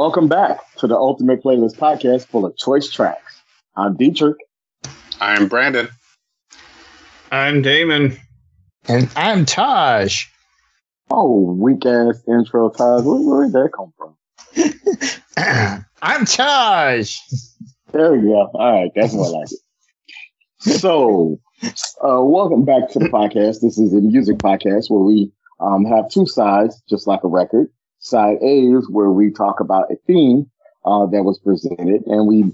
Welcome 0.00 0.28
back 0.28 0.60
to 0.76 0.86
the 0.86 0.96
Ultimate 0.96 1.42
Playlist 1.42 1.76
podcast 1.76 2.26
full 2.26 2.46
of 2.46 2.56
choice 2.56 2.90
tracks. 2.90 3.42
I'm 3.76 3.98
Deitrek. 3.98 4.36
I'm 5.20 5.46
Brandon. 5.46 5.90
I'm 7.30 7.60
Damon. 7.60 8.16
And 8.88 9.10
I'm 9.14 9.44
Taj. 9.44 10.24
Oh, 11.10 11.52
weak 11.52 11.84
ass 11.84 12.22
intro, 12.26 12.70
Taj. 12.70 13.04
Where, 13.04 13.20
where 13.20 13.44
did 13.44 13.52
that 13.52 13.72
come 13.76 13.92
from? 13.98 15.84
I'm 16.02 16.24
Taj. 16.24 17.18
There 17.92 18.14
we 18.14 18.22
go. 18.22 18.50
All 18.54 18.72
right, 18.72 18.90
that's 18.96 19.12
more 19.12 19.28
like 19.28 19.48
it. 19.52 20.78
So, 20.80 21.38
uh, 21.62 22.24
welcome 22.24 22.64
back 22.64 22.88
to 22.92 22.98
the 23.00 23.10
podcast. 23.10 23.60
This 23.60 23.76
is 23.76 23.92
a 23.92 24.00
music 24.00 24.38
podcast 24.38 24.88
where 24.88 25.04
we 25.04 25.30
um, 25.60 25.84
have 25.84 26.08
two 26.08 26.24
sides, 26.24 26.82
just 26.88 27.06
like 27.06 27.22
a 27.22 27.28
record. 27.28 27.68
Side 28.00 28.42
A's 28.42 28.88
where 28.88 29.10
we 29.10 29.30
talk 29.30 29.60
about 29.60 29.90
a 29.90 29.96
theme 30.06 30.50
uh, 30.84 31.06
that 31.06 31.22
was 31.22 31.38
presented, 31.38 32.06
and 32.06 32.26
we 32.26 32.52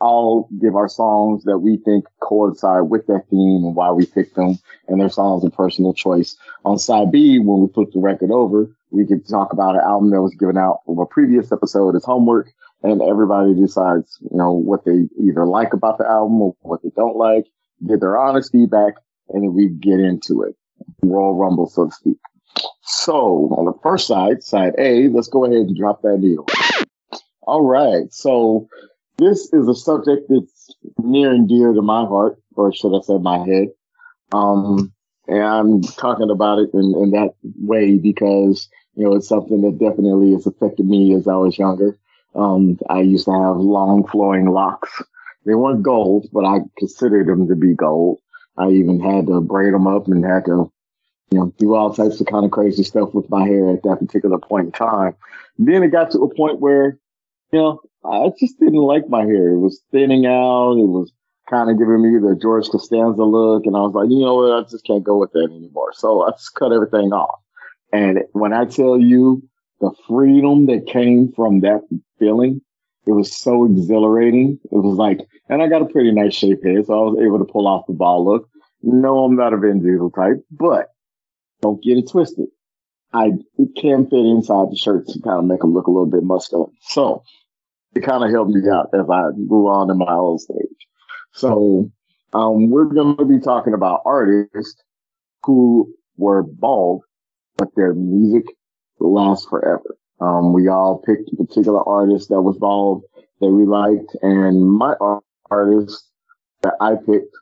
all 0.00 0.48
give 0.60 0.76
our 0.76 0.88
songs 0.88 1.44
that 1.44 1.58
we 1.58 1.76
think 1.78 2.04
coincide 2.20 2.90
with 2.90 3.06
that 3.06 3.24
theme 3.30 3.64
and 3.64 3.74
why 3.74 3.90
we 3.90 4.04
picked 4.04 4.34
them, 4.34 4.58
and 4.88 5.00
their 5.00 5.08
songs 5.08 5.44
of 5.44 5.54
personal 5.54 5.94
choice. 5.94 6.36
On 6.64 6.78
side 6.78 7.10
B, 7.10 7.38
when 7.38 7.60
we 7.60 7.68
put 7.68 7.92
the 7.92 8.00
record 8.00 8.30
over, 8.30 8.70
we 8.90 9.06
can 9.06 9.22
talk 9.24 9.52
about 9.52 9.74
an 9.74 9.80
album 9.80 10.10
that 10.10 10.20
was 10.20 10.34
given 10.34 10.58
out 10.58 10.80
from 10.84 10.98
a 10.98 11.06
previous 11.06 11.50
episode 11.52 11.96
as 11.96 12.04
homework, 12.04 12.52
and 12.82 13.00
everybody 13.00 13.54
decides, 13.54 14.18
you 14.20 14.36
know, 14.36 14.52
what 14.52 14.84
they 14.84 15.08
either 15.18 15.46
like 15.46 15.72
about 15.72 15.98
the 15.98 16.06
album 16.06 16.40
or 16.42 16.54
what 16.60 16.82
they 16.82 16.90
don't 16.94 17.16
like, 17.16 17.46
give 17.86 18.00
their 18.00 18.18
honest 18.18 18.52
feedback, 18.52 18.94
and 19.30 19.42
then 19.42 19.54
we 19.54 19.68
get 19.68 20.00
into 20.00 20.42
it. 20.42 20.54
Royal 21.02 21.34
Rumble, 21.34 21.68
so 21.68 21.86
to 21.86 21.92
speak. 21.92 22.18
So 22.92 23.48
on 23.56 23.64
the 23.64 23.78
first 23.82 24.06
side, 24.06 24.44
side 24.44 24.74
A, 24.78 25.08
let's 25.08 25.28
go 25.28 25.44
ahead 25.44 25.56
and 25.56 25.76
drop 25.76 26.02
that 26.02 26.18
needle. 26.18 26.46
All 27.42 27.62
right. 27.62 28.12
So 28.12 28.68
this 29.16 29.52
is 29.52 29.66
a 29.66 29.74
subject 29.74 30.28
that's 30.28 30.74
near 30.98 31.30
and 31.30 31.48
dear 31.48 31.72
to 31.72 31.82
my 31.82 32.04
heart, 32.04 32.36
or 32.54 32.72
should 32.72 32.96
I 32.96 33.00
say 33.00 33.18
my 33.18 33.38
head. 33.38 33.68
Um, 34.32 34.92
and 35.26 35.42
I'm 35.42 35.82
talking 35.82 36.30
about 36.30 36.58
it 36.58 36.70
in, 36.74 36.94
in 36.96 37.10
that 37.12 37.34
way 37.60 37.96
because, 37.96 38.68
you 38.94 39.04
know, 39.04 39.14
it's 39.14 39.28
something 39.28 39.62
that 39.62 39.78
definitely 39.78 40.32
has 40.32 40.46
affected 40.46 40.86
me 40.86 41.14
as 41.14 41.26
I 41.26 41.36
was 41.36 41.58
younger. 41.58 41.98
Um, 42.34 42.78
I 42.88 43.00
used 43.00 43.24
to 43.24 43.32
have 43.32 43.56
long 43.56 44.06
flowing 44.06 44.50
locks. 44.50 45.02
They 45.44 45.54
weren't 45.54 45.82
gold, 45.82 46.28
but 46.32 46.44
I 46.44 46.58
considered 46.78 47.26
them 47.26 47.48
to 47.48 47.56
be 47.56 47.74
gold. 47.74 48.20
I 48.58 48.68
even 48.68 49.00
had 49.00 49.26
to 49.26 49.40
braid 49.40 49.74
them 49.74 49.86
up 49.86 50.08
and 50.08 50.24
had 50.24 50.44
to 50.46 50.71
you 51.32 51.38
know, 51.38 51.54
do 51.56 51.74
all 51.74 51.94
types 51.94 52.20
of 52.20 52.26
kind 52.26 52.44
of 52.44 52.50
crazy 52.50 52.82
stuff 52.82 53.14
with 53.14 53.30
my 53.30 53.46
hair 53.46 53.72
at 53.72 53.82
that 53.84 54.00
particular 54.00 54.38
point 54.38 54.66
in 54.66 54.72
time. 54.72 55.16
Then 55.58 55.82
it 55.82 55.88
got 55.88 56.10
to 56.10 56.18
a 56.18 56.34
point 56.34 56.60
where, 56.60 56.98
you 57.52 57.58
know, 57.58 57.80
I 58.04 58.30
just 58.38 58.60
didn't 58.60 58.74
like 58.74 59.08
my 59.08 59.24
hair. 59.24 59.52
It 59.52 59.58
was 59.58 59.82
thinning 59.90 60.26
out. 60.26 60.72
It 60.72 60.88
was 60.88 61.10
kind 61.48 61.70
of 61.70 61.78
giving 61.78 62.02
me 62.02 62.18
the 62.18 62.36
George 62.36 62.68
Costanza 62.68 63.24
look. 63.24 63.64
And 63.64 63.74
I 63.74 63.80
was 63.80 63.94
like, 63.94 64.10
you 64.10 64.20
know 64.20 64.34
what? 64.34 64.52
I 64.52 64.68
just 64.68 64.84
can't 64.84 65.04
go 65.04 65.16
with 65.16 65.32
that 65.32 65.50
anymore. 65.50 65.92
So 65.94 66.22
I 66.22 66.32
just 66.32 66.54
cut 66.54 66.72
everything 66.72 67.14
off. 67.14 67.40
And 67.94 68.24
when 68.32 68.52
I 68.52 68.66
tell 68.66 68.98
you 68.98 69.42
the 69.80 69.90
freedom 70.06 70.66
that 70.66 70.86
came 70.86 71.32
from 71.34 71.60
that 71.60 71.80
feeling, 72.18 72.60
it 73.06 73.12
was 73.12 73.34
so 73.34 73.64
exhilarating. 73.64 74.60
It 74.64 74.76
was 74.76 74.98
like, 74.98 75.20
and 75.48 75.62
I 75.62 75.68
got 75.68 75.82
a 75.82 75.86
pretty 75.86 76.12
nice 76.12 76.34
shape 76.34 76.62
head, 76.62 76.86
so 76.86 76.92
I 76.92 77.10
was 77.10 77.18
able 77.24 77.38
to 77.38 77.50
pull 77.50 77.66
off 77.66 77.86
the 77.86 77.94
ball 77.94 78.24
look. 78.24 78.48
No, 78.82 79.24
I'm 79.24 79.36
not 79.36 79.54
a 79.54 79.56
Vin 79.56 79.82
Diesel 79.82 80.10
type, 80.10 80.44
but 80.50 80.88
don't 81.62 81.82
get 81.82 81.96
it 81.96 82.10
twisted. 82.10 82.48
I 83.14 83.32
it 83.58 83.68
can 83.76 84.08
fit 84.08 84.26
inside 84.26 84.70
the 84.70 84.76
shirt 84.76 85.06
to 85.08 85.20
kind 85.20 85.38
of 85.38 85.44
make 85.44 85.60
them 85.60 85.72
look 85.72 85.86
a 85.86 85.90
little 85.90 86.06
bit 86.06 86.24
muscular. 86.24 86.66
So 86.82 87.22
it 87.94 88.00
kind 88.00 88.24
of 88.24 88.30
helped 88.30 88.50
me 88.50 88.68
out 88.70 88.90
as 88.94 89.08
I 89.08 89.30
grew 89.48 89.68
on 89.68 89.90
in 89.90 89.98
my 89.98 90.12
own 90.12 90.38
stage. 90.38 90.86
So 91.32 91.90
um, 92.32 92.70
we're 92.70 92.86
going 92.86 93.16
to 93.16 93.24
be 93.24 93.38
talking 93.38 93.74
about 93.74 94.02
artists 94.04 94.82
who 95.44 95.92
were 96.16 96.42
bald, 96.42 97.02
but 97.56 97.68
their 97.76 97.94
music 97.94 98.44
lasts 98.98 99.46
forever. 99.48 99.96
Um, 100.20 100.52
we 100.52 100.68
all 100.68 101.02
picked 101.04 101.30
a 101.32 101.36
particular 101.36 101.86
artist 101.86 102.28
that 102.28 102.40
was 102.40 102.56
bald 102.56 103.02
that 103.40 103.48
we 103.48 103.66
liked, 103.66 104.16
and 104.22 104.70
my 104.70 104.94
artist 105.50 106.08
that 106.62 106.74
I 106.80 106.94
picked, 106.94 107.34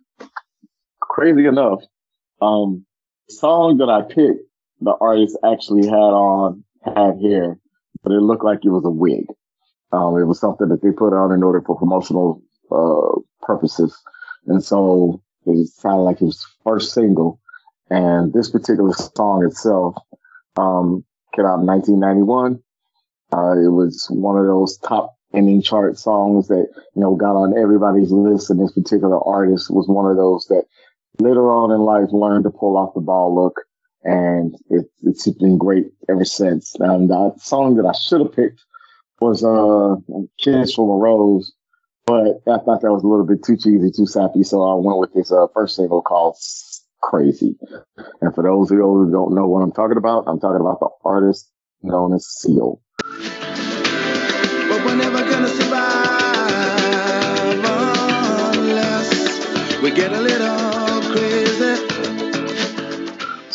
crazy 1.00 1.47
enough, 1.47 1.82
um, 2.41 2.86
song 3.30 3.78
that 3.78 3.88
I 3.88 4.02
picked, 4.02 4.44
the 4.80 4.94
artist 5.00 5.38
actually 5.44 5.86
had 5.86 5.94
on, 5.94 6.64
had 6.84 7.20
hair, 7.20 7.58
but 8.02 8.12
it 8.12 8.20
looked 8.20 8.44
like 8.44 8.64
it 8.64 8.70
was 8.70 8.84
a 8.84 8.91
wig. 8.91 9.26
Um, 9.92 10.16
it 10.16 10.24
was 10.24 10.41
something 10.41 10.68
that 10.68 10.82
they 10.82 10.92
put 10.92 11.12
on 11.12 11.32
in 11.32 11.42
order 11.42 11.62
for 11.66 11.78
promotional, 11.78 12.42
uh, 12.70 13.20
purposes. 13.44 13.96
And 14.46 14.62
so 14.62 15.22
it 15.46 15.68
sounded 15.68 16.02
like 16.02 16.18
his 16.18 16.46
first 16.64 16.94
single. 16.94 17.41
And 17.91 18.32
this 18.32 18.50
particular 18.50 18.92
song 18.92 19.44
itself, 19.44 19.97
um, 20.56 21.04
came 21.34 21.47
out 21.47 21.60
in 21.60 21.66
1991. 21.66 22.62
Uh, 23.32 23.52
it 23.58 23.70
was 23.70 24.06
one 24.10 24.38
of 24.38 24.47
those 24.47 24.78
top 24.78 25.16
ending 25.34 25.62
chart 25.62 25.98
songs 25.98 26.48
that, 26.48 26.66
you 26.94 27.02
know, 27.02 27.14
got 27.14 27.36
on 27.36 27.56
everybody's 27.56 28.10
list. 28.10 28.50
And 28.50 28.60
this 28.60 28.72
particular 28.72 29.18
artist 29.22 29.70
was 29.70 29.88
one 29.88 30.10
of 30.10 30.16
those 30.16 30.47
that 30.47 30.64
later 31.20 31.50
on 31.50 31.70
in 31.70 31.81
life 31.81 32.10
learned 32.12 32.44
to 32.44 32.50
pull 32.50 32.76
off 32.76 32.94
the 32.94 33.00
ball 33.00 33.34
look. 33.34 33.60
And 34.03 34.56
it, 34.70 34.91
it's 35.03 35.28
been 35.28 35.58
great 35.58 35.92
ever 36.08 36.25
since. 36.25 36.72
The 36.72 37.32
song 37.38 37.76
that 37.76 37.86
I 37.86 37.92
should 37.92 38.22
have 38.22 38.32
picked 38.32 38.64
was, 39.20 39.44
uh, 39.44 39.97
Kiss 40.38 40.75
from 40.75 40.88
a 40.88 40.97
Rose, 40.97 41.53
but 42.06 42.41
I 42.48 42.56
thought 42.64 42.80
that 42.80 42.92
was 42.92 43.04
a 43.04 43.06
little 43.06 43.26
bit 43.26 43.44
too 43.44 43.59
cheesy, 43.59 43.91
too 43.91 44.06
sappy. 44.06 44.42
So 44.42 44.62
I 44.62 44.75
went 44.75 44.98
with 44.98 45.12
this, 45.12 45.30
uh, 45.30 45.48
first 45.53 45.76
single 45.76 46.00
called 46.00 46.36
Crazy. 47.03 47.59
And 48.22 48.34
for 48.34 48.42
those 48.42 48.70
of 48.70 48.78
you 48.78 48.84
who 48.84 49.10
don't 49.10 49.34
know 49.34 49.47
what 49.47 49.60
I'm 49.60 49.72
talking 49.72 49.98
about, 49.98 50.25
I'm 50.26 50.41
talking 50.41 50.60
about 50.62 50.80
the 50.80 50.88
artist 51.04 51.50
known 51.82 52.14
as 52.14 52.26
Seal. 52.26 52.80
But 52.98 54.84
we're 54.84 54.97
never 54.97 55.20
gonna 55.30 55.48
survive 55.48 55.89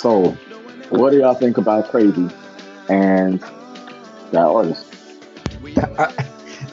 so, 0.06 0.30
what 0.92 1.10
do 1.10 1.18
y'all 1.18 1.34
think 1.34 1.58
about 1.58 1.90
Crazy 1.90 2.30
and 2.90 3.40
that 4.30 4.46
artist? 4.46 4.86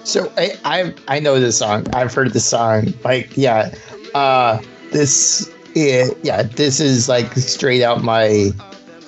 so 0.04 0.30
I, 0.36 0.58
I 0.66 0.94
I 1.08 1.18
know 1.18 1.40
this 1.40 1.56
song. 1.56 1.86
I've 1.94 2.12
heard 2.12 2.34
this 2.34 2.44
song. 2.44 2.92
Like, 3.04 3.34
yeah, 3.34 3.74
uh, 4.12 4.60
this 4.90 5.50
yeah, 5.74 6.08
yeah, 6.22 6.42
this 6.42 6.78
is 6.78 7.08
like 7.08 7.32
straight 7.32 7.82
out 7.82 8.02
my 8.02 8.50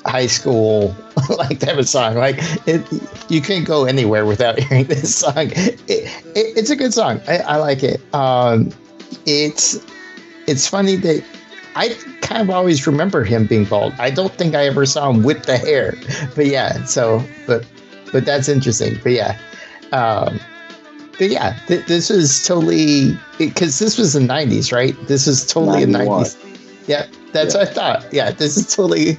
high 0.06 0.26
school 0.26 0.96
like 1.36 1.60
type 1.60 1.76
of 1.76 1.86
song. 1.86 2.14
Like 2.14 2.38
it, 2.66 2.82
you 3.28 3.42
can't 3.42 3.66
go 3.66 3.84
anywhere 3.84 4.24
without 4.24 4.58
hearing 4.62 4.86
this 4.86 5.16
song. 5.16 5.50
It, 5.52 5.82
it, 5.86 6.08
it's 6.34 6.70
a 6.70 6.76
good 6.76 6.94
song. 6.94 7.20
I, 7.28 7.40
I 7.40 7.56
like 7.56 7.82
it. 7.82 8.00
Um, 8.14 8.70
it's 9.26 9.84
it's 10.46 10.66
funny 10.66 10.96
that 10.96 11.22
I 11.76 11.96
kind 12.20 12.42
of 12.42 12.50
always 12.50 12.86
remember 12.86 13.24
him 13.24 13.46
being 13.46 13.64
bald. 13.64 13.94
I 13.98 14.10
don't 14.10 14.32
think 14.32 14.54
I 14.54 14.66
ever 14.66 14.86
saw 14.86 15.10
him 15.10 15.22
with 15.22 15.44
the 15.44 15.58
hair, 15.58 15.94
but 16.34 16.46
yeah. 16.46 16.84
So, 16.84 17.22
but 17.46 17.66
but 18.12 18.24
that's 18.24 18.48
interesting. 18.48 18.98
But 19.02 19.12
yeah, 19.12 19.38
um, 19.92 20.38
but 21.18 21.30
yeah, 21.30 21.58
th- 21.66 21.86
this 21.86 22.10
is 22.10 22.46
totally 22.46 23.18
because 23.38 23.78
this 23.78 23.98
was 23.98 24.12
the 24.12 24.20
'90s, 24.20 24.72
right? 24.72 24.94
This 25.06 25.26
is 25.26 25.46
totally 25.46 25.84
91. 25.84 26.06
a 26.06 26.24
'90s. 26.24 26.88
Yeah, 26.88 27.06
that's 27.32 27.54
yeah. 27.54 27.60
what 27.60 27.68
I 27.68 27.72
thought. 27.72 28.12
Yeah, 28.12 28.30
this 28.30 28.56
is 28.56 28.74
totally 28.74 29.14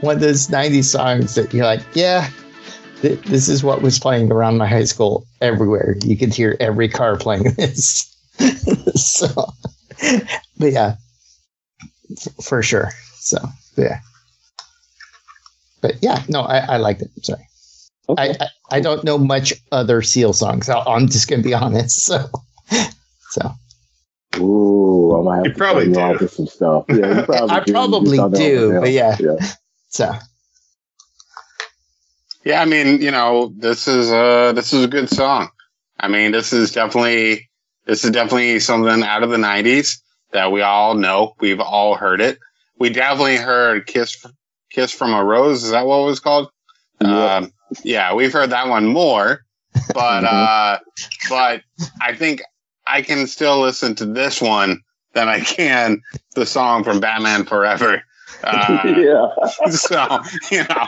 one 0.00 0.16
of 0.16 0.20
those 0.20 0.48
'90s 0.48 0.84
songs 0.84 1.34
that 1.36 1.52
you're 1.54 1.66
like, 1.66 1.82
yeah, 1.94 2.28
th- 3.00 3.20
this 3.22 3.48
is 3.48 3.62
what 3.62 3.82
was 3.82 3.98
playing 3.98 4.32
around 4.32 4.58
my 4.58 4.66
high 4.66 4.84
school 4.84 5.26
everywhere. 5.40 5.96
You 6.04 6.16
could 6.16 6.34
hear 6.34 6.56
every 6.58 6.88
car 6.88 7.16
playing 7.16 7.44
this. 7.56 8.08
so, 8.94 9.52
but 10.58 10.72
yeah, 10.72 10.96
for 12.42 12.62
sure. 12.62 12.90
So 13.16 13.38
yeah, 13.76 14.00
but 15.80 15.96
yeah, 16.02 16.22
no, 16.28 16.42
I, 16.42 16.58
I 16.58 16.76
liked 16.78 17.02
it. 17.02 17.10
Sorry, 17.22 17.46
okay. 18.08 18.34
I, 18.40 18.44
I, 18.44 18.48
I 18.76 18.80
don't 18.80 19.04
know 19.04 19.18
much 19.18 19.54
other 19.70 20.02
Seal 20.02 20.32
songs. 20.32 20.68
i 20.68 20.82
am 20.96 21.08
just 21.08 21.28
gonna 21.28 21.42
be 21.42 21.54
honest. 21.54 22.04
So 22.04 22.30
so. 23.30 23.50
Ooh, 24.38 25.18
I 25.18 25.22
might 25.22 25.36
have 25.36 25.46
you 25.46 25.52
to 25.52 25.58
probably 25.58 25.86
you 25.86 26.18
do. 26.18 26.28
some 26.28 26.46
stuff. 26.46 26.84
Yeah, 26.88 27.22
probably 27.26 27.50
I 27.50 27.64
do. 27.64 27.72
probably 27.72 28.18
do, 28.36 28.80
but 28.80 28.90
yeah. 28.90 29.16
yeah. 29.18 29.36
So. 29.88 30.12
Yeah, 32.44 32.60
I 32.60 32.64
mean, 32.64 33.00
you 33.00 33.10
know, 33.10 33.52
this 33.56 33.86
is 33.88 34.10
a 34.10 34.52
this 34.54 34.72
is 34.72 34.84
a 34.84 34.88
good 34.88 35.08
song. 35.08 35.50
I 35.98 36.08
mean, 36.08 36.32
this 36.32 36.52
is 36.52 36.72
definitely 36.72 37.48
this 37.86 38.04
is 38.04 38.10
definitely 38.10 38.58
something 38.60 39.02
out 39.02 39.22
of 39.22 39.30
the 39.30 39.36
'90s 39.36 40.01
that 40.32 40.52
we 40.52 40.62
all 40.62 40.94
know. 40.94 41.34
We've 41.40 41.60
all 41.60 41.94
heard 41.94 42.20
it. 42.20 42.38
We 42.78 42.90
definitely 42.90 43.36
heard 43.36 43.86
"Kiss 43.86 44.24
Kiss 44.70 44.92
from 44.92 45.12
a 45.14 45.24
Rose." 45.24 45.64
Is 45.64 45.70
that 45.70 45.86
what 45.86 46.00
it 46.02 46.06
was 46.06 46.20
called? 46.20 46.50
Yeah. 47.00 47.36
Um, 47.36 47.52
yeah, 47.84 48.14
we've 48.14 48.32
heard 48.32 48.50
that 48.50 48.68
one 48.68 48.86
more. 48.86 49.44
but 49.94 50.24
uh, 50.24 50.78
but 51.28 51.62
I 52.00 52.14
think 52.14 52.42
I 52.86 53.02
can 53.02 53.26
still 53.26 53.60
listen 53.60 53.94
to 53.96 54.06
this 54.06 54.40
one 54.40 54.80
than 55.14 55.28
I 55.28 55.40
can 55.40 56.02
the 56.34 56.46
song 56.46 56.84
from 56.84 57.00
Batman 57.00 57.44
Forever. 57.44 58.02
Uh, 58.44 58.80
yeah. 58.96 59.68
so 59.70 60.18
you 60.50 60.64
know, 60.64 60.86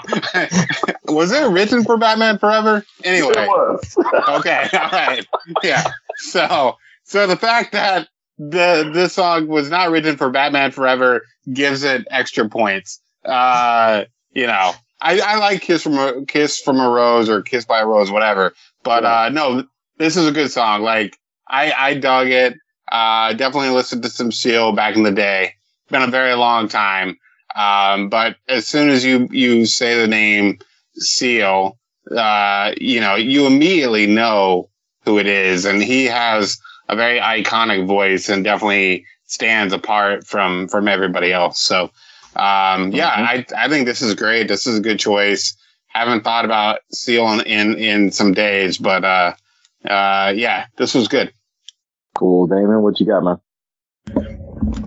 was 1.15 1.31
it 1.31 1.47
written 1.51 1.85
for 1.85 1.97
Batman 1.97 2.37
Forever? 2.39 2.85
Anyway, 3.05 3.33
It 3.37 3.49
was. 3.49 3.97
okay, 4.41 4.67
all 4.73 4.91
right, 4.91 5.25
yeah. 5.63 5.85
So 6.17 6.77
so 7.05 7.27
the 7.29 7.37
fact 7.37 7.71
that 7.73 8.09
the 8.39 8.91
this 8.93 9.15
song 9.15 9.47
was 9.47 9.71
not 9.71 9.91
written 9.91 10.17
for 10.17 10.31
Batman 10.31 10.71
Forever 10.73 11.23
gives 11.53 11.83
it 11.83 12.07
extra 12.11 12.49
points. 12.49 13.01
Uh, 13.25 14.05
you 14.33 14.47
know, 14.47 14.73
I, 15.01 15.21
I 15.21 15.37
like 15.37 15.63
Kiss 15.63 15.83
from 15.83 15.99
a 15.99 16.25
Kiss 16.27 16.61
from 16.61 16.81
a 16.81 16.89
Rose 16.89 17.29
or 17.29 17.43
Kiss 17.43 17.65
by 17.65 17.81
a 17.81 17.87
Rose, 17.87 18.11
whatever. 18.11 18.55
But 18.83 19.05
uh, 19.05 19.29
no, 19.31 19.65
this 19.99 20.17
is 20.17 20.27
a 20.27 20.33
good 20.33 20.51
song. 20.51 20.83
Like 20.83 21.17
I 21.49 21.73
I 21.73 21.95
dug 21.95 22.29
it. 22.29 22.55
Uh, 22.91 23.33
definitely 23.33 23.71
listened 23.71 24.03
to 24.03 24.11
some 24.11 24.33
Seal 24.33 24.73
back 24.73 24.97
in 24.97 25.03
the 25.03 25.13
day. 25.13 25.55
Been 25.89 26.03
a 26.03 26.09
very 26.09 26.35
long 26.35 26.69
time. 26.69 27.19
Um, 27.55 28.09
but 28.09 28.37
as 28.49 28.67
soon 28.67 28.89
as 28.89 29.05
you 29.05 29.29
you 29.31 29.67
say 29.67 30.01
the 30.01 30.09
name 30.09 30.59
Seal, 30.97 31.79
uh, 32.11 32.73
you 32.81 33.01
know, 33.01 33.15
you 33.15 33.47
immediately 33.47 34.07
know 34.07 34.71
who 35.05 35.19
it 35.19 35.27
is, 35.27 35.65
and 35.65 35.83
he 35.83 36.07
has 36.07 36.59
a 36.89 36.97
very 36.97 37.19
iconic 37.21 37.87
voice 37.87 38.29
and 38.29 38.45
definitely 38.45 39.07
stands 39.27 39.73
apart 39.73 40.27
from 40.27 40.69
from 40.69 40.89
everybody 40.89 41.33
else. 41.33 41.61
So, 41.61 41.91
um, 42.37 42.93
yeah, 42.93 43.09
I 43.09 43.47
I 43.57 43.69
think 43.69 43.87
this 43.87 44.03
is 44.03 44.15
great. 44.15 44.49
This 44.49 44.67
is 44.67 44.79
a 44.79 44.83
good 44.83 44.99
choice. 44.99 45.57
Haven't 45.89 46.25
thought 46.25 46.45
about 46.45 46.81
Seal 46.93 47.29
in 47.29 47.41
in, 47.41 47.75
in 47.77 48.11
some 48.13 48.35
days, 48.35 48.79
but 48.79 49.05
uh, 49.05 49.35
uh, 49.89 50.33
yeah, 50.35 50.67
this 50.77 50.95
was 50.95 51.09
good. 51.09 51.33
Cool, 52.15 52.47
Damon. 52.47 52.83
What 52.83 53.01
you 53.01 53.07
got, 53.07 53.23
man? 53.23 53.41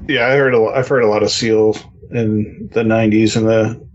Yeah, 0.07 0.27
I 0.27 0.35
heard 0.35 0.53
a 0.53 0.59
lot, 0.59 0.77
I've 0.77 0.87
heard 0.87 1.03
a 1.03 1.07
lot 1.07 1.23
of 1.23 1.29
Seal 1.29 1.75
in 2.11 2.69
the 2.73 2.83
'90s 2.83 3.35
and 3.35 3.47
the 3.47 3.87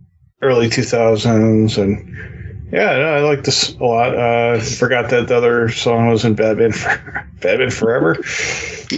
early 0.42 0.68
2000s, 0.68 1.80
and 1.80 2.41
yeah, 2.72 2.96
no, 2.96 3.14
I 3.14 3.20
like 3.20 3.44
this 3.44 3.76
a 3.76 3.84
lot. 3.84 4.16
Uh, 4.16 4.58
forgot 4.58 5.10
that 5.10 5.28
the 5.28 5.36
other 5.36 5.68
song 5.68 6.08
was 6.08 6.24
in 6.24 6.34
Batman, 6.34 6.72
for, 6.72 7.28
Batman 7.42 7.70
Forever. 7.70 8.14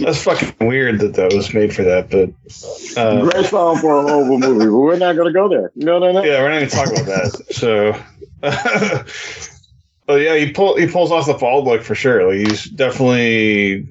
That's 0.01 0.23
fucking 0.23 0.65
weird 0.65 0.99
that 0.99 1.15
that 1.15 1.33
was 1.33 1.53
made 1.53 1.75
for 1.75 1.83
that, 1.83 2.09
but 2.09 2.29
uh, 2.97 3.29
Great 3.29 3.47
song 3.47 3.77
for 3.79 3.97
a 3.97 4.01
horrible 4.01 4.39
movie, 4.39 4.67
but 4.67 4.77
we're 4.77 4.97
not 4.97 5.17
gonna 5.17 5.33
go 5.33 5.49
there. 5.49 5.73
No, 5.75 5.99
no, 5.99 6.13
no. 6.13 6.23
yeah, 6.23 6.41
we're 6.41 6.51
not 6.51 6.61
even 6.61 6.69
talking 6.69 7.01
about 7.01 7.33
that. 7.33 7.53
So, 7.53 8.01
but 10.07 10.21
yeah, 10.21 10.37
he 10.37 10.53
pull 10.53 10.77
he 10.77 10.87
pulls 10.87 11.11
off 11.11 11.25
the 11.25 11.33
bald 11.33 11.65
look 11.65 11.81
for 11.81 11.95
sure. 11.95 12.29
Like 12.29 12.47
he's 12.47 12.69
definitely, 12.69 13.89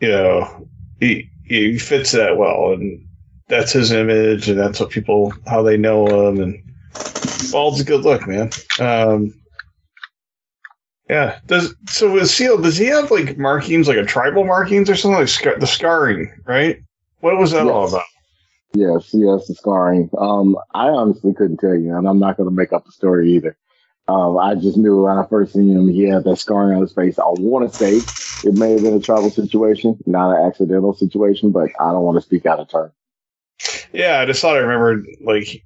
you 0.00 0.08
know, 0.08 0.68
he 1.00 1.30
he 1.46 1.78
fits 1.78 2.12
that 2.12 2.36
well, 2.36 2.74
and 2.74 3.06
that's 3.48 3.72
his 3.72 3.90
image, 3.90 4.50
and 4.50 4.60
that's 4.60 4.80
what 4.80 4.90
people 4.90 5.32
how 5.46 5.62
they 5.62 5.78
know 5.78 6.28
him, 6.28 6.40
and 6.40 6.73
bald's 7.54 7.80
a 7.80 7.84
good 7.84 8.02
look, 8.02 8.26
man. 8.26 8.50
Um, 8.80 9.32
yeah. 11.08 11.38
Does 11.46 11.74
so 11.88 12.12
with 12.12 12.28
Seal? 12.28 12.58
Does 12.58 12.76
he 12.76 12.86
have 12.86 13.10
like 13.10 13.38
markings, 13.38 13.88
like 13.88 13.96
a 13.96 14.04
tribal 14.04 14.44
markings 14.44 14.90
or 14.90 14.96
something 14.96 15.20
like 15.20 15.28
scar- 15.28 15.58
the 15.58 15.66
scarring? 15.66 16.32
Right. 16.44 16.82
What 17.20 17.38
was 17.38 17.52
that 17.52 17.66
all 17.66 17.82
Yes. 17.82 17.92
about? 17.92 18.04
Yes, 18.76 19.10
yes, 19.12 19.46
the 19.46 19.54
scarring. 19.54 20.10
Um, 20.18 20.56
I 20.74 20.88
honestly 20.88 21.32
couldn't 21.32 21.58
tell 21.58 21.76
you, 21.76 21.96
and 21.96 22.08
I'm 22.08 22.18
not 22.18 22.36
going 22.36 22.48
to 22.48 22.54
make 22.54 22.72
up 22.72 22.84
the 22.84 22.90
story 22.92 23.32
either. 23.32 23.56
Um, 24.08 24.36
I 24.36 24.56
just 24.56 24.76
knew 24.76 25.04
when 25.04 25.16
I 25.16 25.24
first 25.26 25.52
seen 25.52 25.70
him, 25.70 25.88
he 25.88 26.02
had 26.02 26.24
that 26.24 26.36
scarring 26.38 26.74
on 26.74 26.82
his 26.82 26.92
face. 26.92 27.18
I 27.18 27.22
want 27.24 27.70
to 27.70 27.78
say 27.78 28.00
it 28.48 28.54
may 28.54 28.72
have 28.72 28.82
been 28.82 28.94
a 28.94 29.00
travel 29.00 29.30
situation, 29.30 29.96
not 30.06 30.36
an 30.36 30.44
accidental 30.46 30.92
situation, 30.92 31.52
but 31.52 31.70
I 31.80 31.92
don't 31.92 32.02
want 32.02 32.16
to 32.16 32.22
speak 32.22 32.46
out 32.46 32.58
of 32.58 32.68
turn. 32.68 32.90
Yeah, 33.92 34.18
I 34.20 34.26
just 34.26 34.42
thought 34.42 34.56
I 34.56 34.60
remembered 34.60 35.06
like 35.24 35.64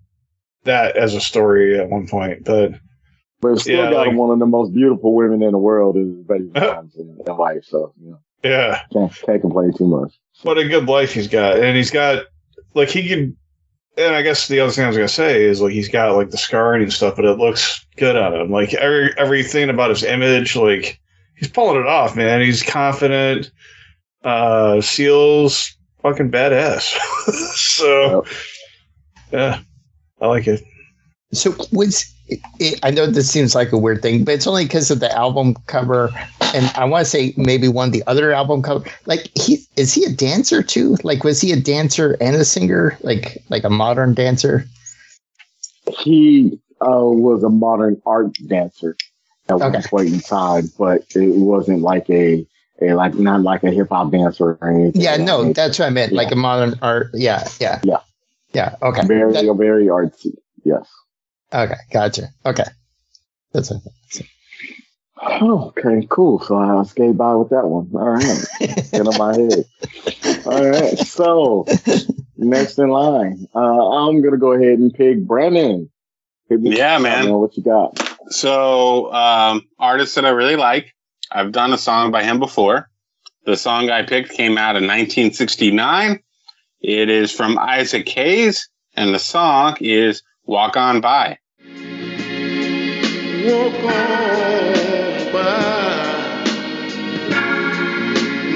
that 0.65 0.97
as 0.97 1.15
a 1.15 1.21
story 1.21 1.79
at 1.79 1.89
one 1.89 2.07
point, 2.09 2.45
but 2.45 2.73
But 3.41 3.53
it's 3.53 3.63
still 3.63 3.77
Yeah, 3.85 3.91
got 3.91 4.07
like- 4.09 4.17
one 4.17 4.31
of 4.31 4.39
the 4.39 4.47
most 4.47 4.73
beautiful 4.75 5.15
women 5.15 5.43
in 5.43 5.53
the 5.53 5.59
world 5.59 5.97
is 5.97 6.09
baby 6.27 6.51
moms 6.55 6.97
and, 6.97 7.19
and. 7.27 7.65
So 7.65 7.93
you 8.01 8.11
know, 8.11 8.19
yeah, 8.43 8.81
can't, 8.93 9.13
can't 9.25 9.41
complain 9.41 9.73
too 9.73 9.87
much. 9.87 10.13
what 10.43 10.59
a 10.59 10.69
good 10.69 10.87
life 10.89 11.13
he's 11.13 11.29
got, 11.29 11.59
and 11.59 11.77
he's 11.77 11.91
got 11.91 12.25
like 12.75 12.89
he 12.91 13.09
can. 13.09 13.37
And 13.97 14.15
I 14.15 14.23
guess 14.23 14.47
the 14.47 14.61
other 14.61 14.71
thing 14.71 14.85
I 14.85 14.89
was 14.89 14.97
gonna 14.97 15.09
say 15.09 15.43
is 15.43 15.61
like 15.61 15.73
he's 15.73 15.89
got 15.89 16.15
like 16.15 16.31
the 16.31 16.39
scarring 16.39 16.83
and 16.85 16.93
stuff, 16.93 17.17
but 17.17 17.25
it 17.25 17.37
looks 17.39 17.85
good 17.97 18.15
on 18.17 18.33
him. 18.35 18.51
Like 18.51 18.73
every 18.75 19.13
everything 19.19 19.71
about 19.71 19.91
his 19.91 20.05
image, 20.05 20.55
like 20.55 21.01
he's 21.37 21.49
pulling 21.49 21.81
it 21.81 21.87
off, 21.87 22.15
man. 22.15 22.41
He's 22.41 22.63
confident. 22.63 23.51
Uh, 24.23 24.81
Seals 24.81 25.77
fucking 26.03 26.31
badass. 26.31 26.97
so 27.57 28.25
yeah, 29.33 29.61
I 30.21 30.27
like 30.27 30.47
it. 30.47 30.63
So 31.33 31.55
was 31.73 32.05
it, 32.29 32.41
it, 32.59 32.81
I 32.83 32.91
know 32.91 33.07
this 33.07 33.31
seems 33.31 33.55
like 33.55 33.73
a 33.73 33.79
weird 33.79 34.03
thing, 34.03 34.25
but 34.25 34.35
it's 34.35 34.47
only 34.47 34.65
because 34.65 34.91
of 34.91 35.01
the 35.01 35.15
album 35.17 35.55
cover, 35.67 36.11
and 36.55 36.67
I 36.75 36.85
want 36.85 37.05
to 37.05 37.11
say 37.11 37.35
maybe 37.37 37.69
one 37.69 37.89
of 37.89 37.93
the 37.93 38.03
other 38.07 38.33
album 38.33 38.63
cover. 38.63 38.85
Like 39.07 39.31
he 39.39 39.67
is 39.77 39.93
he 39.95 40.05
a 40.05 40.11
dancer 40.13 40.63
too? 40.63 40.97
Like 41.03 41.25
was 41.25 41.41
he 41.41 41.53
a 41.53 41.61
dancer 41.61 42.17
and 42.21 42.35
a 42.37 42.45
singer? 42.45 42.99
Like 43.03 43.43
like 43.51 43.65
a 43.65 43.71
modern 43.71 44.15
dancer? 44.15 44.65
He 45.99 46.59
uh, 46.81 47.01
was 47.01 47.43
a 47.43 47.49
modern 47.49 48.01
art 48.07 48.37
dancer 48.47 48.97
at 49.49 49.59
one 49.59 49.77
Okay. 49.77 49.89
point 49.89 50.09
in 50.13 50.21
time, 50.21 50.71
but 50.79 51.05
it 51.15 51.35
wasn't 51.37 51.81
like 51.81 52.09
a, 52.11 52.47
a 52.83 52.93
like 52.95 53.15
not 53.15 53.43
like 53.43 53.65
a 53.65 53.71
hip 53.71 53.89
hop 53.91 54.13
dancer 54.13 54.59
or 54.61 54.71
anything. 54.71 55.01
Yeah, 55.01 55.17
no, 55.17 55.53
that's 55.53 55.79
what 55.79 55.87
I 55.87 55.91
meant. 55.91 56.13
Like 56.13 56.31
a 56.33 56.37
modern 56.37 56.79
art. 56.83 57.11
Yeah, 57.15 57.47
yeah, 57.61 57.81
Yeah. 57.85 58.01
Yeah. 58.53 58.77
Okay, 58.83 59.07
very 59.07 59.33
That- 59.33 59.55
very 59.57 59.87
artsy. 59.87 60.35
Yes. 60.65 60.89
okay, 61.53 61.75
gotcha. 61.93 62.29
Okay, 62.45 62.65
that's 63.53 63.71
it. 63.71 63.79
Oh, 65.21 65.69
okay, 65.77 66.07
cool. 66.09 66.39
So 66.41 66.57
I 66.57 66.83
skate 66.85 67.17
by 67.17 67.35
with 67.35 67.51
that 67.51 67.67
one. 67.67 67.91
All 67.95 68.11
right. 68.11 68.45
Get 68.61 69.07
on 69.07 69.19
my 69.19 69.35
head. 69.37 69.65
All 70.47 70.65
right. 70.71 70.97
So 70.99 71.67
next 72.37 72.79
in 72.79 72.89
line, 72.89 73.49
uh, 73.55 73.89
I'm 74.09 74.23
gonna 74.23 74.37
go 74.37 74.53
ahead 74.53 74.79
and 74.79 74.95
pick 74.95 75.25
Brandon. 75.27 75.91
Hit 76.49 76.61
me- 76.61 76.77
Yeah, 76.77 76.99
man. 76.99 77.33
What 77.33 77.57
you 77.57 77.65
got? 77.65 77.99
So, 78.31 79.13
um, 79.13 79.67
artist 79.79 80.15
that 80.15 80.25
I 80.25 80.31
really 80.31 80.57
like. 80.57 80.95
I've 81.33 81.51
done 81.53 81.73
a 81.73 81.79
song 81.79 82.11
by 82.13 82.23
him 82.23 82.39
before. 82.39 82.89
The 83.45 83.57
song 83.57 83.91
I 83.91 84.03
picked 84.03 84.31
came 84.31 84.57
out 84.57 84.77
in 84.77 84.85
1969. 84.87 86.21
It 86.81 87.11
is 87.11 87.33
from 87.33 87.59
Isaac 87.59 88.09
Hayes, 88.09 88.69
and 88.95 89.13
the 89.13 89.19
song 89.19 89.77
is 89.81 90.23
"Walk 90.45 90.77
On 90.77 91.01
By." 91.01 91.39
walk 93.51 93.75
on 93.75 95.33
by. 95.33 96.45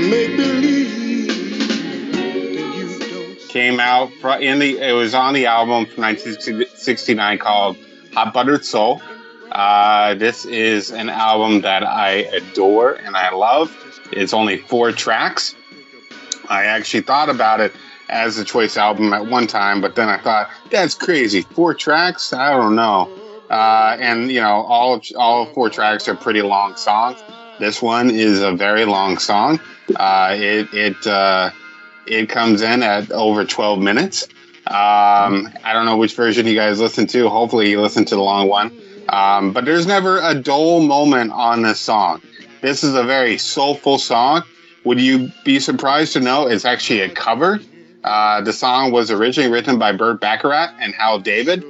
Make 0.08 0.36
believe 0.36 2.12
that 2.12 2.74
you 2.76 2.98
don't. 2.98 3.48
Came 3.48 3.80
out 3.80 4.10
in 4.40 4.58
the. 4.58 4.78
It 4.78 4.92
was 4.92 5.14
on 5.14 5.34
the 5.34 5.46
album 5.46 5.86
from 5.86 6.02
1969 6.02 7.38
called 7.38 7.76
"Hot 8.14 8.32
Buttered 8.32 8.64
Soul." 8.64 9.02
Uh, 9.50 10.14
this 10.14 10.44
is 10.44 10.92
an 10.92 11.08
album 11.10 11.60
that 11.62 11.82
I 11.82 12.10
adore 12.10 12.92
and 12.92 13.16
I 13.16 13.32
love. 13.34 13.70
It's 14.12 14.32
only 14.32 14.58
four 14.58 14.92
tracks. 14.92 15.54
I 16.48 16.64
actually 16.64 17.02
thought 17.02 17.28
about 17.28 17.60
it 17.60 17.72
as 18.12 18.38
a 18.38 18.44
choice 18.44 18.76
album 18.76 19.12
at 19.14 19.26
one 19.26 19.46
time, 19.46 19.80
but 19.80 19.96
then 19.96 20.08
I 20.08 20.18
thought 20.18 20.50
that's 20.70 20.94
crazy. 20.94 21.42
Four 21.42 21.74
tracks? 21.74 22.32
I 22.32 22.50
don't 22.50 22.76
know. 22.76 23.10
Uh, 23.50 23.96
and 23.98 24.30
you 24.30 24.40
know, 24.40 24.62
all 24.62 25.00
all 25.16 25.46
four 25.46 25.70
tracks 25.70 26.06
are 26.08 26.14
pretty 26.14 26.42
long 26.42 26.76
songs. 26.76 27.22
This 27.58 27.82
one 27.82 28.10
is 28.10 28.40
a 28.40 28.52
very 28.52 28.84
long 28.84 29.18
song. 29.18 29.60
Uh, 29.96 30.36
it 30.38 30.68
it 30.72 31.06
uh, 31.06 31.50
it 32.06 32.28
comes 32.28 32.60
in 32.62 32.82
at 32.82 33.10
over 33.10 33.44
12 33.44 33.80
minutes. 33.80 34.24
Um, 34.66 35.48
I 35.64 35.72
don't 35.72 35.86
know 35.86 35.96
which 35.96 36.14
version 36.14 36.46
you 36.46 36.54
guys 36.54 36.80
listen 36.80 37.06
to. 37.08 37.28
Hopefully, 37.28 37.70
you 37.70 37.80
listen 37.80 38.04
to 38.06 38.14
the 38.14 38.22
long 38.22 38.48
one. 38.48 38.72
Um, 39.08 39.52
but 39.52 39.64
there's 39.64 39.86
never 39.86 40.20
a 40.20 40.34
dull 40.34 40.82
moment 40.82 41.32
on 41.32 41.62
this 41.62 41.80
song. 41.80 42.22
This 42.60 42.84
is 42.84 42.94
a 42.94 43.02
very 43.02 43.38
soulful 43.38 43.98
song. 43.98 44.44
Would 44.84 45.00
you 45.00 45.30
be 45.44 45.58
surprised 45.60 46.12
to 46.12 46.20
know 46.20 46.46
it's 46.46 46.64
actually 46.64 47.00
a 47.00 47.08
cover? 47.08 47.60
Uh, 48.04 48.40
the 48.40 48.52
song 48.52 48.90
was 48.92 49.10
originally 49.10 49.50
written 49.50 49.78
by 49.78 49.92
Burt 49.92 50.20
Bacharach 50.20 50.74
and 50.80 50.94
Hal 50.94 51.20
David, 51.20 51.64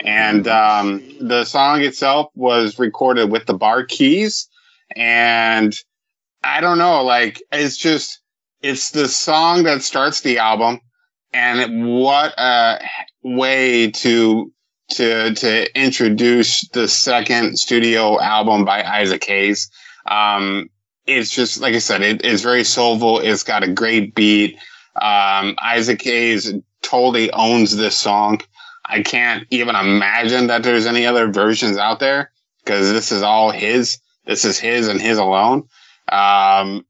and 0.00 0.46
um, 0.46 1.02
the 1.20 1.44
song 1.44 1.82
itself 1.82 2.30
was 2.34 2.78
recorded 2.78 3.30
with 3.30 3.46
the 3.46 3.54
Bar-Kays. 3.54 4.48
And 4.94 5.74
I 6.42 6.60
don't 6.60 6.78
know, 6.78 7.02
like 7.02 7.42
it's 7.52 7.76
just 7.76 8.20
it's 8.62 8.90
the 8.90 9.08
song 9.08 9.64
that 9.64 9.82
starts 9.82 10.20
the 10.20 10.38
album, 10.38 10.80
and 11.32 11.86
what 11.96 12.34
a 12.38 12.80
way 13.22 13.90
to 13.90 14.52
to 14.90 15.34
to 15.34 15.78
introduce 15.78 16.66
the 16.68 16.88
second 16.88 17.58
studio 17.58 18.20
album 18.20 18.64
by 18.64 18.82
Isaac 18.82 19.24
Hayes. 19.24 19.70
Um, 20.06 20.68
it's 21.06 21.30
just 21.30 21.60
like 21.60 21.74
I 21.74 21.78
said, 21.78 22.02
it, 22.02 22.24
it's 22.24 22.42
very 22.42 22.64
soulful. 22.64 23.20
It's 23.20 23.42
got 23.42 23.62
a 23.62 23.72
great 23.72 24.14
beat. 24.14 24.58
Um, 25.00 25.56
Isaac 25.62 26.02
Hayes 26.02 26.52
totally 26.82 27.30
owns 27.32 27.76
this 27.76 27.96
song. 27.96 28.40
I 28.84 29.02
can't 29.02 29.46
even 29.50 29.76
imagine 29.76 30.46
that 30.46 30.62
there's 30.62 30.86
any 30.86 31.06
other 31.06 31.30
versions 31.30 31.76
out 31.76 32.00
there 32.00 32.30
because 32.64 32.90
this 32.92 33.12
is 33.12 33.22
all 33.22 33.50
his. 33.50 33.98
This 34.24 34.44
is 34.44 34.58
his 34.58 34.88
and 34.88 35.00
his 35.00 35.18
alone. 35.18 35.68
Um, 36.10 36.84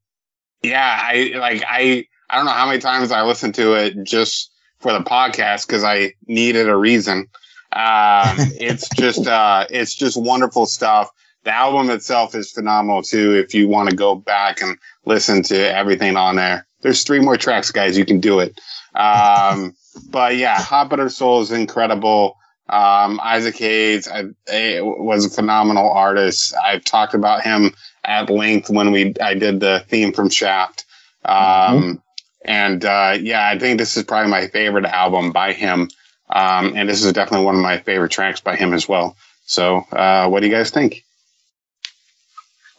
yeah, 0.62 0.98
I 1.00 1.32
like 1.36 1.62
I 1.68 2.06
I 2.30 2.36
don't 2.36 2.46
know 2.46 2.52
how 2.52 2.66
many 2.66 2.78
times 2.78 3.10
I 3.10 3.22
listened 3.22 3.54
to 3.56 3.74
it 3.74 4.04
just 4.04 4.52
for 4.78 4.92
the 4.92 5.00
podcast 5.00 5.66
because 5.66 5.84
I 5.84 6.14
needed 6.26 6.68
a 6.68 6.76
reason. 6.76 7.28
Um, 7.72 8.36
it's 8.60 8.88
just 8.90 9.26
uh, 9.26 9.66
it's 9.70 9.94
just 9.94 10.20
wonderful 10.20 10.66
stuff. 10.66 11.10
The 11.44 11.54
album 11.54 11.90
itself 11.90 12.34
is 12.34 12.52
phenomenal 12.52 13.02
too. 13.02 13.34
If 13.34 13.54
you 13.54 13.68
want 13.68 13.90
to 13.90 13.96
go 13.96 14.14
back 14.14 14.60
and 14.60 14.78
listen 15.04 15.42
to 15.44 15.74
everything 15.74 16.16
on 16.16 16.36
there, 16.36 16.66
there's 16.82 17.04
three 17.04 17.20
more 17.20 17.36
tracks, 17.36 17.70
guys. 17.70 17.98
You 17.98 18.04
can 18.04 18.20
do 18.20 18.40
it. 18.40 18.58
Um, 18.94 19.74
but 20.10 20.36
yeah, 20.36 20.60
Hot 20.60 20.90
Butter 20.90 21.08
Soul 21.08 21.40
is 21.40 21.52
incredible. 21.52 22.36
Um, 22.68 23.18
Isaac 23.22 23.56
Hayes 23.58 24.08
I, 24.08 24.24
I 24.52 24.80
was 24.82 25.24
a 25.24 25.30
phenomenal 25.30 25.90
artist. 25.90 26.54
I've 26.62 26.84
talked 26.84 27.14
about 27.14 27.42
him 27.42 27.72
at 28.04 28.28
length 28.28 28.68
when 28.68 28.92
we 28.92 29.14
I 29.22 29.34
did 29.34 29.60
the 29.60 29.84
theme 29.88 30.12
from 30.12 30.28
Shaft. 30.28 30.84
Um, 31.24 32.02
And 32.44 32.84
uh, 32.84 33.18
yeah, 33.20 33.48
I 33.48 33.58
think 33.58 33.78
this 33.78 33.96
is 33.96 34.04
probably 34.04 34.30
my 34.30 34.48
favorite 34.48 34.86
album 34.86 35.32
by 35.32 35.52
him. 35.52 35.90
Um, 36.30 36.74
and 36.76 36.88
this 36.88 37.04
is 37.04 37.12
definitely 37.12 37.46
one 37.46 37.56
of 37.56 37.62
my 37.62 37.78
favorite 37.78 38.10
tracks 38.10 38.40
by 38.40 38.56
him 38.56 38.72
as 38.72 38.88
well. 38.88 39.16
So, 39.44 39.78
uh, 39.92 40.28
what 40.28 40.40
do 40.40 40.46
you 40.46 40.52
guys 40.52 40.70
think? 40.70 41.04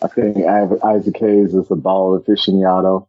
I 0.02 0.08
think 0.08 0.38
Isaac 0.46 1.18
Hayes 1.18 1.54
is 1.54 1.70
a 1.70 1.76
ball 1.76 2.16
of 2.16 2.26
aficionado. 2.26 3.08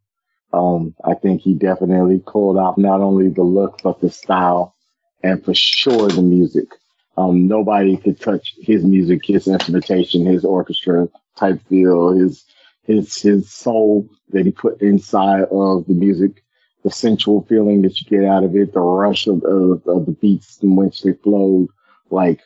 Um, 0.53 0.95
I 1.05 1.15
think 1.15 1.43
he 1.43 1.55
definitely 1.55 2.23
pulled 2.27 2.59
off 2.59 2.77
not 2.77 3.01
only 3.01 3.29
the 3.29 3.43
look, 3.43 3.81
but 3.83 4.01
the 4.01 4.11
style 4.11 4.75
and 5.23 5.45
for 5.45 5.55
sure 5.55 6.09
the 6.09 6.23
music. 6.23 6.69
Um, 7.17 7.47
nobody 7.47 7.97
could 7.97 8.21
touch 8.21 8.55
his 8.61 8.85
music, 8.85 9.27
his 9.27 9.47
instrumentation, 9.47 10.27
his 10.27 10.45
orchestra 10.45 11.09
type 11.37 11.61
feel, 11.69 12.13
his, 12.13 12.45
his, 12.85 13.21
his 13.21 13.51
soul 13.51 14.09
that 14.31 14.47
he 14.47 14.53
put 14.53 14.81
inside 14.81 15.45
of 15.51 15.87
the 15.87 15.95
music, 15.95 16.43
the 16.83 16.91
sensual 16.91 17.45
feeling 17.49 17.83
that 17.83 18.01
you 18.01 18.07
get 18.07 18.29
out 18.29 18.45
of 18.45 18.57
it, 18.57 18.73
the 18.73 18.81
rush 18.81 19.27
of, 19.27 19.43
of, 19.45 19.87
of 19.87 20.07
the 20.07 20.17
beats 20.21 20.59
in 20.63 20.77
which 20.77 21.03
they 21.03 21.13
flowed. 21.13 21.69
Like, 22.11 22.41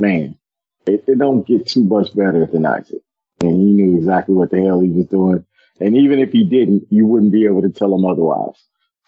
man, 0.00 0.38
it, 0.86 1.04
it 1.08 1.18
don't 1.18 1.46
get 1.46 1.66
too 1.66 1.82
much 1.84 2.14
better 2.14 2.46
than 2.46 2.64
Isaac. 2.64 3.02
And 3.40 3.56
he 3.56 3.72
knew 3.72 3.96
exactly 3.98 4.34
what 4.34 4.50
the 4.50 4.62
hell 4.62 4.80
he 4.80 4.90
was 4.90 5.06
doing. 5.06 5.44
And 5.80 5.96
even 5.96 6.18
if 6.18 6.32
he 6.32 6.44
didn't, 6.44 6.86
you 6.90 7.06
wouldn't 7.06 7.32
be 7.32 7.44
able 7.44 7.62
to 7.62 7.70
tell 7.70 7.94
him 7.94 8.04
otherwise. 8.04 8.56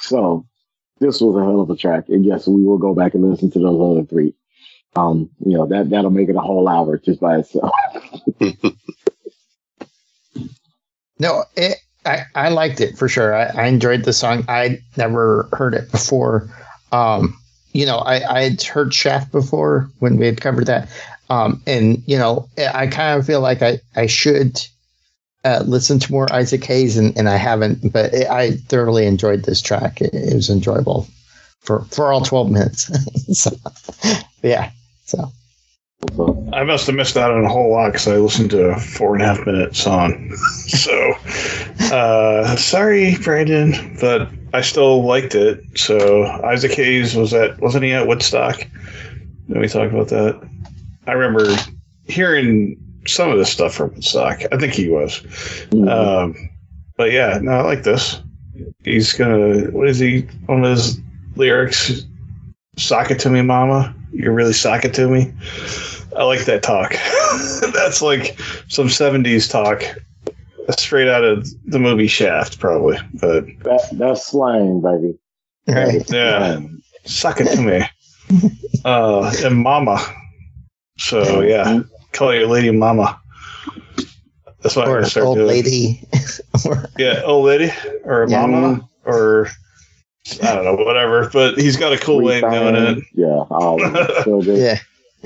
So 0.01 0.47
this 1.01 1.21
was 1.21 1.37
a 1.37 1.45
hell 1.45 1.61
of 1.61 1.71
a 1.71 1.77
track. 1.77 2.09
And 2.09 2.25
yes, 2.25 2.47
we 2.47 2.65
will 2.65 2.79
go 2.79 2.95
back 2.95 3.15
and 3.15 3.29
listen 3.29 3.51
to 3.53 3.59
those 3.59 3.81
other 3.81 4.07
three. 4.07 4.35
Um, 4.97 5.31
you 5.45 5.57
know, 5.57 5.67
that, 5.67 5.91
that'll 5.91 6.11
make 6.11 6.29
it 6.29 6.37
a 6.37 6.41
whole 6.41 6.69
hour 6.69 6.99
just 6.99 7.21
by 7.21 7.39
itself. 7.39 7.73
No, 11.19 11.45
it, 11.57 11.79
I, 12.05 12.23
I 12.35 12.49
liked 12.51 12.81
it 12.81 12.97
for 12.97 13.09
sure. 13.09 13.35
I, 13.35 13.47
I 13.47 13.67
enjoyed 13.67 14.05
the 14.05 14.13
song. 14.13 14.45
I 14.49 14.81
never 14.97 15.49
heard 15.53 15.75
it 15.75 15.91
before. 15.91 16.49
Um, 16.93 17.37
you 17.73 17.87
know, 17.87 17.99
I, 17.99 18.39
I 18.39 18.43
had 18.43 18.63
heard 18.63 18.95
Shaft 18.95 19.33
before 19.33 19.91
when 19.99 20.17
we 20.17 20.27
had 20.27 20.41
covered 20.41 20.67
that. 20.67 20.89
Um, 21.29 21.63
and, 21.67 22.03
you 22.07 22.19
know, 22.19 22.49
I 22.57 22.87
kind 22.87 23.19
of 23.19 23.27
feel 23.27 23.41
like 23.41 23.63
I, 23.63 23.81
I 23.95 24.07
should 24.07 24.61
uh, 25.45 25.63
listen 25.67 25.99
to 25.99 26.13
more 26.13 26.33
Isaac 26.33 26.65
Hayes, 26.65 26.97
and, 26.97 27.17
and 27.17 27.29
I 27.29 27.37
haven't, 27.37 27.93
but 27.93 28.13
it, 28.13 28.29
I 28.29 28.53
thoroughly 28.53 29.07
enjoyed 29.07 29.45
this 29.45 29.61
track. 29.61 30.01
It, 30.01 30.13
it 30.13 30.35
was 30.35 30.51
enjoyable 30.51 31.07
for, 31.61 31.85
for 31.87 32.13
all 32.13 32.23
12 32.23 32.51
minutes. 32.51 33.39
so, 33.39 33.51
yeah. 34.43 34.71
So, 35.05 35.31
I 36.53 36.63
must 36.63 36.87
have 36.87 36.95
missed 36.95 37.17
out 37.17 37.33
on 37.33 37.45
a 37.45 37.49
whole 37.49 37.73
lot 37.73 37.89
because 37.89 38.07
I 38.07 38.17
listened 38.17 38.51
to 38.51 38.67
a 38.67 38.79
four 38.79 39.15
and 39.15 39.23
a 39.23 39.27
half 39.27 39.45
minute 39.45 39.75
song. 39.75 40.33
so, 40.67 41.13
uh, 41.93 42.55
sorry, 42.57 43.17
Brandon, 43.19 43.97
but 44.01 44.29
I 44.55 44.61
still 44.61 45.05
liked 45.05 45.35
it. 45.35 45.61
So 45.77 46.25
Isaac 46.45 46.73
Hayes 46.73 47.17
was 47.17 47.35
at 47.35 47.61
wasn't 47.61 47.85
he 47.85 47.93
at 47.93 48.07
Woodstock? 48.07 48.59
Did 49.49 49.59
we 49.59 49.69
talk 49.69 49.91
about 49.91 50.09
that? 50.09 50.49
I 51.07 51.13
remember 51.13 51.55
hearing 52.07 52.77
some 53.09 53.31
of 53.31 53.39
this 53.39 53.51
stuff 53.51 53.75
from 53.75 53.91
Woodstock. 53.95 54.43
I 54.53 54.57
think 54.59 54.73
he 54.75 54.89
was. 54.89 55.21
mm, 55.71 55.89
Um, 55.91 56.51
but 56.97 57.13
yeah, 57.13 57.39
no, 57.43 57.53
I 57.53 57.63
like 57.63 57.83
this. 57.83 58.21
He's 58.85 59.13
gonna. 59.13 59.71
What 59.71 59.89
is 59.89 59.99
he? 59.99 60.23
One 60.47 60.65
of 60.65 60.71
his 60.71 61.01
lyrics. 61.37 62.05
Sock 62.77 63.11
it 63.11 63.19
to 63.21 63.31
me, 63.31 63.43
mama. 63.43 63.95
You're 64.13 64.33
really 64.33 64.53
sock 64.53 64.85
it 64.85 64.95
to 64.95 65.09
me. 65.09 65.33
I 66.17 66.25
like 66.25 66.45
that 66.47 66.63
talk. 66.63 66.93
That's 67.73 68.03
like 68.03 68.39
some 68.69 68.87
'70s 68.89 69.51
talk, 69.51 69.83
straight 70.79 71.09
out 71.09 71.25
of 71.25 71.49
the 71.67 71.79
movie 71.79 72.07
Shaft, 72.09 72.59
probably. 72.59 72.99
But 73.15 73.47
that, 73.65 73.89
that's 73.93 74.27
slang, 74.27 74.81
baby. 74.81 75.19
right. 75.69 76.03
yeah, 76.11 76.61
sock 77.05 77.41
it 77.41 77.55
to 77.55 77.61
me. 77.63 77.83
Uh, 78.85 79.33
and 79.43 79.57
mama. 79.57 79.99
So 80.99 81.41
yeah, 81.41 81.81
call 82.13 82.35
your 82.35 82.47
lady 82.47 82.71
mama. 82.71 83.21
That's 84.63 84.75
what 84.75 84.87
I'm 84.87 84.91
Or 84.91 84.95
gonna 84.97 85.05
an 85.05 85.11
start 85.11 85.27
old 85.27 85.37
doing. 85.39 85.49
lady. 85.49 86.03
Yeah, 86.99 87.23
old 87.25 87.47
lady 87.47 87.73
or 88.05 88.27
Yeah. 88.29 88.45
mama 88.45 88.89
or 89.05 89.49
I 90.43 90.55
don't 90.57 90.65
know, 90.65 90.75
whatever. 90.85 91.31
But 91.33 91.57
he's 91.57 91.77
got 91.77 91.93
a 91.93 91.99
cool 91.99 92.21
way 92.23 92.43
of 92.43 92.51
doing 92.51 92.75
it. 92.75 93.05
Yeah. 93.15 93.45
Oh, 93.51 93.79
so 94.25 94.43
good. 94.43 94.59
yeah. 94.59 94.79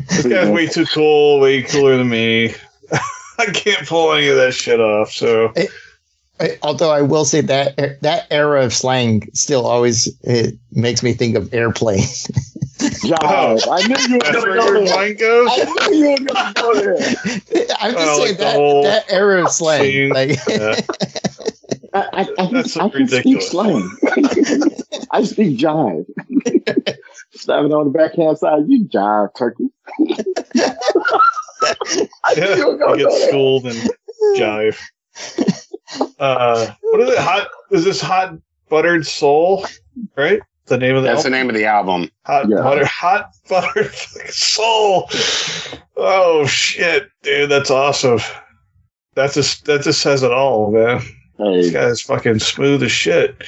This 0.08 0.26
guy's 0.26 0.50
way 0.50 0.66
too 0.66 0.84
cool, 0.86 1.40
way 1.40 1.62
cooler 1.62 1.96
than 1.96 2.08
me. 2.10 2.54
I 3.38 3.46
can't 3.46 3.86
pull 3.88 4.12
any 4.12 4.28
of 4.28 4.36
that 4.36 4.52
shit 4.52 4.80
off. 4.80 5.10
So 5.12 5.52
I- 5.56 6.58
Although 6.62 6.90
I 6.90 7.02
will 7.02 7.24
say 7.24 7.40
that 7.40 8.00
that 8.02 8.26
era 8.30 8.64
of 8.64 8.74
slang 8.74 9.28
still 9.32 9.64
always 9.66 10.08
it 10.22 10.54
makes 10.72 11.02
me 11.02 11.12
think 11.14 11.36
of 11.36 11.52
airplane. 11.54 12.04
Jive. 13.02 13.68
I 13.70 13.86
knew 13.86 13.96
you 14.08 14.14
were 14.18 14.20
going 14.20 14.34
to 14.34 14.40
where 14.40 14.54
go 14.56 14.86
there. 14.86 15.14
goes. 15.14 15.48
I 15.50 15.64
knew 15.90 15.96
you 15.96 16.10
were 16.10 16.16
going 16.16 16.26
to 16.26 16.52
go 16.54 16.74
there. 16.74 16.96
I'm 17.80 17.92
just 17.92 18.08
Oh, 18.08 18.16
saying 18.16 18.28
like 18.28 18.38
that 18.38 18.54
whole 18.54 18.82
that 18.84 19.04
era 19.12 19.42
of 19.42 19.50
slang. 19.50 19.82
scene. 19.82 20.10
Like, 20.10 20.38
Yeah. 20.48 20.80
I, 21.94 22.00
I, 22.00 22.20
I, 22.20 22.24
can- 22.24 22.52
That's 22.54 22.76
I 22.78 22.88
can 22.88 23.06
speak 23.06 23.42
slang. 23.42 23.90
I 25.10 25.22
speak 25.24 25.58
jive. 25.58 26.06
Slapping 27.34 27.72
on 27.72 27.84
the 27.84 27.98
backhand 27.98 28.38
side, 28.38 28.62
you 28.68 28.84
jive 28.86 29.34
turkey. 29.36 29.68
I 32.24 32.34
knew 32.34 32.42
Yeah, 32.42 32.56
you 32.56 32.66
were 32.68 32.76
going 32.78 32.98
to 32.98 33.04
get 33.04 33.28
schooled 33.28 33.66
and 33.66 33.90
jive. 34.36 34.78
Uh, 36.18 36.72
what 36.82 37.00
is 37.02 37.10
it? 37.10 37.18
Hot? 37.18 37.48
Is 37.70 37.84
this 37.84 38.00
hot 38.00 38.38
buttered 38.68 39.06
soul? 39.06 39.66
Right? 40.16 40.40
The 40.66 40.78
name 40.78 40.94
of 40.96 41.02
the 41.02 41.08
That's 41.08 41.24
the 41.24 41.30
name 41.30 41.48
of 41.48 41.56
the 41.56 41.64
album. 41.66 42.10
Hot 42.24 42.48
Yeah. 42.48 42.58
butter, 42.58 42.84
hot 42.86 43.30
buttered 43.48 43.92
fucking 43.92 44.30
soul. 44.30 45.08
Oh 45.96 46.46
shit, 46.46 47.08
dude, 47.22 47.50
that's 47.50 47.70
awesome. 47.70 48.20
That 49.14 49.32
just 49.32 49.64
that 49.66 49.82
just 49.82 50.00
says 50.00 50.22
it 50.22 50.30
all, 50.32 50.70
man. 50.70 51.00
This 51.38 51.66
Hey, 51.66 51.72
guy's 51.72 52.00
fucking 52.00 52.38
smooth 52.38 52.82
as 52.84 52.92
shit. 52.92 53.42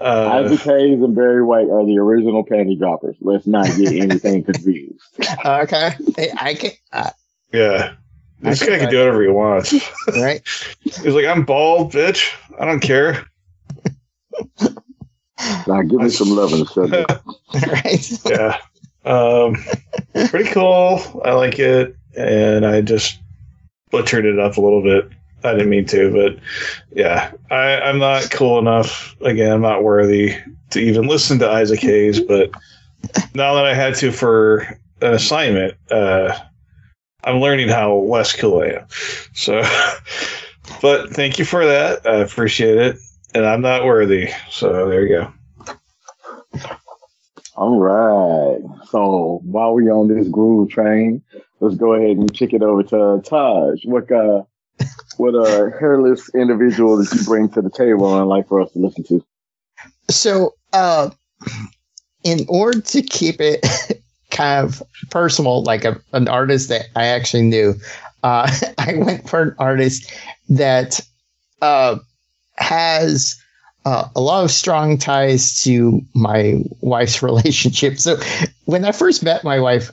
Uh, 0.00 0.42
Isaac 0.44 0.60
Hayes 0.60 1.00
and 1.00 1.14
Barry 1.14 1.44
White 1.44 1.68
are 1.70 1.86
the 1.86 1.98
original 1.98 2.44
panty 2.44 2.76
droppers. 2.76 3.14
Let's 3.20 3.46
not 3.46 3.66
get 3.76 3.92
anything 3.92 4.42
confused. 4.52 5.00
okay, 5.44 5.90
Hey, 6.16 6.32
I 6.40 6.54
can 6.54 6.70
uh, 6.92 7.10
yeah, 7.52 7.92
this 8.40 8.62
I 8.62 8.66
guy 8.66 8.70
can- 8.72 8.80
can 8.80 8.90
do 8.90 8.98
whatever 8.98 9.22
he 9.22 9.28
wants. 9.28 9.74
right. 10.16 10.42
He's 10.80 11.06
like, 11.14 11.26
I'm 11.26 11.44
bald, 11.44 11.92
bitch. 11.92 12.34
I 12.58 12.64
don't 12.64 12.80
care. 12.80 13.24
Now 15.66 15.82
give 15.82 16.00
me 16.00 16.08
some 16.10 16.30
love 16.30 16.52
and 16.52 16.68
sugar. 16.68 17.04
right. 17.54 18.20
yeah. 18.26 18.58
Um, 19.04 19.56
pretty 20.28 20.50
cool. 20.50 21.22
I 21.24 21.32
like 21.32 21.58
it, 21.58 21.96
and 22.16 22.64
I 22.64 22.80
just 22.80 23.18
butchered 23.90 24.24
it 24.24 24.38
up 24.38 24.56
a 24.56 24.60
little 24.60 24.82
bit. 24.82 25.10
I 25.44 25.52
didn't 25.52 25.70
mean 25.70 25.86
to, 25.86 26.12
but 26.12 26.38
yeah, 26.92 27.32
I, 27.50 27.80
I'm 27.80 27.98
not 27.98 28.30
cool 28.30 28.58
enough. 28.58 29.16
Again, 29.22 29.52
I'm 29.52 29.60
not 29.60 29.82
worthy 29.82 30.36
to 30.70 30.80
even 30.80 31.06
listen 31.06 31.38
to 31.40 31.50
Isaac 31.50 31.80
Hayes. 31.80 32.20
But 32.28 32.50
now 33.34 33.54
that 33.54 33.66
I 33.66 33.74
had 33.74 33.96
to 33.96 34.12
for 34.12 34.78
an 35.00 35.12
assignment, 35.14 35.74
uh, 35.90 36.38
I'm 37.24 37.40
learning 37.40 37.68
how 37.68 37.94
less 37.94 38.34
cool 38.34 38.60
I 38.62 38.66
am. 38.66 38.86
So, 39.34 39.62
but 40.80 41.10
thank 41.10 41.38
you 41.38 41.44
for 41.44 41.66
that. 41.66 42.06
I 42.06 42.16
appreciate 42.16 42.78
it, 42.78 42.96
and 43.34 43.46
I'm 43.46 43.60
not 43.60 43.84
worthy. 43.84 44.30
So 44.50 44.88
there 44.88 45.06
you 45.06 45.08
go. 45.08 45.32
All 47.54 47.78
right. 47.78 48.60
So 48.88 49.40
while 49.44 49.74
we're 49.74 49.92
on 49.92 50.08
this 50.08 50.28
groove 50.28 50.70
train, 50.70 51.22
let's 51.60 51.76
go 51.76 51.94
ahead 51.94 52.16
and 52.16 52.32
kick 52.32 52.52
it 52.52 52.62
over 52.62 52.82
to 52.84 53.22
Taj. 53.24 53.84
What 53.84 54.10
uh 54.10 54.42
what 55.16 55.34
a 55.34 55.70
hairless 55.78 56.34
individual 56.34 56.96
that 56.96 57.12
you 57.12 57.24
bring 57.24 57.48
to 57.50 57.62
the 57.62 57.70
table 57.70 58.18
and 58.18 58.28
like 58.28 58.48
for 58.48 58.60
us 58.60 58.72
to 58.72 58.78
listen 58.78 59.04
to. 59.04 59.24
So, 60.10 60.54
uh, 60.72 61.10
in 62.24 62.44
order 62.48 62.80
to 62.80 63.02
keep 63.02 63.40
it 63.40 63.64
kind 64.30 64.66
of 64.66 64.82
personal, 65.10 65.62
like 65.62 65.84
a, 65.84 66.00
an 66.12 66.28
artist 66.28 66.68
that 66.70 66.86
I 66.96 67.06
actually 67.06 67.42
knew, 67.42 67.74
uh, 68.22 68.50
I 68.78 68.94
went 68.96 69.28
for 69.28 69.42
an 69.42 69.54
artist 69.58 70.10
that 70.48 71.00
uh, 71.60 71.98
has 72.56 73.36
uh, 73.84 74.08
a 74.14 74.20
lot 74.20 74.44
of 74.44 74.50
strong 74.50 74.98
ties 74.98 75.62
to 75.62 76.00
my 76.14 76.62
wife's 76.80 77.22
relationship. 77.22 77.98
So, 77.98 78.16
when 78.64 78.84
I 78.84 78.92
first 78.92 79.22
met 79.22 79.44
my 79.44 79.58
wife, 79.58 79.90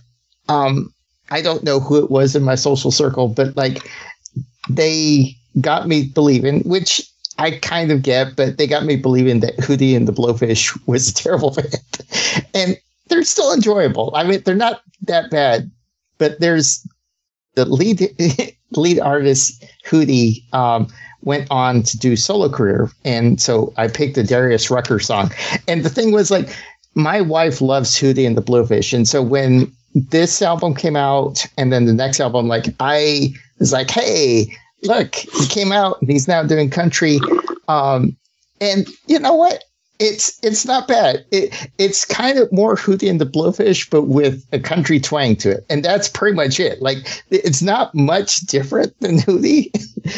um, 0.47 0.93
I 1.31 1.41
don't 1.41 1.63
know 1.63 1.79
who 1.79 1.97
it 2.03 2.09
was 2.09 2.35
in 2.35 2.43
my 2.43 2.55
social 2.55 2.91
circle, 2.91 3.27
but 3.27 3.55
like 3.55 3.87
they 4.69 5.35
got 5.61 5.87
me 5.87 6.05
believing, 6.05 6.61
which 6.61 7.01
I 7.37 7.51
kind 7.51 7.91
of 7.91 8.03
get, 8.03 8.35
but 8.35 8.57
they 8.57 8.67
got 8.67 8.85
me 8.85 8.95
believing 8.95 9.39
that 9.39 9.57
Hootie 9.57 9.95
and 9.95 10.07
the 10.07 10.13
Blowfish 10.13 10.77
was 10.87 11.07
a 11.07 11.13
terrible 11.13 11.51
band. 11.55 11.75
And 12.53 12.77
they're 13.07 13.23
still 13.23 13.53
enjoyable. 13.53 14.11
I 14.15 14.23
mean, 14.23 14.41
they're 14.45 14.55
not 14.55 14.81
that 15.07 15.31
bad, 15.31 15.71
but 16.17 16.39
there's 16.39 16.85
the 17.55 17.65
lead 17.65 18.15
lead 18.71 18.99
artist 18.99 19.63
Hootie 19.85 20.53
um, 20.53 20.87
went 21.23 21.47
on 21.51 21.83
to 21.83 21.97
do 21.97 22.15
solo 22.15 22.49
career, 22.49 22.89
and 23.03 23.41
so 23.41 23.73
I 23.77 23.87
picked 23.87 24.17
a 24.17 24.23
Darius 24.23 24.69
Rucker 24.69 24.99
song. 24.99 25.31
And 25.67 25.83
the 25.83 25.89
thing 25.89 26.11
was 26.11 26.31
like, 26.31 26.55
my 26.95 27.21
wife 27.21 27.61
loves 27.61 27.95
Hootie 27.97 28.25
and 28.25 28.37
the 28.37 28.41
Blowfish. 28.41 28.93
and 28.93 29.07
so 29.07 29.21
when 29.21 29.71
this 29.93 30.41
album 30.41 30.75
came 30.75 30.95
out, 30.95 31.45
and 31.57 31.73
then 31.73 31.85
the 31.85 31.93
next 31.93 32.19
album, 32.19 32.47
like 32.47 32.67
I 32.79 33.33
was 33.59 33.73
like, 33.73 33.89
hey, 33.89 34.51
look, 34.83 35.15
he 35.15 35.47
came 35.47 35.71
out 35.71 36.01
and 36.01 36.11
he's 36.11 36.27
now 36.27 36.43
doing 36.43 36.69
country. 36.69 37.19
Um, 37.67 38.15
and 38.61 38.87
you 39.07 39.19
know 39.19 39.33
what? 39.33 39.63
It's 39.99 40.39
it's 40.43 40.65
not 40.65 40.87
bad. 40.87 41.25
It 41.31 41.69
it's 41.77 42.05
kind 42.05 42.39
of 42.39 42.51
more 42.53 42.75
Hootie 42.75 43.09
and 43.09 43.19
the 43.19 43.25
Blowfish, 43.25 43.89
but 43.89 44.03
with 44.03 44.45
a 44.53 44.59
country 44.59 44.99
twang 44.99 45.35
to 45.37 45.51
it, 45.51 45.65
and 45.69 45.83
that's 45.83 46.07
pretty 46.07 46.35
much 46.35 46.59
it. 46.59 46.81
Like 46.81 47.21
it's 47.29 47.61
not 47.61 47.93
much 47.93 48.37
different 48.41 48.97
than 49.01 49.17
Hootie 49.17 49.71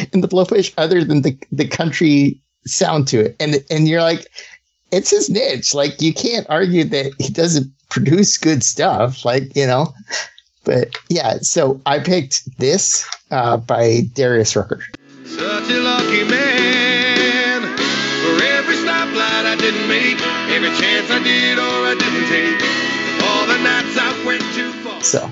and 0.13 0.23
the 0.23 0.27
Blowfish, 0.27 0.71
other 0.77 1.03
than 1.03 1.23
the 1.23 1.37
the 1.51 1.67
country 1.67 2.39
sound 2.65 3.07
to 3.09 3.21
it. 3.21 3.35
And 3.39 3.63
and 3.71 3.87
you're 3.87 4.03
like, 4.03 4.27
it's 4.91 5.09
his 5.09 5.29
niche. 5.29 5.73
Like 5.73 5.99
you 5.99 6.13
can't 6.13 6.45
argue 6.47 6.83
that 6.85 7.13
he 7.19 7.29
doesn't 7.29 7.71
produce 7.89 8.37
good 8.37 8.63
stuff. 8.63 9.25
Like 9.25 9.55
you 9.55 9.65
know, 9.65 9.93
but 10.63 10.95
yeah. 11.09 11.39
So 11.41 11.81
I 11.85 11.99
picked 11.99 12.57
this 12.59 13.03
uh, 13.31 13.57
by 13.57 14.01
Darius 14.13 14.55
Rucker. 14.55 14.83
Such 15.25 15.71
a 15.71 15.79
lucky 15.79 16.23
man. 16.25 16.90
Didn't 19.61 19.87
make, 19.87 20.19
every 20.49 20.69
chance 20.69 21.11
I 21.11 21.21
did 21.23 21.59
or 21.59 21.61
I 21.61 21.93
didn't 21.93 22.27
take, 22.27 22.59
all 23.23 23.45
the 23.45 23.57
nights 23.61 23.95
I 23.95 24.25
went 24.25 24.41
too 24.55 24.71
far. 24.81 25.01
So, 25.03 25.29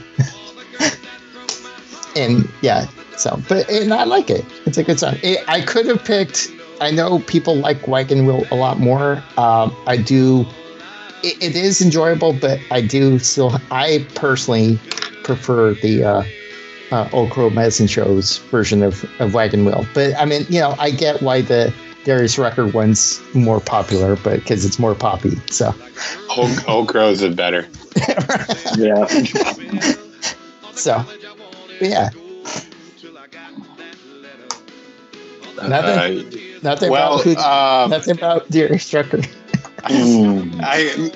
and 2.16 2.48
yeah, 2.62 2.88
so 3.18 3.42
but 3.50 3.68
and 3.70 3.92
I 3.92 4.04
like 4.04 4.30
it. 4.30 4.46
It's 4.68 4.78
a 4.78 4.84
good 4.84 5.00
song. 5.00 5.16
It, 5.24 5.44
I 5.48 5.62
could 5.62 5.88
have 5.88 6.06
picked. 6.06 6.52
I 6.80 6.92
know 6.92 7.20
people 7.20 7.56
like 7.56 7.88
Wagon 7.88 8.28
Wheel 8.28 8.46
a 8.52 8.56
lot 8.56 8.80
more. 8.80 9.24
Um, 9.36 9.76
I 9.88 9.98
do. 9.98 10.46
It, 11.24 11.42
it 11.42 11.56
is 11.56 11.82
enjoyable, 11.82 12.34
but 12.34 12.60
I 12.70 12.82
do 12.82 13.18
still. 13.18 13.60
I 13.72 14.06
personally 14.14 14.80
prefer 15.24 15.74
the 15.74 16.04
uh, 16.04 16.24
uh, 16.92 17.10
Old 17.12 17.32
Crow 17.32 17.50
Medicine 17.50 17.88
Show's 17.88 18.38
version 18.38 18.84
of, 18.84 19.04
of 19.20 19.34
Wagon 19.34 19.66
Wheel. 19.66 19.88
But 19.96 20.16
I 20.18 20.26
mean, 20.26 20.46
you 20.50 20.60
know, 20.60 20.76
I 20.78 20.92
get 20.92 21.22
why 21.24 21.42
the 21.42 21.74
Darius 22.06 22.38
Rucker 22.38 22.68
one's 22.68 23.22
more 23.34 23.60
popular, 23.60 24.16
but 24.18 24.40
because 24.40 24.66
it's 24.66 24.80
more 24.80 24.96
poppy. 24.96 25.36
So, 25.52 25.74
Old, 26.36 26.64
Old 26.68 26.88
Crows 26.88 27.22
is 27.22 27.36
better. 27.36 27.68
Yeah. 28.78 29.06
so 30.74 31.04
yeah, 31.82 32.10
nothing, 35.68 36.26
Uh, 36.28 36.60
nothing 36.64 36.92
well, 36.92 37.16
about 37.16 37.24
who, 37.24 37.36
um, 37.38 37.90
nothing 37.90 38.18
about 38.18 38.50
Darius 38.50 38.94
Rucker. 38.94 39.22
I, 39.84 41.12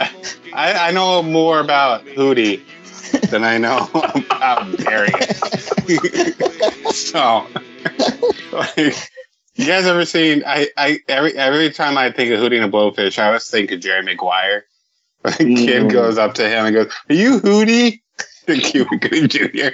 I 0.53 0.87
I 0.87 0.91
know 0.91 1.21
more 1.21 1.59
about 1.59 2.05
Hootie 2.05 2.61
than 3.29 3.43
I 3.43 3.57
know 3.57 3.89
about 3.93 4.77
Darius. 4.77 5.69
so, 6.95 7.45
like, 8.51 9.09
you 9.55 9.65
guys 9.65 9.85
ever 9.85 10.05
seen? 10.05 10.43
I, 10.45 10.67
I 10.77 10.99
every 11.07 11.33
every 11.37 11.69
time 11.71 11.97
I 11.97 12.11
think 12.11 12.31
of 12.31 12.39
Hootie 12.39 12.61
and 12.61 12.71
the 12.71 12.75
Blowfish, 12.77 13.17
I 13.19 13.27
always 13.27 13.47
think 13.49 13.71
of 13.71 13.79
Jerry 13.79 14.03
Maguire. 14.03 14.65
The 15.23 15.31
kid 15.55 15.83
Mm. 15.83 15.91
goes 15.91 16.17
up 16.17 16.33
to 16.35 16.49
him 16.49 16.65
and 16.65 16.75
goes, 16.75 16.91
"Are 17.09 17.15
you 17.15 17.39
Hootie?" 17.39 18.01
The 18.45 18.57
Cuba 18.57 18.97
Gooding 18.97 19.29
Jr. 19.29 19.71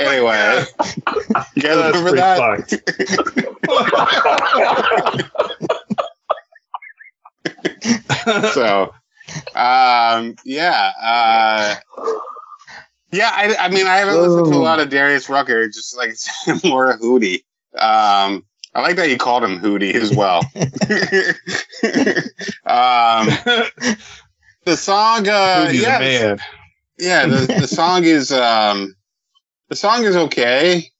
anyway, 0.00 0.64
you 1.54 1.62
guys 1.62 1.76
That's 1.76 1.96
remember 1.96 2.16
that? 2.16 2.50
so 8.52 8.92
um 9.54 10.34
yeah 10.44 10.92
uh 11.00 11.74
yeah 13.12 13.30
I, 13.32 13.56
I 13.58 13.68
mean 13.68 13.86
i 13.86 13.96
haven't 13.96 14.20
listened 14.20 14.46
to 14.46 14.58
a 14.58 14.62
lot 14.62 14.80
of 14.80 14.88
darius 14.90 15.28
rucker 15.28 15.66
just 15.68 15.96
like 15.96 16.14
more 16.64 16.96
hootie 16.98 17.42
um 17.78 18.44
i 18.74 18.80
like 18.80 18.96
that 18.96 19.08
you 19.10 19.16
called 19.16 19.44
him 19.44 19.58
hootie 19.58 19.94
as 19.94 20.14
well. 20.14 20.42
Um 22.66 23.26
the 24.64 24.76
song 24.76 25.28
uh 25.28 25.66
Hootie's 25.66 25.82
yeah 25.82 25.96
a 25.96 26.00
man. 26.00 26.38
yeah 26.98 27.26
the, 27.26 27.46
the 27.46 27.66
song 27.66 28.04
is 28.04 28.30
um 28.32 28.94
the 29.68 29.76
song 29.76 30.04
is 30.04 30.16
okay. 30.16 30.90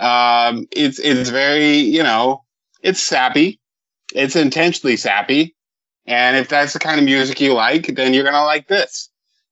Um 0.00 0.66
it's 0.72 0.98
it's 0.98 1.30
very 1.30 1.76
you 1.76 2.02
know 2.02 2.42
it's 2.82 3.02
sappy. 3.02 3.60
It's 4.14 4.36
intentionally 4.36 4.96
sappy. 4.96 5.54
And 6.06 6.36
if 6.36 6.48
that's 6.48 6.74
the 6.74 6.78
kind 6.78 6.98
of 6.98 7.04
music 7.06 7.40
you 7.40 7.54
like 7.54 7.86
then 7.94 8.12
you're 8.12 8.24
gonna 8.24 8.44
like 8.44 8.68
this. 8.68 9.08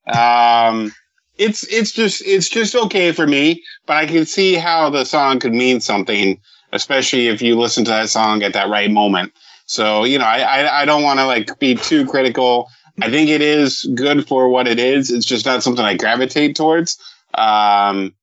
Um 0.06 0.92
it's 1.36 1.64
it's 1.64 1.92
just 1.92 2.22
it's 2.26 2.48
just 2.48 2.74
okay 2.74 3.10
for 3.10 3.26
me 3.26 3.62
but 3.86 3.96
i 3.96 4.04
can 4.04 4.26
see 4.26 4.54
how 4.54 4.90
the 4.90 5.02
song 5.02 5.40
could 5.40 5.54
mean 5.54 5.80
something 5.80 6.38
especially 6.72 7.28
if 7.28 7.42
you 7.42 7.58
listen 7.58 7.84
to 7.84 7.90
that 7.90 8.08
song 8.08 8.42
at 8.42 8.52
that 8.52 8.68
right 8.68 8.90
moment 8.90 9.32
so 9.66 10.04
you 10.04 10.18
know 10.18 10.24
i 10.24 10.38
i, 10.40 10.82
I 10.82 10.84
don't 10.84 11.02
want 11.02 11.18
to 11.18 11.26
like 11.26 11.58
be 11.58 11.74
too 11.74 12.06
critical 12.06 12.68
I 13.00 13.10
think 13.10 13.30
it 13.30 13.40
is 13.40 13.88
good 13.94 14.28
for 14.28 14.48
what 14.48 14.68
it 14.68 14.78
is. 14.78 15.10
It's 15.10 15.24
just 15.24 15.46
not 15.46 15.62
something 15.62 15.84
I 15.84 15.96
gravitate 15.96 16.56
towards. 16.56 16.98
Um, 17.34 18.14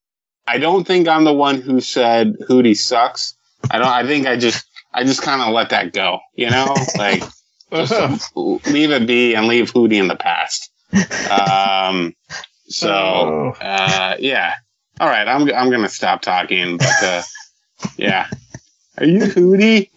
I 0.48 0.58
don't 0.60 0.86
think 0.86 1.08
I'm 1.08 1.24
the 1.24 1.34
one 1.34 1.62
who 1.62 1.82
said 1.82 2.36
Hootie 2.48 2.78
sucks. 2.78 3.36
I 3.72 3.80
don't. 3.80 3.88
I 3.88 4.06
think 4.06 4.28
I 4.28 4.38
just 4.38 4.66
I 4.94 5.04
just 5.04 5.22
kind 5.22 5.42
of 5.42 5.54
let 5.54 5.72
that 5.72 5.94
go. 5.94 6.20
You 6.36 6.50
know, 6.50 6.76
like 6.98 7.24
just 7.72 8.32
leave 8.36 8.92
it 8.92 9.08
be 9.08 9.34
and 9.34 9.48
leave 9.48 9.72
Hootie 9.72 10.00
in 10.00 10.08
the 10.08 10.16
past. 10.16 10.72
Um, 11.32 12.16
so 12.68 13.56
uh, 13.60 14.16
yeah. 14.20 14.56
All 15.00 15.08
right, 15.08 15.28
I'm 15.28 15.52
I'm 15.54 15.72
gonna 15.72 15.90
stop 15.90 16.22
talking. 16.22 16.78
But 16.78 17.04
uh, 17.04 17.22
yeah, 17.98 18.28
are 18.98 19.06
you 19.06 19.20
Hootie? 19.22 19.90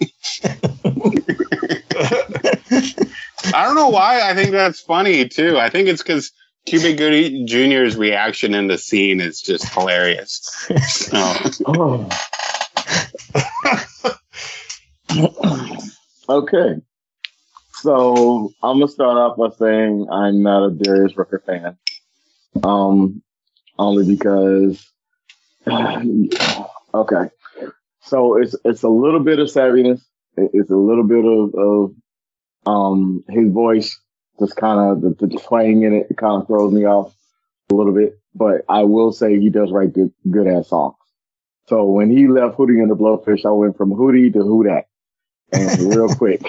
I 3.54 3.64
don't 3.64 3.74
know 3.74 3.88
why 3.88 4.20
I 4.22 4.34
think 4.34 4.52
that's 4.52 4.80
funny 4.80 5.28
too. 5.28 5.58
I 5.58 5.68
think 5.68 5.88
it's 5.88 6.02
because 6.02 6.30
Cuba 6.66 6.94
Gooding 6.94 7.46
Jr.'s 7.46 7.96
reaction 7.96 8.54
in 8.54 8.68
the 8.68 8.78
scene 8.78 9.20
is 9.20 9.40
just 9.40 9.68
hilarious. 9.72 10.40
So, 10.86 11.34
Oh. 11.66 12.08
okay. 16.28 16.74
So 17.74 18.52
I'm 18.62 18.78
gonna 18.78 18.88
start 18.88 19.16
off 19.16 19.36
by 19.36 19.48
saying 19.58 20.06
I'm 20.10 20.42
not 20.42 20.66
a 20.66 20.70
Darius 20.70 21.16
Rucker 21.16 21.42
fan. 21.44 21.76
Um, 22.62 23.22
only 23.78 24.06
because. 24.06 24.88
okay. 25.66 27.30
So 28.04 28.36
it's 28.40 28.54
it's 28.64 28.82
a 28.82 28.88
little 28.88 29.20
bit 29.20 29.38
of 29.38 29.48
savviness. 29.48 30.00
It's 30.36 30.70
a 30.70 30.76
little 30.76 31.04
bit 31.04 31.24
of, 31.24 31.54
of 31.54 31.94
um 32.66 33.24
his 33.28 33.50
voice. 33.52 33.98
Just 34.40 34.56
kind 34.56 34.80
of 34.80 35.18
the, 35.18 35.26
the 35.26 35.38
twang 35.38 35.82
in 35.82 35.92
it 35.92 36.16
kind 36.16 36.40
of 36.40 36.46
throws 36.46 36.72
me 36.72 36.84
off 36.84 37.14
a 37.70 37.74
little 37.74 37.94
bit. 37.94 38.18
But 38.34 38.62
I 38.68 38.84
will 38.84 39.12
say 39.12 39.38
he 39.38 39.50
does 39.50 39.70
write 39.70 39.92
good 39.92 40.12
good 40.30 40.46
ass 40.46 40.68
songs. 40.68 40.96
So 41.66 41.84
when 41.84 42.10
he 42.10 42.26
left 42.28 42.56
Hootie 42.56 42.82
and 42.82 42.90
the 42.90 42.96
Blowfish, 42.96 43.46
I 43.46 43.52
went 43.52 43.76
from 43.76 43.90
Hootie 43.90 44.32
to 44.32 44.40
Who 44.40 44.64
Dat, 44.64 44.86
and 45.52 45.94
real 45.94 46.08
quick. 46.14 46.42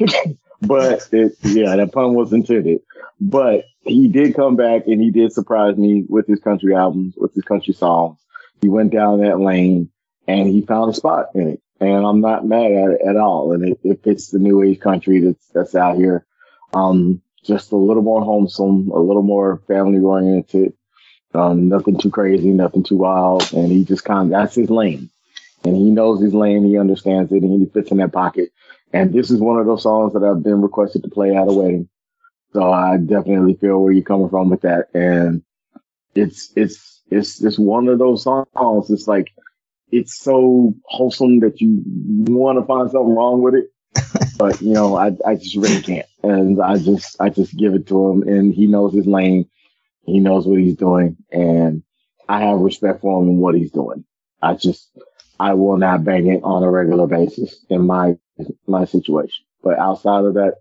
but 0.61 1.07
it, 1.11 1.35
yeah, 1.43 1.75
that 1.75 1.91
pun 1.91 2.15
was 2.15 2.33
intended. 2.33 2.81
But 3.19 3.65
he 3.81 4.07
did 4.07 4.35
come 4.35 4.55
back 4.55 4.87
and 4.87 5.01
he 5.01 5.11
did 5.11 5.33
surprise 5.33 5.77
me 5.77 6.03
with 6.07 6.27
his 6.27 6.39
country 6.39 6.73
albums, 6.75 7.15
with 7.17 7.33
his 7.33 7.43
country 7.43 7.73
songs. 7.73 8.19
He 8.61 8.69
went 8.69 8.91
down 8.91 9.21
that 9.21 9.39
lane, 9.39 9.89
and 10.27 10.47
he 10.47 10.61
found 10.61 10.91
a 10.91 10.93
spot 10.93 11.27
in 11.35 11.49
it. 11.49 11.61
And 11.79 12.05
I'm 12.05 12.21
not 12.21 12.45
mad 12.45 12.71
at 12.71 12.91
it 12.91 13.01
at 13.05 13.17
all. 13.17 13.51
And 13.51 13.67
it, 13.67 13.79
it 13.83 14.03
fits 14.03 14.27
the 14.27 14.39
new 14.39 14.61
age 14.63 14.79
country 14.79 15.19
that's, 15.19 15.47
that's 15.47 15.75
out 15.75 15.97
here. 15.97 16.25
Um, 16.73 17.21
just 17.43 17.71
a 17.71 17.75
little 17.75 18.03
more 18.03 18.23
wholesome, 18.23 18.89
a 18.91 18.99
little 18.99 19.23
more 19.23 19.61
family 19.67 19.99
oriented. 19.99 20.73
Um, 21.33 21.67
nothing 21.67 21.97
too 21.97 22.11
crazy, 22.11 22.51
nothing 22.51 22.83
too 22.83 22.97
wild. 22.97 23.51
And 23.53 23.71
he 23.71 23.83
just 23.83 24.05
kind 24.05 24.27
of, 24.27 24.29
that's 24.29 24.55
his 24.55 24.69
lane. 24.69 25.09
And 25.65 25.75
he 25.75 25.91
knows 25.91 26.21
his 26.21 26.33
lane. 26.33 26.63
He 26.63 26.77
understands 26.77 27.31
it 27.31 27.43
and 27.43 27.59
he 27.59 27.65
fits 27.65 27.91
in 27.91 27.97
that 27.97 28.13
pocket. 28.13 28.51
And 28.93 29.11
this 29.11 29.31
is 29.31 29.39
one 29.39 29.59
of 29.59 29.65
those 29.65 29.83
songs 29.83 30.13
that 30.13 30.23
I've 30.23 30.43
been 30.43 30.61
requested 30.61 31.03
to 31.03 31.09
play 31.09 31.35
at 31.35 31.47
a 31.47 31.51
wedding. 31.51 31.89
So 32.53 32.71
I 32.71 32.97
definitely 32.97 33.55
feel 33.55 33.81
where 33.81 33.91
you're 33.91 34.03
coming 34.03 34.29
from 34.29 34.51
with 34.51 34.61
that. 34.61 34.89
And 34.93 35.41
it's, 36.13 36.53
it's, 36.55 37.01
it's, 37.09 37.43
it's 37.43 37.57
one 37.57 37.87
of 37.87 37.97
those 37.97 38.23
songs. 38.23 38.89
It's 38.89 39.07
like, 39.07 39.33
it's 39.93 40.17
so 40.17 40.73
wholesome 40.85 41.39
that 41.41 41.61
you 41.61 41.83
want 41.85 42.57
to 42.57 42.65
find 42.65 42.89
something 42.89 43.15
wrong 43.15 43.43
with 43.43 43.53
it. 43.53 43.69
but 44.39 44.59
you 44.59 44.73
know, 44.73 44.97
I, 44.97 45.11
I 45.25 45.35
just 45.35 45.55
really 45.55 45.81
can't. 45.81 46.07
And 46.23 46.61
I 46.61 46.77
just, 46.77 47.15
I 47.21 47.29
just 47.29 47.55
give 47.55 47.75
it 47.75 47.87
to 47.87 48.09
him 48.09 48.23
and 48.23 48.53
he 48.53 48.65
knows 48.65 48.93
his 48.93 49.05
lane. 49.05 49.47
He 50.05 50.19
knows 50.19 50.47
what 50.47 50.59
he's 50.59 50.75
doing 50.75 51.15
and 51.31 51.83
I 52.27 52.41
have 52.41 52.59
respect 52.59 53.01
for 53.01 53.21
him 53.21 53.29
and 53.29 53.37
what 53.39 53.53
he's 53.55 53.71
doing. 53.71 54.03
I 54.41 54.55
just, 54.55 54.89
I 55.39 55.53
will 55.53 55.77
not 55.77 56.03
bang 56.03 56.27
it 56.27 56.41
on 56.43 56.63
a 56.63 56.71
regular 56.71 57.05
basis 57.05 57.63
in 57.69 57.85
my, 57.85 58.15
my 58.65 58.85
situation. 58.85 59.45
But 59.61 59.77
outside 59.77 60.25
of 60.25 60.33
that, 60.33 60.55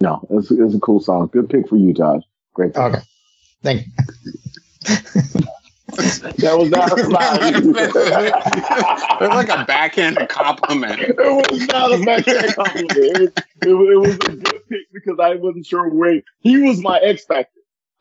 no, 0.00 0.26
it's, 0.30 0.50
it's 0.50 0.74
a 0.74 0.80
cool 0.80 1.00
song. 1.00 1.28
Good 1.30 1.50
pick 1.50 1.68
for 1.68 1.76
you, 1.76 1.92
Josh. 1.92 2.22
Great. 2.54 2.72
Pick. 2.72 2.82
Okay. 2.82 3.02
Thank 3.62 3.86
That 5.98 6.54
was 6.56 6.70
not 6.70 6.92
a 6.92 6.94
It's 9.20 9.34
like 9.34 9.48
a 9.48 9.64
backhanded 9.64 10.28
compliment. 10.28 11.00
It 11.00 11.16
was 11.16 11.66
not 11.66 11.92
a 11.92 12.04
backhand 12.04 12.54
compliment. 12.54 12.92
It 12.96 13.20
was, 13.20 13.30
it, 13.30 13.44
it 13.62 13.98
was 13.98 14.14
a 14.14 14.36
good 14.36 14.68
pick 14.68 14.92
because 14.92 15.18
I 15.20 15.34
wasn't 15.34 15.66
sure 15.66 15.88
where 15.88 16.22
he 16.40 16.58
was 16.58 16.80
my 16.80 16.98
X 16.98 17.24
factor. 17.24 17.50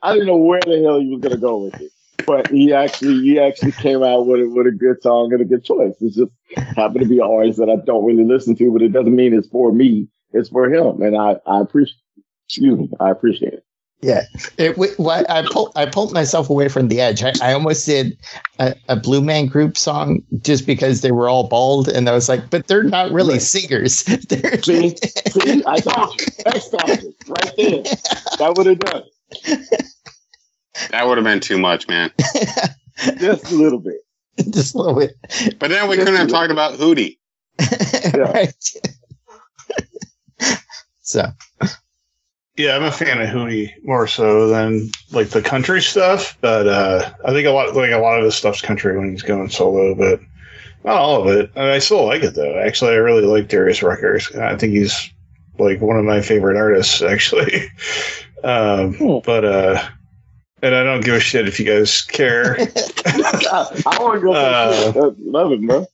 I 0.01 0.13
didn't 0.13 0.27
know 0.27 0.38
where 0.38 0.60
the 0.60 0.79
hell 0.83 0.99
he 0.99 1.10
was 1.10 1.21
going 1.21 1.33
to 1.33 1.41
go 1.41 1.57
with 1.57 1.81
it, 1.81 1.91
but 2.25 2.51
he 2.51 2.71
actually 2.71 3.19
he 3.21 3.39
actually 3.39 3.71
came 3.71 4.03
out 4.03 4.27
with 4.27 4.41
a, 4.41 4.47
with 4.47 4.67
a 4.67 4.71
good 4.71 5.01
song 5.01 5.33
and 5.33 5.41
a 5.41 5.45
good 5.45 5.65
choice. 5.65 5.95
It 5.99 6.13
just 6.13 6.31
happened 6.75 7.01
to 7.01 7.07
be 7.10 7.17
an 7.17 7.25
artist 7.25 7.57
that 7.57 7.69
I 7.69 7.77
don't 7.83 8.05
really 8.05 8.25
listen 8.25 8.55
to, 8.57 8.71
but 8.71 8.83
it 8.83 8.89
doesn't 8.93 9.15
mean 9.15 9.33
it's 9.33 9.47
for 9.47 9.71
me. 9.71 10.07
It's 10.33 10.49
for 10.49 10.71
him, 10.71 11.01
and 11.01 11.17
I 11.17 11.38
I 11.47 11.62
appreciate. 11.62 11.97
Excuse 12.47 12.77
me, 12.79 12.89
I 12.99 13.10
appreciate 13.10 13.53
it. 13.53 13.65
Yeah, 14.01 14.25
it, 14.60 14.77
what 14.99 15.27
I 15.29 15.43
pulled 15.51 15.71
I 15.75 15.88
pulled 15.88 16.13
myself 16.13 16.51
away 16.51 16.67
from 16.67 16.88
the 16.88 17.01
edge. 17.01 17.23
I, 17.23 17.33
I 17.41 17.53
almost 17.53 17.88
did 17.88 18.15
a, 18.60 18.75
a, 18.89 18.95
Blue 18.95 19.21
Man 19.21 19.47
Group 19.47 19.75
song 19.75 20.21
just 20.39 20.67
because 20.67 21.01
they 21.01 21.12
were 21.12 21.27
all 21.27 21.47
bald, 21.47 21.88
and 21.89 22.07
I 22.07 22.12
was 22.12 22.29
like, 22.29 22.51
but 22.51 22.67
they're 22.67 22.83
not 22.83 23.12
really 23.12 23.33
right. 23.33 23.41
singers. 23.41 24.03
They're 24.29 24.62
see, 24.62 24.95
see, 24.97 25.63
I 25.65 25.79
told 25.79 26.21
you, 26.21 26.27
X 26.45 26.67
Factor, 26.67 27.07
right 27.27 27.53
there. 27.57 27.83
That 28.38 28.53
would 28.55 28.67
have 28.67 28.79
done. 28.79 29.03
That 30.91 31.07
would 31.07 31.17
have 31.17 31.25
been 31.25 31.39
too 31.39 31.57
much, 31.57 31.88
man. 31.88 32.12
just 33.17 33.51
a 33.51 33.55
little 33.55 33.79
bit. 33.79 34.01
Just 34.51 34.75
a 34.75 34.77
little 34.77 34.99
bit. 34.99 35.15
But 35.60 35.69
then 35.69 35.89
we 35.89 35.95
just 35.95 36.05
couldn't 36.05 36.19
have 36.19 36.29
talked 36.29 36.51
about 36.51 36.73
Hootie. 36.73 37.17
right. 38.13 38.53
so 41.01 41.31
yeah, 42.57 42.75
I'm 42.75 42.83
a 42.83 42.91
fan 42.91 43.21
of 43.21 43.29
Hootie 43.29 43.71
more 43.83 44.07
so 44.07 44.47
than 44.47 44.89
like 45.11 45.29
the 45.29 45.43
country 45.43 45.81
stuff, 45.81 46.37
but 46.41 46.67
uh, 46.67 47.13
I 47.23 47.31
think 47.31 47.47
a 47.47 47.51
lot 47.51 47.75
like 47.75 47.91
a 47.91 47.99
lot 47.99 48.17
of 48.17 48.25
his 48.25 48.35
stuff's 48.35 48.61
country 48.61 48.97
when 48.97 49.11
he's 49.11 49.21
going 49.21 49.49
solo, 49.49 49.93
but 49.93 50.19
not 50.83 50.97
all 50.97 51.21
of 51.21 51.27
it. 51.27 51.51
I, 51.55 51.59
mean, 51.59 51.69
I 51.69 51.79
still 51.79 52.05
like 52.05 52.23
it 52.23 52.33
though. 52.33 52.57
Actually, 52.57 52.93
I 52.93 52.95
really 52.95 53.25
like 53.25 53.47
Darius 53.47 53.81
Ruckers. 53.81 54.35
I 54.35 54.57
think 54.57 54.73
he's 54.73 55.11
like 55.59 55.81
one 55.81 55.97
of 55.97 56.05
my 56.05 56.19
favorite 56.19 56.57
artists 56.57 57.01
actually. 57.03 57.69
um, 58.43 58.95
cool. 58.95 59.21
But 59.21 59.45
uh, 59.45 59.87
and 60.63 60.73
I 60.73 60.83
don't 60.83 61.05
give 61.05 61.13
a 61.13 61.19
shit 61.19 61.47
if 61.47 61.59
you 61.59 61.65
guys 61.65 62.01
care. 62.01 62.57
I, 63.05 63.81
I 63.85 64.01
want 64.01 64.15
to 64.15 64.21
go. 64.21 64.33
Uh, 64.33 65.11
Love 65.19 65.51
it, 65.51 65.61
bro. 65.61 65.85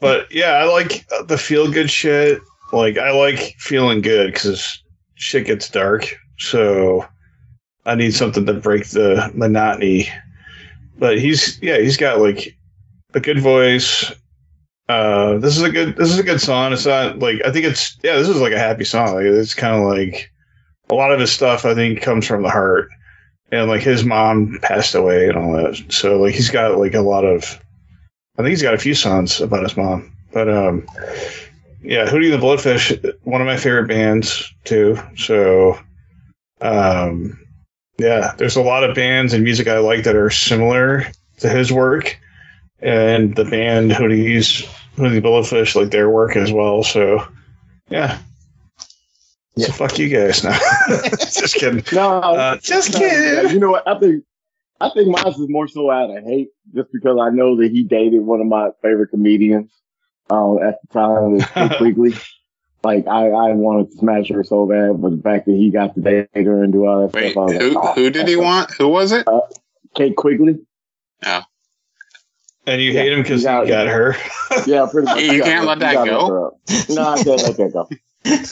But 0.00 0.32
yeah, 0.32 0.52
I 0.52 0.64
like 0.64 1.06
the 1.26 1.36
feel 1.36 1.70
good 1.70 1.90
shit. 1.90 2.40
Like 2.72 2.96
I 2.96 3.10
like 3.10 3.56
feeling 3.58 4.00
good 4.00 4.32
because 4.32 4.82
shit 5.18 5.46
gets 5.46 5.68
dark. 5.68 6.16
So 6.38 7.06
I 7.84 7.94
need 7.94 8.14
something 8.14 8.46
to 8.46 8.54
break 8.54 8.88
the 8.88 9.30
monotony. 9.34 10.08
But 10.98 11.18
he's 11.18 11.60
yeah, 11.62 11.78
he's 11.78 11.96
got 11.96 12.20
like 12.20 12.56
a 13.14 13.20
good 13.20 13.40
voice. 13.40 14.10
Uh, 14.88 15.36
this 15.38 15.56
is 15.56 15.62
a 15.62 15.70
good 15.70 15.96
this 15.96 16.10
is 16.10 16.18
a 16.18 16.24
good 16.24 16.40
song. 16.40 16.72
It's 16.72 16.86
not 16.86 17.18
like 17.18 17.40
I 17.44 17.52
think 17.52 17.66
it's 17.66 17.96
yeah, 18.02 18.16
this 18.16 18.28
is 18.28 18.40
like 18.40 18.52
a 18.52 18.58
happy 18.58 18.84
song. 18.84 19.14
Like 19.14 19.24
it's 19.24 19.54
kind 19.54 19.76
of 19.76 19.88
like 19.88 20.30
a 20.90 20.94
lot 20.94 21.12
of 21.12 21.20
his 21.20 21.30
stuff 21.30 21.64
I 21.64 21.74
think 21.74 22.00
comes 22.00 22.26
from 22.26 22.42
the 22.42 22.50
heart. 22.50 22.88
And 23.50 23.68
like 23.68 23.80
his 23.80 24.04
mom 24.04 24.58
passed 24.60 24.94
away 24.94 25.28
and 25.28 25.38
all 25.38 25.52
that. 25.52 25.82
So 25.90 26.20
like 26.20 26.34
he's 26.34 26.50
got 26.50 26.78
like 26.78 26.94
a 26.94 27.00
lot 27.00 27.24
of 27.24 27.58
I 28.38 28.42
think 28.42 28.50
he's 28.50 28.62
got 28.62 28.74
a 28.74 28.78
few 28.78 28.94
songs 28.94 29.40
about 29.40 29.62
his 29.62 29.76
mom. 29.76 30.12
But 30.32 30.48
um 30.48 30.86
yeah, 31.82 32.06
Hootie 32.06 32.30
the 32.30 32.38
Blowfish, 32.38 33.14
one 33.22 33.40
of 33.40 33.46
my 33.46 33.56
favorite 33.56 33.88
bands 33.88 34.52
too. 34.64 34.98
So, 35.16 35.78
um, 36.60 37.38
yeah, 37.98 38.34
there's 38.36 38.56
a 38.56 38.62
lot 38.62 38.84
of 38.84 38.94
bands 38.94 39.32
and 39.32 39.44
music 39.44 39.68
I 39.68 39.78
like 39.78 40.04
that 40.04 40.16
are 40.16 40.30
similar 40.30 41.06
to 41.38 41.48
his 41.48 41.72
work, 41.72 42.18
and 42.80 43.34
the 43.36 43.44
band 43.44 43.92
Hootie's 43.92 44.62
Hootie 44.96 45.20
the 45.20 45.28
Blowfish 45.28 45.74
like 45.74 45.90
their 45.90 46.10
work 46.10 46.36
as 46.36 46.52
well. 46.52 46.82
So, 46.82 47.26
yeah. 47.88 48.18
Yeah. 49.56 49.66
So 49.66 49.72
fuck 49.72 49.98
you 49.98 50.08
guys 50.08 50.44
now. 50.44 50.56
just 51.18 51.54
kidding. 51.56 51.82
No, 51.92 52.20
uh, 52.20 52.56
just 52.58 52.92
kidding. 52.92 53.52
You 53.52 53.58
know 53.58 53.70
what? 53.70 53.86
I 53.88 53.98
think 53.98 54.24
I 54.80 54.90
think 54.90 55.08
mine 55.08 55.26
is 55.26 55.48
more 55.48 55.66
so 55.66 55.90
out 55.90 56.16
of 56.16 56.24
hate, 56.24 56.50
just 56.74 56.92
because 56.92 57.18
I 57.20 57.30
know 57.30 57.56
that 57.56 57.70
he 57.72 57.82
dated 57.82 58.22
one 58.22 58.40
of 58.40 58.46
my 58.46 58.70
favorite 58.82 59.08
comedians 59.08 59.72
um, 60.30 60.58
at 60.62 60.80
the 60.82 60.88
time 60.92 61.32
with 61.32 61.48
Kate 61.52 61.76
Quigley. 61.78 62.14
Like 62.84 63.06
I, 63.08 63.26
I 63.26 63.52
wanted 63.52 63.90
to 63.90 63.98
smash 63.98 64.28
her 64.28 64.44
so 64.44 64.66
bad, 64.66 65.02
but 65.02 65.10
the 65.10 65.22
fact 65.22 65.46
that 65.46 65.52
he 65.52 65.70
got 65.70 65.94
to 65.94 66.00
date 66.00 66.28
her 66.34 66.62
and 66.62 66.72
do 66.72 66.86
all 66.86 67.06
that 67.06 67.12
Wait, 67.14 67.32
stuff, 67.32 67.50
who, 67.50 67.70
like, 67.70 67.84
oh, 67.84 67.92
who 67.94 68.10
did 68.10 68.28
he 68.28 68.36
want? 68.36 68.72
Who 68.74 68.88
was 68.88 69.10
it? 69.10 69.26
Uh, 69.26 69.40
Kate 69.96 70.14
Quigley. 70.16 70.60
Yeah. 71.22 71.42
And 72.66 72.80
you 72.80 72.92
yeah, 72.92 73.00
hate 73.00 73.12
him 73.14 73.22
because 73.22 73.40
he 73.40 73.44
got, 73.46 73.66
got 73.66 73.88
her. 73.88 74.14
yeah, 74.66 74.86
pretty 74.90 75.06
much. 75.06 75.20
You 75.20 75.42
can't 75.42 75.66
let 75.66 75.80
that 75.80 76.06
go. 76.06 76.56
No, 76.90 77.02
I 77.02 77.22
can't 77.22 77.42
let 77.42 77.56
that 77.56 77.72
go. 77.72 77.88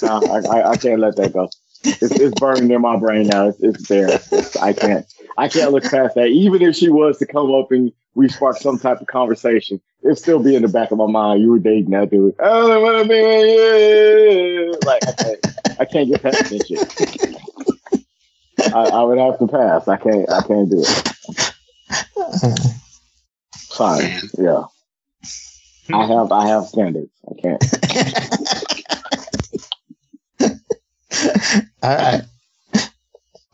No, 0.03 0.23
I, 0.33 0.59
I, 0.59 0.71
I 0.71 0.77
can't 0.77 1.01
let 1.01 1.17
that 1.17 1.33
go. 1.33 1.49
It's, 1.85 2.03
it's 2.03 2.41
burning 2.41 2.71
in 2.71 2.81
my 2.81 2.97
brain 2.97 3.29
now. 3.29 3.49
It's, 3.49 3.63
it's 3.63 3.89
there. 3.89 4.09
It's, 4.11 4.57
I 4.57 4.73
can't. 4.73 5.07
I 5.39 5.49
can't 5.49 5.71
look 5.71 5.85
past 5.85 6.15
that. 6.15 6.29
Even 6.29 6.63
if 6.63 6.75
she 6.75 6.89
was 6.89 7.19
to 7.19 7.27
come 7.27 7.55
up 7.55 7.71
and 7.71 7.93
we 8.15 8.29
spark 8.29 8.57
some 8.57 8.79
type 8.79 9.01
of 9.01 9.07
conversation, 9.07 9.81
it'd 10.07 10.19
still 10.19 10.39
be 10.43 10.55
in 10.55 10.63
the 10.63 10.69
back 10.69 10.91
of 10.91 10.99
my 10.99 11.07
mind. 11.07 11.43
You 11.43 11.51
were 11.51 11.59
dating 11.59 11.91
that 11.91 12.11
dude. 12.11 12.35
I 12.41 12.45
don't 12.45 12.83
want 12.83 13.03
to 13.03 13.09
be 13.09 14.73
like 14.87 15.03
I 15.07 15.13
can't, 15.13 15.47
I 15.81 15.85
can't 15.85 16.09
get 16.09 16.23
past 16.23 16.51
this 16.51 16.67
shit. 16.67 16.81
I, 18.75 18.85
I, 18.89 19.03
would 19.03 19.19
have 19.19 19.39
to 19.39 19.47
pass. 19.49 19.87
I 19.89 19.97
can't. 19.97 20.31
I 20.31 20.41
can't 20.43 20.71
do 20.71 20.83
it. 20.87 21.15
Fine. 23.71 24.21
Yeah. 24.39 24.65
I 25.93 26.07
have. 26.07 26.33
I 26.33 26.49
have 26.49 26.65
standards. 26.67 27.11
I 27.29 27.35
can't. 27.41 27.63
All 31.83 31.97
right. 31.97 32.23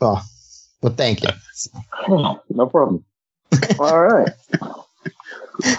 Well, 0.00 0.24
well, 0.80 0.94
thank 0.94 1.22
you. 1.22 1.28
No 2.08 2.66
problem. 2.66 3.04
All 3.78 4.00
right. 4.00 4.30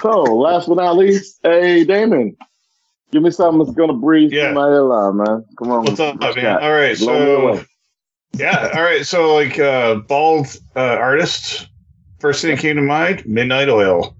So, 0.01 0.21
last 0.21 0.67
but 0.67 0.75
not 0.75 0.97
least, 0.97 1.39
hey 1.43 1.83
Damon, 1.83 2.38
give 3.12 3.23
me 3.23 3.31
something 3.31 3.63
that's 3.63 3.75
gonna 3.75 3.93
breathe 3.93 4.31
yeah. 4.31 4.51
my 4.51 4.69
man. 5.12 5.45
Come 5.57 5.71
on. 5.71 5.86
What's 5.86 5.99
up, 5.99 6.19
man? 6.19 6.57
All 6.62 6.71
right, 6.71 6.97
so 6.97 7.63
yeah, 8.33 8.71
all 8.75 8.83
right. 8.83 9.05
So, 9.05 9.36
like, 9.36 9.59
uh, 9.59 9.95
bald 9.95 10.47
uh, 10.75 10.79
artists. 10.79 11.67
First 12.19 12.41
thing 12.41 12.55
that 12.55 12.62
came 12.62 12.77
to 12.77 12.81
mind, 12.81 13.25
Midnight 13.25 13.69
Oil, 13.69 14.15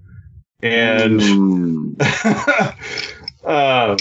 and 0.62 1.20
mm. 1.20 2.74
um, 3.44 3.96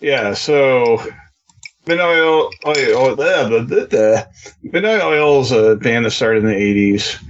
yeah. 0.00 0.34
So 0.34 1.02
Midnight 1.88 2.06
Oil, 2.06 2.50
oh, 2.66 2.74
oh, 2.76 3.16
blah, 3.16 3.48
blah, 3.48 3.62
blah, 3.62 3.86
blah. 3.86 4.22
Midnight 4.62 5.00
Oil 5.00 5.40
is 5.40 5.52
a 5.52 5.76
band 5.76 6.04
that 6.04 6.10
started 6.10 6.44
in 6.44 6.50
the 6.50 6.54
80s. 6.54 7.22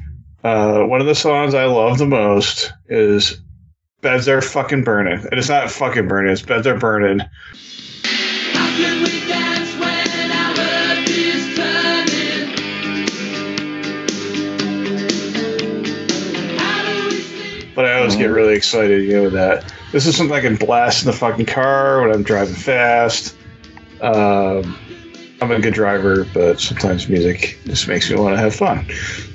Uh, 0.48 0.86
one 0.86 0.98
of 0.98 1.06
the 1.06 1.14
songs 1.14 1.52
I 1.52 1.66
love 1.66 1.98
the 1.98 2.06
most 2.06 2.72
is 2.88 3.38
Beds 4.00 4.26
Are 4.28 4.40
Fucking 4.40 4.82
Burning. 4.82 5.18
And 5.18 5.34
it's 5.34 5.50
not 5.50 5.70
fucking 5.70 6.08
burning, 6.08 6.32
it's 6.32 6.40
Beds 6.40 6.66
Are 6.66 6.78
Burning. 6.78 7.18
But 17.74 17.84
I 17.84 17.98
always 17.98 18.16
get 18.16 18.30
really 18.30 18.54
excited, 18.54 19.04
you 19.04 19.16
know, 19.16 19.22
with 19.24 19.34
that. 19.34 19.70
this 19.92 20.06
is 20.06 20.16
something 20.16 20.34
I 20.34 20.40
can 20.40 20.56
blast 20.56 21.04
in 21.04 21.10
the 21.10 21.16
fucking 21.16 21.44
car 21.44 22.00
when 22.00 22.10
I'm 22.10 22.22
driving 22.22 22.54
fast. 22.54 23.36
Um, 24.00 24.78
I'm 25.40 25.50
a 25.52 25.60
good 25.60 25.74
driver, 25.74 26.24
but 26.34 26.60
sometimes 26.60 27.08
music 27.08 27.58
just 27.64 27.86
makes 27.88 28.10
me 28.10 28.16
want 28.16 28.34
to 28.36 28.40
have 28.40 28.54
fun. 28.54 28.84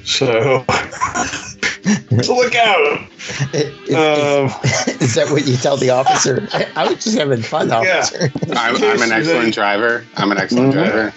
So, 0.04 0.66
so 2.22 2.36
look 2.36 2.56
out. 2.56 3.08
Is, 3.54 3.96
Um, 3.96 4.46
is 5.00 5.16
that 5.16 5.28
what 5.32 5.48
you 5.48 5.56
tell 5.56 5.78
the 5.78 5.90
officer? 5.92 6.46
I, 6.52 6.68
I 6.76 6.88
was 6.90 7.04
just 7.04 7.18
having 7.18 7.42
fun, 7.42 7.72
officer. 7.72 8.30
I'm, 8.54 8.76
I'm 8.84 9.02
an 9.02 9.12
excellent 9.14 9.54
driver. 9.54 10.06
I'm 10.18 10.32
an 10.32 10.38
excellent 10.38 10.74
Mhm. 10.74 10.74
driver. 10.74 11.14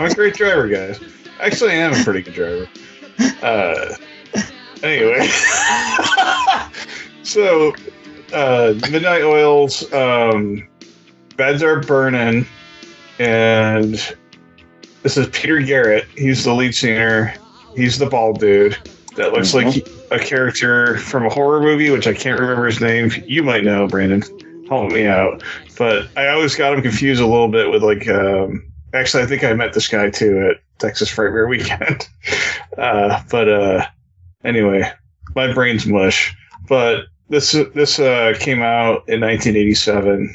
I'm 0.00 0.10
a 0.10 0.14
great 0.14 0.34
driver, 0.34 0.66
guys. 0.68 0.98
Actually, 1.40 1.72
I 1.72 1.74
am 1.76 1.92
a 1.94 2.02
pretty 2.02 2.22
good 2.22 2.34
driver. 2.34 2.68
Uh, 3.42 3.94
anyway, 4.82 5.28
so 7.22 7.72
uh, 8.32 8.74
Midnight 8.90 9.22
Oils, 9.22 9.92
um, 9.92 10.66
beds 11.36 11.62
are 11.62 11.80
burning, 11.80 12.46
and 13.18 14.16
this 15.02 15.16
is 15.16 15.28
Peter 15.28 15.60
Garrett. 15.60 16.06
He's 16.16 16.44
the 16.44 16.52
lead 16.52 16.74
singer. 16.74 17.34
He's 17.74 17.98
the 17.98 18.06
bald 18.06 18.40
dude 18.40 18.76
that 19.16 19.32
looks 19.32 19.54
like 19.54 19.86
a 20.10 20.18
character 20.18 20.98
from 20.98 21.26
a 21.26 21.28
horror 21.28 21.60
movie, 21.60 21.90
which 21.90 22.06
I 22.06 22.14
can't 22.14 22.38
remember 22.38 22.66
his 22.66 22.80
name. 22.80 23.10
You 23.26 23.42
might 23.42 23.64
know, 23.64 23.86
Brandon. 23.86 24.22
Help 24.68 24.92
me 24.92 25.06
out. 25.06 25.42
But 25.78 26.08
I 26.16 26.28
always 26.28 26.54
got 26.54 26.74
him 26.74 26.82
confused 26.82 27.20
a 27.20 27.26
little 27.26 27.48
bit 27.48 27.70
with 27.70 27.82
like. 27.82 28.08
Um, 28.08 28.70
actually, 28.94 29.22
I 29.22 29.26
think 29.26 29.44
I 29.44 29.52
met 29.52 29.72
this 29.72 29.88
guy 29.88 30.10
too 30.10 30.50
at 30.50 30.56
Texas 30.78 31.10
Frightmare 31.10 31.48
Weekend. 31.48 32.08
Uh, 32.76 33.22
but 33.30 33.48
uh, 33.48 33.86
anyway, 34.44 34.82
my 35.34 35.50
brain's 35.50 35.86
mush. 35.86 36.36
But 36.68 37.06
this 37.30 37.52
this 37.74 37.98
uh, 37.98 38.34
came 38.38 38.60
out 38.60 39.08
in 39.08 39.22
1987, 39.22 40.28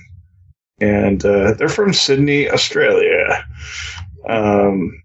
and 0.81 1.23
uh, 1.23 1.53
they're 1.53 1.69
from 1.69 1.93
Sydney, 1.93 2.49
Australia. 2.49 3.45
Um, 4.27 5.03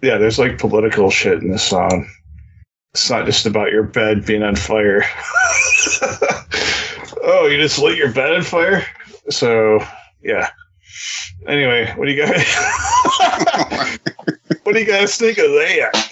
yeah, 0.00 0.16
there's 0.16 0.38
like 0.38 0.58
political 0.58 1.10
shit 1.10 1.42
in 1.42 1.50
this 1.50 1.64
song. 1.64 2.08
It's 2.94 3.10
not 3.10 3.26
just 3.26 3.46
about 3.46 3.72
your 3.72 3.82
bed 3.82 4.24
being 4.24 4.42
on 4.42 4.56
fire. 4.56 5.02
oh, 7.22 7.48
you 7.50 7.58
just 7.58 7.78
lit 7.78 7.98
your 7.98 8.12
bed 8.12 8.32
on 8.32 8.42
fire? 8.42 8.84
So, 9.28 9.80
yeah. 10.22 10.50
Anyway, 11.46 11.92
what 11.96 12.06
do 12.06 12.12
you 12.12 12.24
guys 12.24 12.44
what 14.62 14.74
do 14.74 14.80
you 14.80 14.86
guys 14.86 15.16
think 15.16 15.38
of 15.38 15.50
that? 15.50 16.10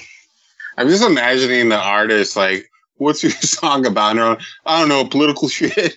I'm 0.77 0.89
just 0.89 1.05
imagining 1.05 1.69
the 1.69 1.79
artist 1.79 2.37
like, 2.37 2.68
what's 2.99 3.23
your 3.23 3.33
song 3.43 3.87
about? 3.87 4.13
And 4.17 4.21
like, 4.21 4.41
I 4.67 4.81
don't 4.81 4.89
know, 4.89 5.05
political 5.07 5.49
shit. 5.57 5.97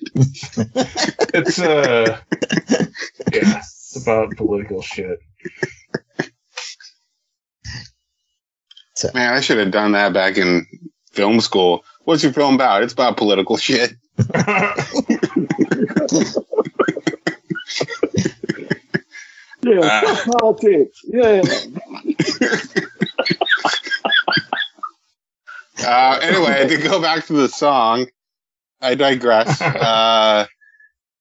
It's 1.34 1.60
uh 1.60 2.20
yeah, 3.34 3.58
it's 3.60 3.98
about 4.02 4.36
political 4.38 4.82
shit. 4.82 5.20
Man, 9.16 9.34
I 9.34 9.40
should 9.42 9.58
have 9.58 9.72
done 9.72 9.94
that 9.94 10.14
back 10.14 10.38
in 10.38 10.66
film 11.12 11.42
school. 11.42 11.84
What's 12.04 12.24
your 12.24 12.34
film 12.34 12.56
about? 12.56 12.84
It's 12.84 12.94
about 12.94 13.18
political 13.18 13.58
shit. 13.58 13.94
Yeah, 19.64 19.80
Uh. 19.84 20.32
politics. 20.40 21.02
Yeah. 21.04 21.42
Uh, 25.84 26.20
anyway, 26.22 26.68
to 26.68 26.78
go 26.78 27.02
back 27.02 27.26
to 27.26 27.34
the 27.34 27.50
song, 27.50 28.08
I 28.82 28.96
digress. 28.96 29.62
Uh, 29.82 30.46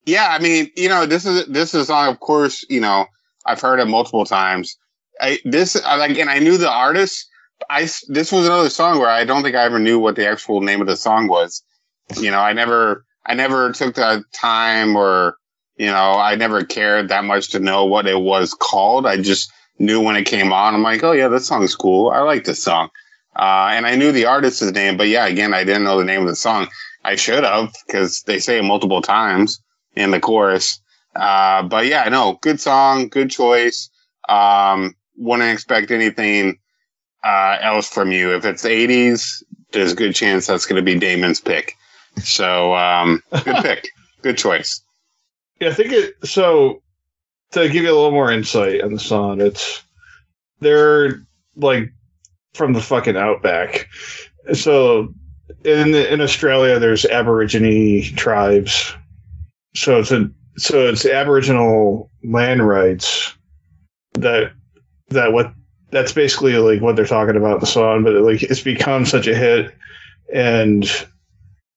yeah, 0.06 0.28
I 0.30 0.38
mean, 0.38 0.70
you 0.76 0.88
know, 0.88 1.06
this 1.06 1.26
is 1.26 1.46
this 1.46 1.74
is 1.74 1.82
a 1.82 1.84
song. 1.84 2.08
Of 2.08 2.20
course, 2.20 2.64
you 2.68 2.80
know, 2.80 3.06
I've 3.46 3.60
heard 3.60 3.80
it 3.80 3.86
multiple 3.86 4.24
times. 4.24 4.76
I 5.20 5.38
this 5.44 5.76
I 5.84 5.96
like, 5.96 6.18
and 6.18 6.30
I 6.30 6.38
knew 6.38 6.56
the 6.56 6.70
artist. 6.70 7.28
I 7.68 7.82
this 8.08 8.32
was 8.32 8.46
another 8.46 8.70
song 8.70 8.98
where 8.98 9.10
I 9.10 9.24
don't 9.24 9.42
think 9.42 9.56
I 9.56 9.64
ever 9.64 9.78
knew 9.78 9.98
what 9.98 10.16
the 10.16 10.26
actual 10.26 10.62
name 10.62 10.80
of 10.80 10.86
the 10.86 10.96
song 10.96 11.28
was. 11.28 11.62
You 12.16 12.30
know, 12.30 12.40
I 12.40 12.52
never 12.52 13.04
I 13.26 13.34
never 13.34 13.72
took 13.72 13.94
the 13.94 14.24
time 14.32 14.96
or 14.96 15.36
you 15.76 15.86
know 15.86 16.14
I 16.14 16.34
never 16.34 16.64
cared 16.64 17.08
that 17.08 17.24
much 17.24 17.48
to 17.50 17.60
know 17.60 17.84
what 17.84 18.06
it 18.06 18.20
was 18.20 18.54
called. 18.54 19.06
I 19.06 19.18
just 19.18 19.52
knew 19.78 20.00
when 20.00 20.16
it 20.16 20.24
came 20.24 20.52
on. 20.52 20.74
I'm 20.74 20.82
like, 20.82 21.04
oh 21.04 21.12
yeah, 21.12 21.28
this 21.28 21.46
song's 21.46 21.76
cool. 21.76 22.10
I 22.10 22.20
like 22.20 22.44
this 22.44 22.62
song. 22.62 22.88
Uh, 23.36 23.70
and 23.72 23.86
I 23.86 23.94
knew 23.94 24.12
the 24.12 24.26
artist's 24.26 24.62
name, 24.72 24.96
but 24.96 25.08
yeah, 25.08 25.26
again, 25.26 25.54
I 25.54 25.64
didn't 25.64 25.84
know 25.84 25.98
the 25.98 26.04
name 26.04 26.22
of 26.22 26.28
the 26.28 26.36
song. 26.36 26.68
I 27.04 27.16
should 27.16 27.44
have 27.44 27.72
because 27.86 28.22
they 28.22 28.38
say 28.38 28.58
it 28.58 28.64
multiple 28.64 29.00
times 29.00 29.60
in 29.94 30.10
the 30.10 30.20
chorus. 30.20 30.80
Uh, 31.16 31.62
but 31.62 31.86
yeah, 31.86 32.08
no, 32.08 32.38
good 32.42 32.60
song, 32.60 33.08
good 33.08 33.30
choice. 33.30 33.88
Um, 34.28 34.94
wouldn't 35.16 35.52
expect 35.52 35.90
anything 35.90 36.58
uh, 37.24 37.58
else 37.60 37.88
from 37.88 38.12
you. 38.12 38.34
If 38.34 38.44
it's 38.44 38.64
80s, 38.64 39.42
there's 39.72 39.92
a 39.92 39.96
good 39.96 40.14
chance 40.14 40.46
that's 40.46 40.66
going 40.66 40.76
to 40.76 40.82
be 40.82 40.98
Damon's 40.98 41.40
pick. 41.40 41.76
So 42.22 42.74
um, 42.74 43.22
good 43.44 43.56
pick, 43.62 43.88
good 44.22 44.38
choice. 44.38 44.82
Yeah, 45.60 45.68
I 45.68 45.74
think 45.74 45.92
it. 45.92 46.14
So 46.24 46.82
to 47.52 47.68
give 47.68 47.84
you 47.84 47.92
a 47.92 47.94
little 47.94 48.10
more 48.10 48.30
insight 48.30 48.82
on 48.82 48.92
the 48.92 48.98
song, 48.98 49.40
it's 49.40 49.82
they're 50.60 51.24
like 51.56 51.92
from 52.54 52.72
the 52.72 52.80
fucking 52.80 53.16
outback. 53.16 53.88
So 54.52 55.14
in 55.64 55.94
in 55.94 56.20
Australia, 56.20 56.78
there's 56.78 57.04
Aborigine 57.06 58.14
tribes. 58.16 58.94
So 59.74 59.98
it's 59.98 60.10
a 60.10 60.30
so 60.56 60.86
it's 60.86 61.06
Aboriginal 61.06 62.10
land 62.24 62.66
rights 62.66 63.34
that 64.14 64.52
that 65.08 65.32
what 65.32 65.52
that's 65.90 66.12
basically 66.12 66.54
like 66.56 66.80
what 66.80 66.96
they're 66.96 67.06
talking 67.06 67.36
about 67.36 67.54
in 67.54 67.60
the 67.60 67.66
song, 67.66 68.04
but 68.04 68.14
like 68.14 68.42
it's 68.42 68.60
become 68.60 69.04
such 69.04 69.26
a 69.26 69.34
hit 69.34 69.74
and 70.32 70.88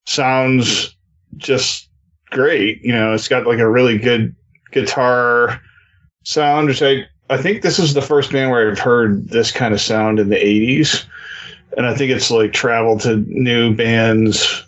sounds 0.06 0.96
just 1.38 1.90
great. 2.30 2.82
You 2.84 2.94
know, 2.94 3.14
it's 3.14 3.28
got 3.28 3.48
like 3.48 3.60
a 3.60 3.70
really 3.70 3.98
good 3.98 4.36
guitar 4.72 5.60
sound, 6.24 6.68
which 6.68 6.82
I 6.82 7.06
I 7.34 7.42
think 7.42 7.62
this 7.62 7.80
is 7.80 7.94
the 7.94 8.02
first 8.02 8.32
band 8.32 8.52
where 8.52 8.70
I've 8.70 8.80
heard 8.80 9.30
this 9.30 9.52
kind 9.52 9.74
of 9.74 9.82
sound 9.82 10.20
in 10.20 10.30
the 10.30 10.36
'80s, 10.36 11.06
and 11.76 11.86
I 11.86 11.96
think 11.96 12.12
it's 12.12 12.32
like 12.32 12.54
traveled 12.54 13.02
to 13.02 13.18
new 13.28 13.76
bands 13.76 14.64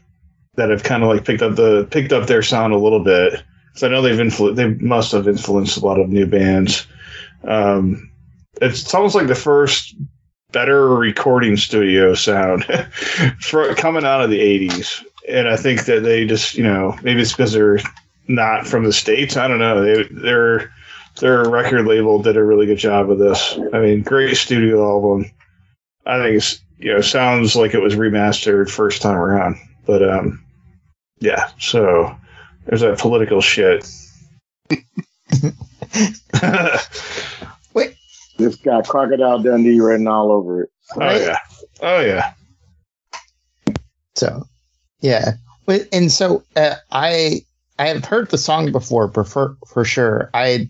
that 0.56 0.70
have 0.70 0.84
kind 0.84 1.04
of 1.04 1.10
like 1.10 1.26
picked 1.26 1.42
up 1.42 1.56
the 1.56 1.88
picked 1.92 2.12
up 2.12 2.28
their 2.28 2.42
sound 2.42 2.74
a 2.74 2.78
little 2.78 3.04
bit. 3.04 3.44
So 3.76 3.88
I 3.88 3.92
know 3.92 4.02
they've 4.02 4.18
influ- 4.18 4.56
they 4.56 4.70
must 4.86 5.12
have 5.12 5.28
influenced 5.28 5.78
a 5.78 5.86
lot 5.86 6.00
of 6.00 6.10
new 6.10 6.26
bands. 6.26 6.88
Um, 7.44 8.10
it's, 8.62 8.82
it's 8.82 8.94
almost 8.94 9.16
like 9.16 9.28
the 9.28 9.36
first 9.36 9.96
better 10.52 10.88
recording 10.90 11.58
studio 11.58 12.14
sound 12.14 12.64
for 13.42 13.76
coming 13.76 14.06
out 14.06 14.22
of 14.22 14.30
the 14.30 14.40
80s 14.40 15.04
and 15.28 15.50
i 15.50 15.58
think 15.58 15.84
that 15.84 16.04
they 16.04 16.26
just 16.26 16.56
you 16.56 16.64
know 16.64 16.98
maybe 17.04 17.22
it's 17.22 17.34
because 17.34 17.52
they're 17.52 17.80
not 18.30 18.66
from 18.66 18.86
the 18.86 18.94
states 18.94 19.36
i 19.36 19.50
don't 19.50 19.60
know 19.60 19.84
they 19.84 20.04
their 20.12 20.72
their 21.20 21.48
record 21.50 21.86
label 21.86 22.22
did 22.22 22.38
a 22.38 22.44
really 22.44 22.66
good 22.66 22.78
job 22.78 23.10
of 23.10 23.18
this. 23.20 23.58
I 23.74 23.80
mean 23.80 24.02
great 24.02 24.36
studio 24.38 24.84
album. 24.88 25.32
I 26.06 26.20
think 26.22 26.38
it's 26.38 26.60
you 26.78 26.94
know 26.94 27.02
sounds 27.02 27.56
like 27.56 27.74
it 27.74 27.82
was 27.82 27.96
remastered 27.96 28.70
first 28.70 29.02
time 29.02 29.18
around 29.18 29.56
but 29.86 30.08
um 30.08 30.44
yeah 31.20 31.50
so 31.60 32.14
there's 32.66 32.82
that 32.82 33.00
political 33.00 33.40
shit. 33.42 33.88
Wait, 37.74 37.96
This 38.38 38.56
got 38.58 38.88
Crocodile 38.88 39.40
Dundee 39.42 39.80
written 39.80 40.08
all 40.08 40.32
over 40.32 40.64
it. 40.64 40.70
oh 40.96 41.16
yeah. 41.16 41.38
Oh 41.82 42.00
yeah. 42.00 42.34
So, 44.16 44.44
yeah. 45.02 45.34
But- 45.66 45.88
And 45.92 46.12
so 46.12 46.44
uh, 46.56 46.76
I 46.92 47.42
I 47.78 47.88
have 47.88 48.06
heard 48.06 48.30
the 48.30 48.38
song 48.38 48.72
before, 48.72 49.12
for 49.26 49.58
for 49.68 49.84
sure, 49.86 50.30
I 50.34 50.70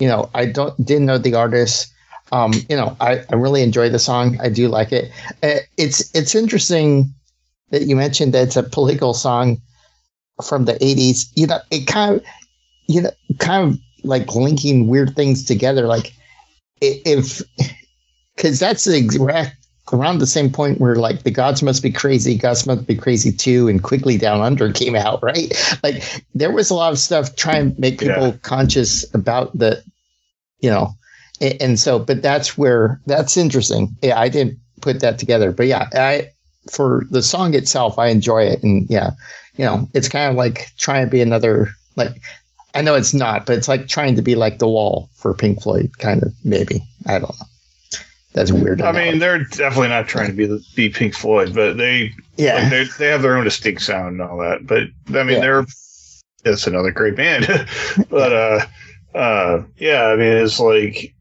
you 0.00 0.08
know 0.08 0.28
I 0.34 0.46
don't 0.46 0.76
didn't 0.84 1.06
know 1.06 1.18
the 1.18 1.34
artist. 1.34 1.92
Um, 2.32 2.52
you 2.68 2.76
know, 2.76 2.96
I, 3.00 3.24
I 3.30 3.34
really 3.34 3.62
enjoy 3.62 3.88
the 3.88 3.98
song. 3.98 4.38
I 4.40 4.48
do 4.50 4.68
like 4.68 4.92
it. 4.92 5.10
Uh, 5.42 5.60
it's 5.76 6.14
it's 6.14 6.34
interesting 6.34 7.12
that 7.70 7.82
you 7.82 7.96
mentioned 7.96 8.34
that 8.34 8.44
it's 8.44 8.56
a 8.56 8.62
political 8.62 9.14
song 9.14 9.60
from 10.44 10.64
the 10.64 10.74
'80s. 10.74 11.30
You 11.34 11.48
know, 11.48 11.58
it 11.70 11.86
kind 11.86 12.16
of 12.16 12.24
you 12.86 13.02
know 13.02 13.10
kind 13.38 13.72
of 13.72 13.78
like 14.04 14.34
linking 14.34 14.86
weird 14.86 15.16
things 15.16 15.44
together. 15.44 15.86
Like 15.86 16.12
if 16.80 17.42
because 18.36 18.58
that's 18.58 18.84
the 18.84 18.96
exact 18.96 19.56
around 19.92 20.18
the 20.18 20.26
same 20.26 20.50
point 20.52 20.78
where 20.80 20.94
like 20.94 21.24
the 21.24 21.32
gods 21.32 21.64
must 21.64 21.82
be 21.82 21.90
crazy 21.90 22.36
gods 22.36 22.64
must 22.64 22.86
be 22.86 22.94
crazy 22.94 23.32
too 23.32 23.66
and 23.66 23.82
Quigley 23.82 24.16
Down 24.16 24.40
Under 24.40 24.72
came 24.72 24.94
out 24.94 25.20
right 25.22 25.52
like 25.82 26.24
there 26.32 26.52
was 26.52 26.70
a 26.70 26.74
lot 26.74 26.92
of 26.92 26.98
stuff 27.00 27.34
trying 27.34 27.74
to 27.74 27.80
make 27.80 27.98
people 27.98 28.28
Yeah. 28.28 28.36
conscious 28.42 29.04
about 29.14 29.56
the 29.58 29.82
you 30.60 30.70
know 30.70 30.92
and, 31.40 31.60
and 31.60 31.80
so 31.80 31.98
but 31.98 32.22
that's 32.22 32.56
where 32.56 33.00
that's 33.06 33.36
interesting 33.36 33.88
yeah 34.02 34.18
i 34.18 34.28
didn't 34.28 34.58
put 34.80 35.00
that 35.00 35.18
together 35.18 35.52
but 35.52 35.66
yeah 35.66 35.88
i 35.94 36.28
for 36.70 37.04
the 37.10 37.22
song 37.22 37.54
itself 37.54 37.98
i 37.98 38.08
enjoy 38.08 38.42
it 38.42 38.62
and 38.62 38.88
yeah 38.88 39.10
you 39.60 39.66
know, 39.66 39.88
it's 39.92 40.08
kind 40.08 40.30
of 40.30 40.36
like 40.36 40.70
trying 40.78 41.04
to 41.04 41.10
be 41.10 41.20
another 41.20 41.68
like. 41.94 42.12
I 42.72 42.80
know 42.80 42.94
it's 42.94 43.12
not, 43.12 43.44
but 43.44 43.58
it's 43.58 43.68
like 43.68 43.88
trying 43.88 44.14
to 44.14 44.22
be 44.22 44.36
like 44.36 44.58
the 44.58 44.68
Wall 44.68 45.10
for 45.16 45.34
Pink 45.34 45.60
Floyd, 45.60 45.90
kind 45.98 46.22
of 46.22 46.32
maybe. 46.44 46.82
I 47.06 47.18
don't 47.18 47.38
know. 47.38 47.46
That's 48.32 48.52
weird. 48.52 48.80
I 48.80 48.92
mean, 48.92 49.18
they're 49.18 49.42
definitely 49.42 49.88
not 49.88 50.06
trying 50.06 50.28
to 50.28 50.32
be 50.32 50.46
the, 50.46 50.64
be 50.76 50.88
Pink 50.88 51.14
Floyd, 51.14 51.52
but 51.54 51.76
they 51.76 52.12
yeah, 52.38 52.54
like, 52.54 52.70
they 52.70 52.84
they 52.98 53.06
have 53.08 53.20
their 53.20 53.36
own 53.36 53.44
distinct 53.44 53.82
sound 53.82 54.12
and 54.12 54.22
all 54.22 54.38
that. 54.38 54.66
But 54.66 54.84
I 55.08 55.24
mean, 55.24 55.36
Yeah. 55.36 55.40
they're 55.40 55.66
it's 56.44 56.66
another 56.66 56.90
great 56.90 57.16
band. 57.16 57.46
but 58.08 58.32
uh, 58.32 58.64
uh, 59.14 59.62
yeah, 59.78 60.06
I 60.06 60.16
mean, 60.16 60.32
it's 60.32 60.60
like 60.60 61.14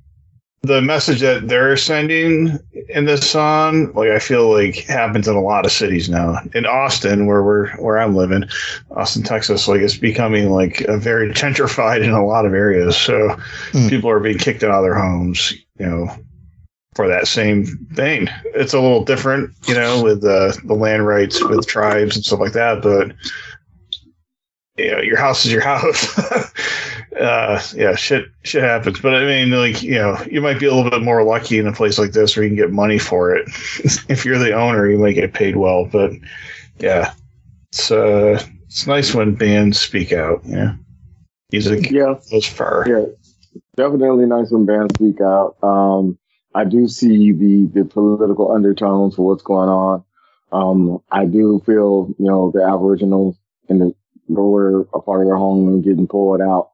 the 0.61 0.81
message 0.81 1.21
that 1.21 1.47
they're 1.47 1.77
sending 1.77 2.59
in 2.89 3.05
this 3.05 3.29
song. 3.29 3.93
Like, 3.93 4.09
I 4.09 4.19
feel 4.19 4.51
like 4.51 4.75
happens 4.85 5.27
in 5.27 5.35
a 5.35 5.41
lot 5.41 5.65
of 5.65 5.71
cities 5.71 6.09
now. 6.09 6.37
In 6.53 6.65
Austin, 6.65 7.25
where 7.27 7.43
we're 7.43 7.71
where 7.77 7.97
I'm 7.97 8.15
living, 8.15 8.43
Austin, 8.91 9.23
Texas, 9.23 9.67
like 9.67 9.81
it's 9.81 9.97
becoming 9.97 10.49
like 10.51 10.81
a 10.81 10.97
very 10.97 11.29
gentrified 11.33 12.03
in 12.03 12.11
a 12.11 12.25
lot 12.25 12.45
of 12.45 12.53
areas. 12.53 12.97
So 12.97 13.37
Mm. 13.71 13.89
people 13.89 14.09
are 14.09 14.19
being 14.19 14.37
kicked 14.37 14.63
out 14.63 14.71
of 14.71 14.83
their 14.83 14.95
homes. 14.95 15.53
You 15.79 15.85
know, 15.85 16.09
for 16.95 17.07
that 17.07 17.27
same 17.27 17.65
thing. 17.93 18.27
It's 18.53 18.73
a 18.73 18.81
little 18.81 19.05
different, 19.05 19.51
you 19.67 19.73
know, 19.75 20.03
with 20.03 20.23
uh, 20.25 20.51
the 20.65 20.73
land 20.73 21.07
rights 21.07 21.41
with 21.41 21.65
tribes 21.65 22.17
and 22.17 22.25
stuff 22.25 22.41
like 22.41 22.51
that. 22.53 22.81
But 22.81 23.13
you 24.79 24.91
know, 24.91 25.01
your 25.01 25.17
house 25.17 25.45
is 25.45 25.51
your 25.51 25.61
house. 25.73 26.17
uh, 27.19 27.61
yeah, 27.75 27.95
shit, 27.95 28.25
shit 28.43 28.63
happens. 28.63 28.99
But 28.99 29.15
I 29.15 29.25
mean, 29.25 29.51
like, 29.51 29.81
you 29.83 29.95
know, 29.95 30.17
you 30.29 30.41
might 30.41 30.59
be 30.59 30.65
a 30.65 30.73
little 30.73 30.89
bit 30.89 31.01
more 31.01 31.23
lucky 31.23 31.59
in 31.59 31.67
a 31.67 31.73
place 31.73 31.99
like 31.99 32.11
this 32.11 32.35
where 32.35 32.43
you 32.43 32.49
can 32.49 32.57
get 32.57 32.71
money 32.71 32.99
for 32.99 33.35
it. 33.35 33.45
if 34.09 34.25
you're 34.25 34.39
the 34.39 34.53
owner, 34.53 34.89
you 34.89 34.97
might 34.97 35.13
get 35.13 35.33
paid 35.33 35.55
well. 35.57 35.85
But 35.85 36.11
yeah, 36.79 37.13
it's 37.71 37.91
uh, 37.91 38.41
it's 38.65 38.87
nice 38.87 39.13
when 39.13 39.35
bands 39.35 39.79
speak 39.79 40.11
out. 40.13 40.41
Yeah, 40.45 40.75
music 41.51 41.91
Yeah, 41.91 42.15
goes 42.31 42.45
far. 42.45 42.85
yeah, 42.87 43.05
definitely 43.75 44.25
nice 44.25 44.51
when 44.51 44.65
bands 44.65 44.95
speak 44.95 45.19
out. 45.21 45.55
Um, 45.61 46.17
I 46.55 46.65
do 46.65 46.87
see 46.87 47.31
the 47.31 47.65
the 47.73 47.85
political 47.85 48.51
undertones 48.51 49.15
for 49.15 49.25
what's 49.27 49.43
going 49.43 49.69
on. 49.69 50.03
Um, 50.51 50.99
I 51.11 51.25
do 51.25 51.61
feel, 51.63 52.13
you 52.17 52.25
know, 52.25 52.49
the 52.51 52.63
Aboriginals 52.63 53.35
in 53.67 53.77
the 53.77 53.93
lower 54.29 54.81
a 54.93 55.01
part 55.01 55.21
of 55.21 55.27
their 55.27 55.35
home 55.35 55.81
getting 55.81 56.07
pulled 56.07 56.41
out 56.41 56.71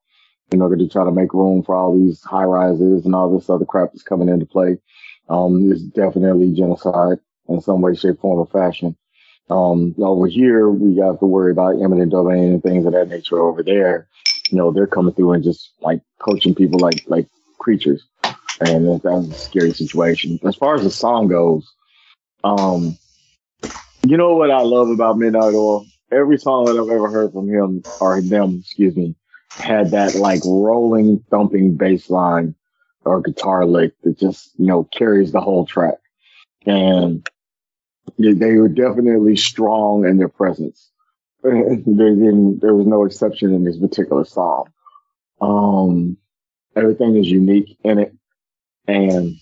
in 0.52 0.62
order 0.62 0.78
to 0.78 0.88
try 0.88 1.04
to 1.04 1.12
make 1.12 1.34
room 1.34 1.64
for 1.64 1.76
all 1.76 1.98
these 1.98 2.22
high 2.22 2.44
rises 2.44 3.06
and 3.06 3.16
all 3.16 3.36
this 3.36 3.50
other 3.50 3.66
crap 3.66 3.92
that's 3.92 4.04
coming 4.04 4.30
into 4.30 4.46
play. 4.46 4.78
Um, 5.30 5.72
it's 5.72 5.82
definitely 5.82 6.54
genocide 6.54 7.18
in 7.50 7.62
some 7.62 7.82
way, 7.82 7.96
shape, 7.96 8.20
form, 8.20 8.40
or 8.40 8.46
fashion. 8.48 8.96
Um, 9.50 9.96
over 10.00 10.28
here, 10.28 10.70
we 10.70 10.96
got 10.96 11.20
to 11.20 11.26
worry 11.26 11.52
about 11.52 11.82
eminent 11.82 12.12
domain 12.12 12.54
and 12.54 12.64
things 12.64 12.86
of 12.86 12.94
that 12.94 13.10
nature 13.10 13.40
over 13.40 13.64
there. 13.64 14.08
You 14.50 14.58
know, 14.58 14.72
they're 14.72 14.88
coming 14.88 15.14
through 15.14 15.34
and 15.34 15.44
just 15.44 15.72
like 15.82 16.02
coaching 16.20 16.56
people 16.56 16.80
like, 16.80 17.04
like 17.08 17.28
creatures. 17.60 18.04
And 18.62 18.88
that- 18.88 19.02
that's 19.04 19.28
a 19.28 19.34
scary 19.34 19.74
situation. 19.74 20.40
As 20.44 20.56
far 20.56 20.76
as 20.76 20.84
the 20.84 20.90
song 20.90 21.28
goes, 21.28 21.68
um, 22.44 22.98
you 24.04 24.18
know 24.18 24.36
what 24.36 24.52
I 24.52 24.62
love 24.62 24.90
about 24.90 25.18
Midnight 25.18 25.54
Oil? 25.54 25.86
Every 26.12 26.38
song 26.38 26.66
that 26.66 26.78
I've 26.78 26.90
ever 26.90 27.10
heard 27.10 27.34
from 27.34 27.50
him 27.50 27.84
or 28.00 28.22
them, 28.22 28.60
excuse 28.62 28.96
me, 28.96 29.16
had 29.52 29.92
that 29.92 30.16
like 30.16 30.42
rolling, 30.46 31.24
thumping 31.30 31.76
bass 31.76 32.10
line 32.10 32.56
or 33.04 33.22
guitar 33.22 33.66
lick 33.66 33.94
that 34.04 34.18
just, 34.18 34.52
you 34.58 34.66
know, 34.66 34.84
carries 34.84 35.32
the 35.32 35.42
whole 35.42 35.66
track. 35.66 35.96
And 36.66 37.28
they, 38.18 38.56
were 38.56 38.70
definitely 38.70 39.36
strong 39.36 40.06
in 40.06 40.18
their 40.18 40.30
presence. 40.30 40.92
they 41.44 41.52
didn't, 41.52 42.60
there 42.62 42.76
was 42.76 42.88
no 42.88 43.04
exception 43.04 43.54
in 43.54 43.64
this 43.64 43.78
particular 43.78 44.26
song. 44.26 44.72
Um, 45.42 46.18
everything 46.76 47.18
is 47.18 47.28
unique 47.28 47.78
in 47.84 48.00
it 48.00 48.16
and 48.88 49.36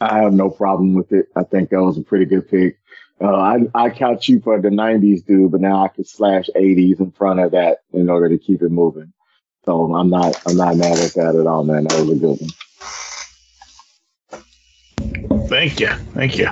I 0.00 0.20
have 0.20 0.32
no 0.32 0.50
problem 0.50 0.94
with 0.94 1.12
it. 1.12 1.26
I 1.36 1.44
think 1.44 1.70
that 1.70 1.82
was 1.82 1.98
a 1.98 2.02
pretty 2.02 2.24
good 2.24 2.48
pick. 2.48 2.78
Uh, 3.20 3.34
I, 3.34 3.58
I 3.74 3.90
count 3.90 4.28
you 4.28 4.40
for 4.40 4.60
the 4.60 4.68
90s 4.68 5.24
dude, 5.24 5.52
but 5.52 5.60
now 5.60 5.84
I 5.84 5.88
could 5.88 6.08
slash 6.08 6.48
80s 6.56 7.00
in 7.00 7.12
front 7.12 7.40
of 7.40 7.52
that 7.52 7.78
in 7.92 8.10
order 8.10 8.28
to 8.28 8.38
keep 8.38 8.62
it 8.62 8.70
moving. 8.70 9.12
So 9.64 9.94
I'm 9.94 10.10
not, 10.10 10.40
I'm 10.46 10.56
not 10.56 10.76
mad 10.76 10.98
at 10.98 11.14
that 11.14 11.36
at 11.36 11.46
all, 11.46 11.62
man. 11.64 11.84
That 11.84 12.00
was 12.00 12.10
a 12.10 12.16
good 12.16 12.38
one. 12.40 12.50
Thank 15.48 15.78
you, 15.78 15.88
thank 16.14 16.38
you. 16.38 16.48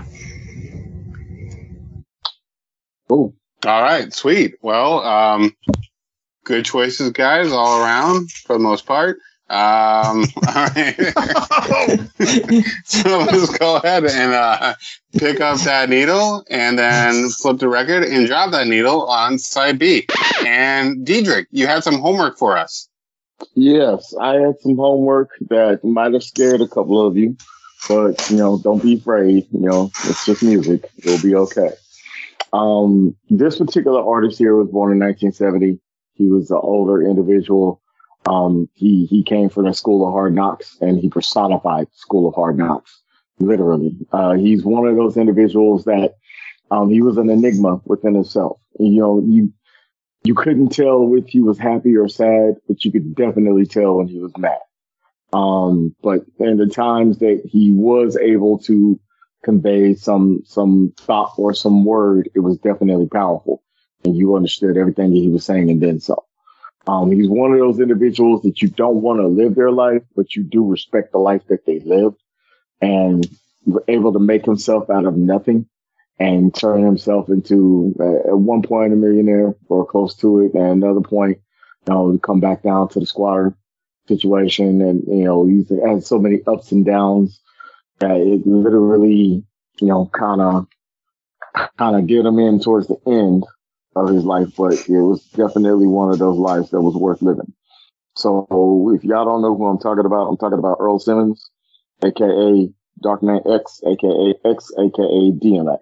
Cool. 3.09 3.35
All 3.66 3.83
right, 3.83 4.12
sweet. 4.12 4.55
Well, 4.62 5.01
um, 5.01 5.57
good 6.44 6.64
choices, 6.64 7.11
guys, 7.11 7.51
all 7.51 7.83
around 7.83 8.31
for 8.31 8.53
the 8.53 8.62
most 8.62 8.87
part. 8.87 9.18
Um, 9.51 10.27
all 10.47 10.69
right. 10.77 10.95
so 12.85 13.19
let's 13.19 13.59
go 13.59 13.77
ahead 13.77 14.05
and 14.05 14.33
uh, 14.33 14.75
pick 15.19 15.41
up 15.41 15.59
that 15.63 15.89
needle 15.89 16.45
and 16.49 16.79
then 16.79 17.29
flip 17.31 17.59
the 17.59 17.69
record 17.69 18.05
and 18.05 18.29
drop 18.29 18.53
that 18.53 18.69
needle 18.69 19.07
on 19.07 19.41
side 19.41 19.77
B. 19.77 20.07
And 20.47 21.05
Deitrek, 21.05 21.47
you 21.51 21.67
had 21.67 21.83
some 21.83 21.99
homework 21.99 22.39
for 22.39 22.57
us. 22.57 22.89
Yes, 23.57 24.15
I 24.21 24.35
had 24.35 24.61
some 24.61 24.77
homework 24.77 25.31
that 25.49 25.83
might 25.83 26.13
have 26.13 26.23
scared 26.23 26.61
a 26.61 26.69
couple 26.69 27.05
of 27.05 27.17
you, 27.17 27.37
but 27.89 28.31
you 28.31 28.37
know, 28.37 28.61
don't 28.63 28.83
be 28.83 28.99
afraid. 28.99 29.49
You 29.51 29.61
know, 29.61 29.91
it's 30.05 30.27
just 30.27 30.45
music. 30.45 30.89
It'll 30.99 31.21
be 31.21 31.35
okay. 31.35 31.73
Um, 32.53 33.17
this 33.29 33.59
particular 33.59 34.01
artist 34.01 34.39
here 34.39 34.55
was 34.55 34.69
born 34.69 34.93
in 34.93 35.01
1970. 35.01 35.81
He 36.15 36.27
was 36.27 36.53
an 36.53 36.61
older 36.63 37.03
individual. 37.03 37.81
Um, 38.31 38.69
he, 38.75 39.07
he 39.07 39.25
came 39.25 39.49
from 39.49 39.64
the 39.64 39.75
school 39.75 40.07
of 40.07 40.12
hard 40.12 40.35
knocks 40.35 40.77
and 40.81 40.99
he 40.99 41.09
personified 41.09 41.88
school 41.95 42.29
of 42.29 42.35
hard 42.37 42.57
knocks, 42.57 43.03
literally. 43.40 43.97
Uh, 44.12 44.35
he's 44.35 44.64
one 44.64 44.87
of 44.87 44.95
those 44.95 45.16
individuals 45.16 45.85
that, 45.85 46.14
um, 46.71 46.88
he 46.90 47.03
was 47.03 47.16
an 47.16 47.29
enigma 47.29 47.81
within 47.85 48.14
himself. 48.14 48.61
You 48.79 49.01
know, 49.01 49.21
you, 49.27 49.53
you 50.23 50.37
couldn't 50.37 50.69
tell 50.69 51.12
if 51.16 51.27
he 51.27 51.40
was 51.40 51.59
happy 51.59 51.97
or 51.97 52.07
sad, 52.09 52.55
but 52.69 52.85
you 52.85 52.93
could 52.93 53.16
definitely 53.16 53.66
tell 53.66 53.97
when 53.97 54.07
he 54.07 54.21
was 54.21 54.33
mad. 54.38 54.61
Um, 55.33 55.97
but 56.01 56.21
in 56.38 56.57
the 56.57 56.69
times 56.69 57.19
that 57.19 57.43
he 57.45 57.73
was 57.73 58.16
able 58.16 58.59
to 58.61 59.01
convey 59.43 59.95
some, 59.95 60.43
some 60.45 60.93
thought 61.01 61.33
or 61.37 61.53
some 61.53 61.85
word, 61.85 62.31
it 62.37 62.40
was 62.40 62.59
definitely 62.59 63.09
powerful 63.09 63.62
and 64.05 64.16
you 64.16 64.37
understood 64.37 64.77
everything 64.77 65.11
that 65.11 65.16
he 65.19 65.29
was 65.29 65.45
saying 65.45 65.69
and 65.71 65.83
then 65.83 65.99
some. 65.99 66.19
Um, 66.87 67.11
he's 67.11 67.29
one 67.29 67.53
of 67.53 67.59
those 67.59 67.79
individuals 67.79 68.43
that 68.43 68.62
you 68.62 68.69
don't 68.69 69.03
want 69.03 69.21
to 69.21 69.27
live 69.27 69.55
their 69.55 69.71
life, 69.71 70.03
but 70.16 70.35
you 70.35 70.43
do 70.43 70.66
respect 70.66 71.12
the 71.12 71.19
life 71.19 71.43
that 71.49 71.66
they 71.66 71.81
lived 71.81 72.21
and 72.81 73.27
able 73.88 74.12
to 74.12 74.19
make 74.19 74.45
himself 74.45 74.89
out 74.89 75.05
of 75.05 75.16
nothing 75.16 75.66
and 76.18 76.55
turn 76.55 76.85
himself 76.85 77.28
into 77.28 77.95
uh, 78.01 78.31
at 78.31 78.39
one 78.39 78.62
point 78.62 78.93
a 78.93 78.97
millionaire 78.97 79.55
or 79.68 79.87
close 79.87 80.14
to 80.16 80.41
it, 80.41 80.55
and 80.55 80.83
another 80.85 81.01
point, 81.01 81.39
you 81.87 81.93
know, 81.93 82.18
come 82.18 82.41
back 82.41 82.62
down 82.62 82.89
to 82.89 83.01
the 83.01 83.07
squatter 83.07 83.55
situation, 84.09 84.81
and 84.83 85.03
you 85.07 85.24
know, 85.24 85.47
he's 85.47 85.70
had 85.85 86.05
so 86.05 86.18
many 86.18 86.41
ups 86.47 86.72
and 86.72 86.85
downs 86.85 87.41
that 88.01 88.16
it 88.16 88.47
literally, 88.47 89.45
you 89.81 89.87
know, 89.87 90.11
kind 90.12 90.41
of, 90.41 90.66
kind 91.78 91.97
of 91.97 92.07
get 92.07 92.26
him 92.26 92.39
in 92.39 92.61
towards 92.61 92.87
the 92.89 92.99
end 93.07 93.45
of 93.97 94.09
his 94.09 94.24
life, 94.24 94.49
but 94.57 94.72
it 94.88 95.01
was 95.01 95.24
definitely 95.30 95.86
one 95.86 96.11
of 96.11 96.18
those 96.18 96.38
lives 96.38 96.70
that 96.70 96.80
was 96.80 96.95
worth 96.95 97.22
living. 97.22 97.53
So 98.16 98.47
if 98.95 99.05
y'all 99.05 99.24
don't 99.24 99.43
know 99.43 99.57
who 99.57 99.66
I'm 99.66 99.78
talking 99.78 100.05
about, 100.05 100.28
I'm 100.28 100.36
talking 100.36 100.59
about 100.59 100.78
Earl 100.80 100.99
Simmons, 100.99 101.51
aka 102.05 102.68
Dark 103.03 103.22
Knight 103.22 103.43
X, 103.51 103.80
aka 103.86 104.34
X, 104.45 104.70
aka 104.78 105.32
DMX. 105.32 105.80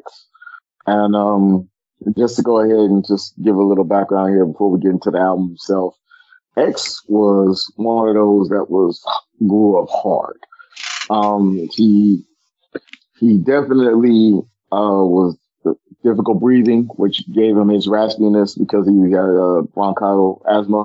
And 0.87 1.17
um, 1.17 1.69
just 2.17 2.37
to 2.37 2.43
go 2.43 2.61
ahead 2.61 2.91
and 2.91 3.05
just 3.07 3.35
give 3.43 3.57
a 3.57 3.63
little 3.63 3.85
background 3.85 4.31
here 4.31 4.47
before 4.47 4.71
we 4.71 4.81
get 4.81 4.93
into 4.93 5.11
the 5.11 5.19
album 5.19 5.53
itself, 5.55 5.97
X 6.57 7.03
was 7.09 7.71
one 7.77 8.09
of 8.09 8.15
those 8.15 8.49
that 8.49 8.71
was 8.71 9.03
grew 9.39 9.83
up 9.83 9.89
hard. 9.91 10.39
Um, 11.11 11.69
he 11.73 12.25
he 13.19 13.39
definitely 13.39 14.41
uh, 14.71 15.03
was 15.05 15.37
difficult 16.03 16.41
breathing, 16.41 16.89
which 16.97 17.23
gave 17.33 17.57
him 17.57 17.69
his 17.69 17.87
raspiness 17.87 18.59
because 18.59 18.87
he 18.87 19.11
had 19.11 19.21
uh, 19.21 19.63
bronchial 19.75 20.43
asthma, 20.49 20.85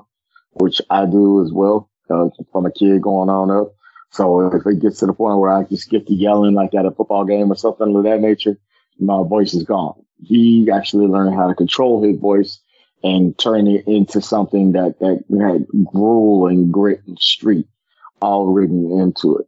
which 0.54 0.82
I 0.90 1.06
do 1.06 1.44
as 1.44 1.52
well 1.52 1.90
uh, 2.10 2.30
from 2.52 2.66
a 2.66 2.72
kid 2.72 3.02
going 3.02 3.30
on 3.30 3.52
up. 3.52 3.74
So 4.12 4.48
if 4.54 4.66
it 4.66 4.80
gets 4.82 5.00
to 5.00 5.08
the 5.08 5.14
point 5.14 5.40
where 5.40 5.52
I 5.52 5.64
just 5.64 5.90
get 5.90 6.06
to 6.08 6.14
yelling 6.14 6.54
like 6.54 6.76
at 6.76 6.86
a 6.86 6.92
football 6.92 7.26
game 7.26 7.52
or 7.52 7.56
something 7.56 7.96
of 7.96 8.04
that 8.04 8.22
nature, 8.22 8.58
my 9.00 9.24
voice 9.24 9.54
is 9.54 9.64
gone. 9.64 9.96
He 10.22 10.70
actually 10.72 11.08
learned 11.08 11.36
how 11.36 11.48
to 11.48 11.56
control 11.56 12.04
his 12.04 12.20
voice 12.20 12.60
and 13.04 13.38
turn 13.38 13.68
it 13.68 13.86
into 13.88 14.22
something 14.22 14.74
that, 14.74 15.00
that 15.00 15.24
had 15.42 15.66
gruel 15.86 16.48
and 16.48 16.72
grit 16.72 17.02
and 17.08 17.18
street 17.20 17.68
all 18.22 18.48
written 18.48 19.00
into 19.02 19.38
it. 19.38 19.48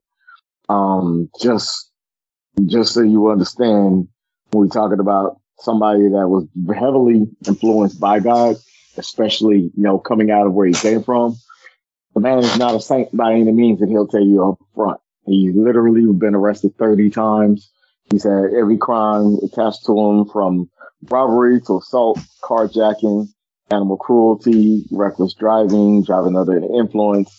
Um, 0.68 1.30
just, 1.40 1.92
just 2.66 2.94
so 2.94 3.02
you 3.02 3.30
understand, 3.30 4.08
we're 4.56 4.68
talking 4.68 5.00
about 5.00 5.40
somebody 5.60 6.04
that 6.10 6.28
was 6.28 6.48
heavily 6.74 7.28
influenced 7.48 8.00
by 8.00 8.20
God, 8.20 8.56
especially, 8.98 9.72
you 9.76 9.84
know, 9.84 9.98
coming 10.00 10.32
out 10.32 10.48
of 10.48 10.54
where 10.54 10.68
he 10.68 10.74
came 10.74 11.04
from. 11.04 11.36
The 12.14 12.22
man 12.22 12.40
is 12.40 12.58
not 12.58 12.76
a 12.76 12.80
saint 12.80 13.16
by 13.16 13.34
any 13.34 13.52
means, 13.52 13.82
and 13.82 13.90
he'll 13.92 14.08
tell 14.08 14.26
you 14.26 14.44
up 14.44 14.60
front. 14.74 15.00
He's 15.26 15.56
literally 15.56 16.06
been 16.14 16.36
arrested 16.36 16.78
30 16.78 17.10
times. 17.10 17.72
He's 18.12 18.24
had 18.24 18.54
every 18.58 18.78
crime 18.78 19.38
attached 19.44 19.86
to 19.88 20.00
him 20.00 20.26
from 20.26 20.70
robbery 21.10 21.60
to 21.62 21.78
assault, 21.78 22.20
carjacking, 22.44 23.28
animal 23.72 23.98
cruelty, 23.98 24.86
reckless 24.92 25.34
driving, 25.34 26.04
driving 26.04 26.38
under 26.38 26.60
the 26.60 26.68
influence, 26.78 27.32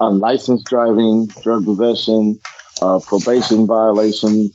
unlicensed 0.00 0.66
driving, 0.66 1.26
drug 1.42 1.64
possession, 1.64 2.38
uh, 2.82 2.98
probation 3.06 3.66
violation, 3.66 4.50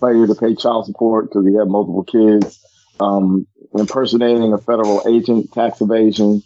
failure 0.00 0.26
to 0.26 0.34
pay 0.34 0.54
child 0.54 0.86
support 0.86 1.28
because 1.28 1.46
he 1.46 1.54
had 1.54 1.68
multiple 1.68 2.04
kids, 2.04 2.60
um, 3.00 3.46
impersonating 3.74 4.52
a 4.52 4.58
federal 4.58 5.02
agent, 5.08 5.52
tax 5.52 5.80
evasion, 5.80 6.42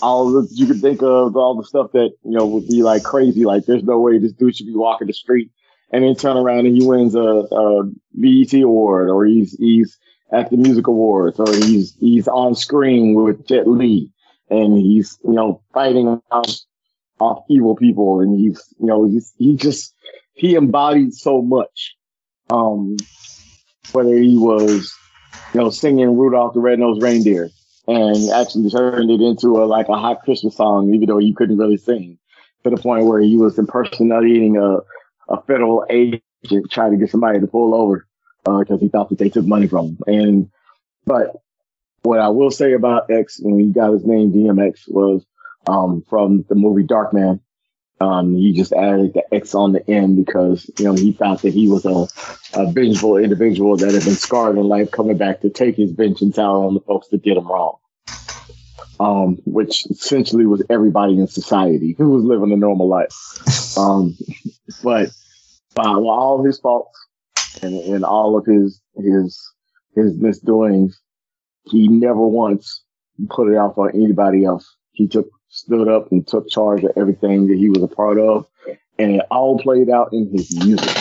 all 0.00 0.30
the, 0.30 0.48
you 0.52 0.66
could 0.66 0.80
think 0.80 1.02
of, 1.02 1.36
all 1.36 1.56
the 1.56 1.64
stuff 1.64 1.92
that, 1.92 2.10
you 2.24 2.30
know, 2.30 2.46
would 2.46 2.68
be 2.68 2.82
like 2.82 3.02
crazy. 3.02 3.44
Like 3.44 3.66
there's 3.66 3.82
no 3.82 3.98
way 3.98 4.18
this 4.18 4.32
dude 4.32 4.56
should 4.56 4.66
be 4.66 4.74
walking 4.74 5.06
the 5.06 5.12
street 5.12 5.50
and 5.90 6.04
then 6.04 6.14
turn 6.14 6.36
around 6.36 6.66
and 6.66 6.76
he 6.76 6.86
wins 6.86 7.14
a, 7.14 7.20
a 7.20 7.84
BET 8.14 8.54
award 8.62 9.10
or 9.10 9.24
he's, 9.24 9.56
he's 9.58 9.98
at 10.32 10.50
the 10.50 10.56
music 10.56 10.86
awards 10.86 11.40
or 11.40 11.52
he's, 11.52 11.96
he's 11.98 12.28
on 12.28 12.54
screen 12.54 13.14
with 13.14 13.46
Jet 13.46 13.66
Li 13.66 14.12
and 14.50 14.76
he's, 14.76 15.18
you 15.24 15.32
know, 15.32 15.62
fighting 15.72 16.20
off, 16.30 16.50
off 17.20 17.44
evil 17.50 17.74
people 17.74 18.20
and 18.20 18.38
he's, 18.38 18.62
you 18.78 18.86
know, 18.86 19.04
he's, 19.04 19.32
he 19.38 19.56
just, 19.56 19.94
he 20.34 20.54
embodied 20.54 21.14
so 21.14 21.42
much. 21.42 21.96
Um, 22.50 22.96
whether 23.92 24.16
he 24.16 24.36
was, 24.36 24.94
you 25.54 25.60
know, 25.60 25.70
singing 25.70 26.16
Rudolph 26.16 26.54
the 26.54 26.60
Red-Nosed 26.60 27.02
Reindeer 27.02 27.50
and 27.86 28.30
actually 28.30 28.70
turned 28.70 29.10
it 29.10 29.20
into 29.20 29.62
a, 29.62 29.64
like 29.64 29.88
a 29.88 29.96
hot 29.96 30.22
Christmas 30.22 30.56
song, 30.56 30.92
even 30.94 31.08
though 31.08 31.18
he 31.18 31.32
couldn't 31.32 31.58
really 31.58 31.76
sing 31.76 32.18
to 32.64 32.70
the 32.70 32.76
point 32.76 33.06
where 33.06 33.20
he 33.20 33.36
was 33.36 33.58
impersonating 33.58 34.56
a, 34.56 34.78
a 35.32 35.42
federal 35.42 35.86
agent 35.88 36.22
trying 36.70 36.92
to 36.92 36.98
get 36.98 37.10
somebody 37.10 37.40
to 37.40 37.46
pull 37.46 37.74
over 37.74 38.06
because 38.44 38.70
uh, 38.70 38.78
he 38.78 38.88
thought 38.88 39.08
that 39.08 39.18
they 39.18 39.28
took 39.28 39.46
money 39.46 39.66
from 39.66 39.86
him. 39.86 39.98
And, 40.06 40.50
but 41.04 41.36
what 42.02 42.20
I 42.20 42.28
will 42.28 42.50
say 42.50 42.72
about 42.72 43.10
X 43.10 43.40
when 43.40 43.58
he 43.58 43.66
got 43.66 43.92
his 43.92 44.04
name 44.04 44.32
DMX 44.32 44.88
was, 44.88 45.24
um, 45.66 46.02
from 46.08 46.44
the 46.48 46.54
movie 46.54 46.84
Darkman. 46.84 47.40
Um, 48.00 48.36
he 48.36 48.52
just 48.52 48.72
added 48.72 49.14
the 49.14 49.34
X 49.34 49.54
on 49.54 49.72
the 49.72 49.88
end 49.90 50.24
because, 50.24 50.70
you 50.78 50.84
know, 50.84 50.94
he 50.94 51.12
thought 51.12 51.42
that 51.42 51.52
he 51.52 51.68
was 51.68 51.84
a, 51.84 52.06
a 52.58 52.70
vengeful 52.70 53.16
individual 53.16 53.76
that 53.76 53.92
had 53.92 54.04
been 54.04 54.14
scarred 54.14 54.56
in 54.56 54.64
life 54.64 54.90
coming 54.92 55.16
back 55.16 55.40
to 55.40 55.50
take 55.50 55.76
his 55.76 55.90
vengeance 55.90 56.38
out 56.38 56.54
on 56.54 56.74
the 56.74 56.80
folks 56.80 57.08
that 57.08 57.22
did 57.22 57.36
him 57.36 57.48
wrong. 57.48 57.76
Um, 59.00 59.38
which 59.44 59.86
essentially 59.86 60.44
was 60.44 60.64
everybody 60.68 61.18
in 61.18 61.28
society 61.28 61.94
who 61.96 62.10
was 62.10 62.24
living 62.24 62.52
a 62.52 62.56
normal 62.56 62.88
life. 62.88 63.14
Um, 63.78 64.16
but 64.82 65.10
by 65.74 65.84
all 65.84 66.44
his 66.44 66.58
faults 66.58 66.98
and, 67.62 67.74
and 67.74 68.04
all 68.04 68.36
of 68.36 68.44
his, 68.44 68.80
his, 68.96 69.40
his 69.94 70.16
misdoings, 70.16 71.00
he 71.64 71.86
never 71.86 72.26
once 72.26 72.82
put 73.30 73.52
it 73.52 73.56
off 73.56 73.78
on 73.78 73.90
anybody 73.94 74.44
else. 74.44 74.76
He 74.92 75.06
took 75.06 75.30
stood 75.48 75.88
up 75.88 76.10
and 76.12 76.26
took 76.26 76.48
charge 76.48 76.84
of 76.84 76.92
everything 76.96 77.48
that 77.48 77.56
he 77.56 77.70
was 77.70 77.82
a 77.82 77.88
part 77.88 78.18
of. 78.18 78.46
And 78.98 79.16
it 79.16 79.26
all 79.30 79.58
played 79.58 79.90
out 79.90 80.12
in 80.12 80.28
his 80.30 80.56
music. 80.64 80.96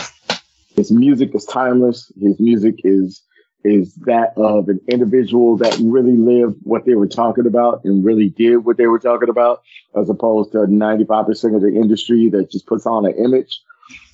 His 0.75 0.91
music 0.91 1.33
is 1.33 1.45
timeless. 1.45 2.11
His 2.19 2.39
music 2.39 2.75
is 2.83 3.21
is 3.63 3.95
that 4.05 4.33
of 4.37 4.69
an 4.69 4.79
individual 4.87 5.57
that 5.57 5.77
really 5.81 6.15
lived 6.15 6.55
what 6.63 6.85
they 6.85 6.95
were 6.95 7.07
talking 7.07 7.45
about 7.45 7.83
and 7.83 8.05
really 8.05 8.29
did 8.29 8.57
what 8.57 8.77
they 8.77 8.85
were 8.87 8.99
talking 8.99 9.29
about, 9.29 9.61
as 9.95 10.09
opposed 10.09 10.51
to 10.51 10.59
95% 10.59 11.55
of 11.55 11.61
the 11.61 11.75
industry 11.75 12.29
that 12.29 12.51
just 12.51 12.67
puts 12.67 12.85
on 12.85 13.05
an 13.05 13.13
image. 13.15 13.59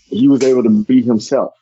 He 0.08 0.28
was 0.28 0.44
able 0.44 0.64
to 0.64 0.84
be 0.84 1.02
himself 1.02 1.54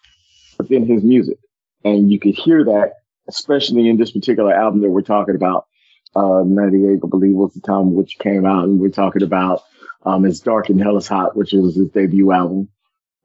within 0.57 0.85
his 0.85 1.03
music. 1.03 1.37
And 1.83 2.11
you 2.11 2.19
could 2.19 2.35
hear 2.35 2.63
that, 2.65 2.93
especially 3.27 3.89
in 3.89 3.97
this 3.97 4.11
particular 4.11 4.53
album 4.53 4.81
that 4.81 4.89
we're 4.89 5.01
talking 5.01 5.35
about 5.35 5.65
uh, 6.15 6.43
98, 6.45 6.99
I 7.03 7.07
believe 7.07 7.35
was 7.35 7.53
the 7.53 7.61
time 7.61 7.93
which 7.93 8.19
came 8.19 8.45
out. 8.45 8.65
And 8.65 8.79
we're 8.79 8.89
talking 8.89 9.23
about, 9.23 9.63
um, 10.03 10.25
It's 10.25 10.39
Dark 10.39 10.69
and 10.69 10.81
Hell 10.81 10.97
is 10.97 11.07
Hot, 11.07 11.35
which 11.35 11.53
was 11.53 11.75
his 11.75 11.89
debut 11.89 12.31
album. 12.31 12.69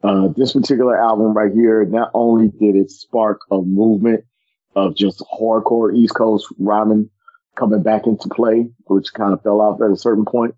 Uh, 0.02 0.28
this 0.36 0.52
particular 0.52 0.96
album 0.96 1.34
right 1.34 1.52
here, 1.52 1.84
not 1.84 2.10
only 2.14 2.48
did 2.48 2.76
it 2.76 2.90
spark 2.90 3.40
a 3.50 3.60
movement 3.60 4.24
of 4.74 4.94
just 4.94 5.20
hardcore 5.20 5.94
East 5.96 6.14
Coast 6.14 6.46
rhyming 6.58 7.10
coming 7.56 7.82
back 7.82 8.06
into 8.06 8.28
play, 8.28 8.68
which 8.86 9.12
kind 9.14 9.32
of 9.32 9.42
fell 9.42 9.60
off 9.60 9.80
at 9.80 9.90
a 9.90 9.96
certain 9.96 10.26
point, 10.26 10.54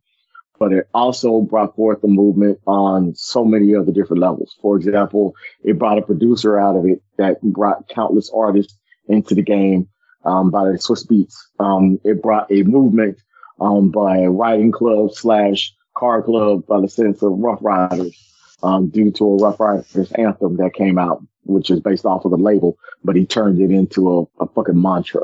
but 0.59 0.73
it 0.73 0.89
also 0.93 1.41
brought 1.41 1.77
forth 1.77 2.03
a 2.03 2.09
movement 2.09 2.59
on 2.67 3.15
so 3.15 3.45
many 3.45 3.75
other 3.75 3.93
different 3.93 4.21
levels. 4.21 4.57
For 4.61 4.77
example, 4.77 5.35
it 5.63 5.79
brought 5.79 5.99
a 5.99 6.03
producer 6.03 6.59
out 6.59 6.77
of 6.77 6.85
it 6.85 7.01
that 7.17 7.41
brought 7.41 7.89
countless 7.89 8.31
artists 8.35 8.77
into 9.07 9.35
the 9.35 9.43
game 9.43 9.89
um, 10.25 10.51
by 10.51 10.65
the 10.65 10.79
Swizz 10.79 11.07
Beatz. 11.07 11.35
Um, 11.59 12.01
it 12.05 12.23
brought 12.23 12.51
a 12.51 12.63
movement 12.63 13.19
um, 13.61 13.91
by 13.91 14.19
a 14.19 14.31
riding 14.31 14.73
club 14.73 15.13
slash 15.13 15.75
car 15.97 16.23
club 16.23 16.67
by 16.67 16.81
the 16.81 16.89
sense 16.89 17.23
of 17.23 17.33
Ruff 17.33 17.59
Ryders 17.61 18.17
um, 18.63 18.89
due 18.89 19.11
to 19.13 19.25
a 19.25 19.37
Ruff 19.37 19.61
Ryders 19.61 20.13
anthem 20.13 20.57
that 20.57 20.75
came 20.75 20.99
out, 20.99 21.23
which 21.45 21.71
is 21.71 21.81
based 21.81 22.05
off 22.05 22.25
of 22.25 22.31
the 22.31 22.37
label, 22.37 22.79
but 23.05 23.17
he 23.17 23.27
turned 23.27 23.61
it 23.61 23.71
into 23.71 24.29
a, 24.39 24.45
a 24.45 24.49
fucking 24.49 24.81
mantra. 24.81 25.23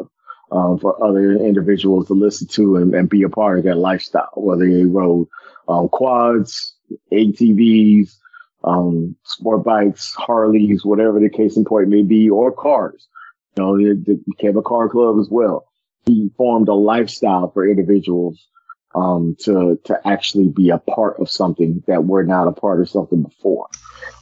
Um, 0.52 0.78
for 0.78 1.02
other 1.02 1.32
individuals 1.32 2.06
to 2.06 2.12
listen 2.12 2.46
to 2.48 2.76
and, 2.76 2.94
and, 2.94 3.08
be 3.08 3.22
a 3.22 3.28
part 3.28 3.58
of 3.58 3.64
that 3.64 3.78
lifestyle, 3.78 4.30
whether 4.36 4.70
they 4.70 4.84
rode 4.84 5.26
um, 5.68 5.88
quads, 5.88 6.76
ATVs, 7.10 8.14
um, 8.62 9.16
sport 9.24 9.64
bikes, 9.64 10.14
Harleys, 10.14 10.84
whatever 10.84 11.18
the 11.18 11.28
case 11.28 11.56
in 11.56 11.64
point 11.64 11.88
may 11.88 12.02
be, 12.02 12.28
or 12.30 12.52
cars. 12.52 13.08
You 13.56 13.62
know, 13.62 13.76
it, 13.78 14.26
became 14.26 14.56
a 14.56 14.62
car 14.62 14.88
club 14.88 15.18
as 15.20 15.28
well. 15.30 15.66
He 16.06 16.30
formed 16.36 16.68
a 16.68 16.74
lifestyle 16.74 17.50
for 17.50 17.68
individuals 17.68 18.46
um, 18.94 19.36
to 19.40 19.78
to 19.84 20.06
actually 20.06 20.48
be 20.48 20.70
a 20.70 20.78
part 20.78 21.18
of 21.20 21.30
something 21.30 21.82
that 21.86 22.04
were 22.04 22.24
not 22.24 22.48
a 22.48 22.52
part 22.52 22.80
of 22.80 22.88
something 22.88 23.22
before. 23.22 23.68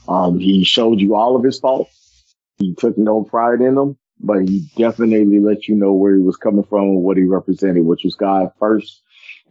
Um, 0.07 0.39
he 0.39 0.63
showed 0.63 0.99
you 0.99 1.15
all 1.15 1.35
of 1.35 1.43
his 1.43 1.59
faults. 1.59 2.35
He 2.57 2.73
took 2.75 2.97
no 2.97 3.23
pride 3.23 3.61
in 3.61 3.75
them, 3.75 3.97
but 4.19 4.47
he 4.47 4.69
definitely 4.77 5.39
let 5.39 5.67
you 5.67 5.75
know 5.75 5.93
where 5.93 6.15
he 6.15 6.21
was 6.21 6.37
coming 6.37 6.63
from 6.63 6.83
and 6.83 7.03
what 7.03 7.17
he 7.17 7.23
represented, 7.23 7.85
which 7.85 8.03
was 8.03 8.15
God 8.15 8.51
first 8.59 9.01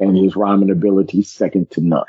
and 0.00 0.16
his 0.16 0.36
rhyming 0.36 0.70
ability 0.70 1.22
second 1.22 1.70
to 1.72 1.80
none. 1.80 2.04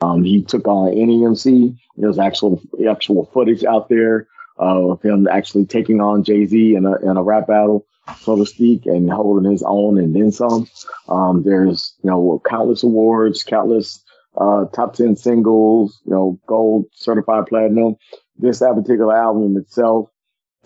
Um, 0.00 0.24
he 0.24 0.42
took 0.42 0.66
on 0.66 0.88
any 0.92 1.24
MC. 1.24 1.76
There's 1.96 2.18
actual 2.18 2.60
actual 2.88 3.26
footage 3.32 3.64
out 3.64 3.88
there 3.88 4.28
of 4.56 5.02
him 5.02 5.26
actually 5.28 5.66
taking 5.66 6.00
on 6.00 6.24
Jay 6.24 6.46
Z 6.46 6.74
in 6.74 6.86
a 6.86 6.94
in 6.96 7.16
a 7.16 7.22
rap 7.22 7.46
battle, 7.48 7.86
so 8.20 8.36
to 8.36 8.46
speak, 8.46 8.86
and 8.86 9.10
holding 9.10 9.50
his 9.50 9.62
own 9.62 9.98
and 9.98 10.14
then 10.14 10.32
some. 10.32 10.68
Um, 11.08 11.42
there's 11.42 11.94
you 12.02 12.10
know 12.10 12.40
countless 12.48 12.82
awards, 12.82 13.42
countless 13.42 14.02
uh, 14.36 14.66
top 14.66 14.94
ten 14.94 15.16
singles, 15.16 16.00
you 16.04 16.12
know, 16.12 16.38
gold, 16.46 16.86
certified 16.92 17.46
platinum. 17.46 17.96
This 18.36 18.58
particular 18.58 19.16
album 19.16 19.56
itself 19.56 20.08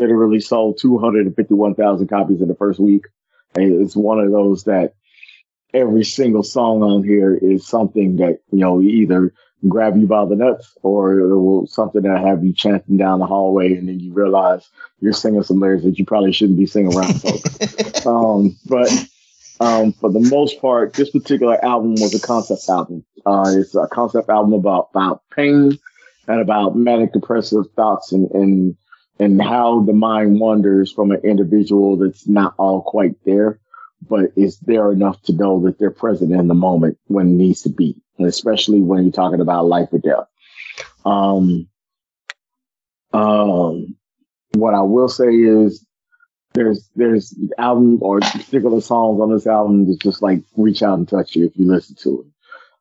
literally 0.00 0.40
sold 0.40 0.78
251,000 0.78 2.08
copies 2.08 2.40
in 2.40 2.48
the 2.48 2.54
first 2.54 2.78
week. 2.78 3.04
And 3.54 3.82
it's 3.82 3.96
one 3.96 4.20
of 4.20 4.30
those 4.30 4.64
that 4.64 4.94
every 5.74 6.04
single 6.04 6.42
song 6.42 6.82
on 6.82 7.04
here 7.04 7.34
is 7.34 7.66
something 7.66 8.16
that 8.16 8.38
you 8.50 8.58
know 8.58 8.80
either 8.80 9.32
grab 9.66 9.96
you 9.96 10.06
by 10.06 10.24
the 10.24 10.36
nuts 10.36 10.76
or 10.82 11.18
it 11.18 11.36
will 11.36 11.66
something 11.66 12.02
that 12.02 12.20
have 12.20 12.44
you 12.44 12.52
chanting 12.52 12.96
down 12.96 13.18
the 13.18 13.26
hallway 13.26 13.74
and 13.74 13.88
then 13.88 13.98
you 13.98 14.12
realize 14.12 14.68
you're 15.00 15.12
singing 15.12 15.42
some 15.42 15.58
lyrics 15.58 15.84
that 15.84 15.98
you 15.98 16.04
probably 16.04 16.32
shouldn't 16.32 16.58
be 16.58 16.66
singing 16.66 16.94
around 16.94 17.20
folks. 17.20 18.06
um, 18.06 18.56
but 18.66 18.88
um, 19.60 19.92
for 19.92 20.12
the 20.12 20.20
most 20.20 20.60
part, 20.60 20.94
this 20.94 21.10
particular 21.10 21.62
album 21.64 21.92
was 21.92 22.14
a 22.14 22.24
concept 22.24 22.68
album. 22.68 23.04
Uh, 23.26 23.52
it's 23.56 23.74
a 23.74 23.88
concept 23.88 24.28
album 24.28 24.52
about, 24.52 24.90
about 24.94 25.22
pain 25.34 25.76
and 26.28 26.40
about 26.40 26.76
manic 26.76 27.12
depressive 27.12 27.64
thoughts 27.74 28.12
and, 28.12 28.30
and, 28.30 28.76
and 29.18 29.42
how 29.42 29.82
the 29.82 29.92
mind 29.92 30.38
wanders 30.38 30.92
from 30.92 31.10
an 31.10 31.20
individual 31.24 31.96
that's 31.96 32.28
not 32.28 32.54
all 32.58 32.82
quite 32.82 33.16
there, 33.24 33.58
but 34.08 34.30
is 34.36 34.60
there 34.60 34.92
enough 34.92 35.20
to 35.22 35.32
know 35.32 35.60
that 35.62 35.80
they're 35.80 35.90
present 35.90 36.32
in 36.32 36.46
the 36.46 36.54
moment 36.54 36.96
when 37.06 37.26
it 37.26 37.34
needs 37.34 37.62
to 37.62 37.70
be 37.70 38.00
especially 38.26 38.80
when 38.80 39.04
you're 39.04 39.12
talking 39.12 39.40
about 39.40 39.66
life 39.66 39.88
or 39.92 39.98
death. 39.98 40.26
Um, 41.04 41.68
um, 43.12 43.96
what 44.54 44.74
I 44.74 44.82
will 44.82 45.08
say 45.08 45.28
is 45.28 45.84
there's 46.54 46.88
there's 46.96 47.36
album 47.58 47.98
or 48.02 48.20
particular 48.20 48.80
songs 48.80 49.20
on 49.20 49.32
this 49.32 49.46
album 49.46 49.86
that 49.86 50.00
just 50.00 50.22
like 50.22 50.42
reach 50.56 50.82
out 50.82 50.98
and 50.98 51.08
touch 51.08 51.36
you 51.36 51.46
if 51.46 51.56
you 51.56 51.66
listen 51.66 51.96
to 52.02 52.22
it. 52.22 52.26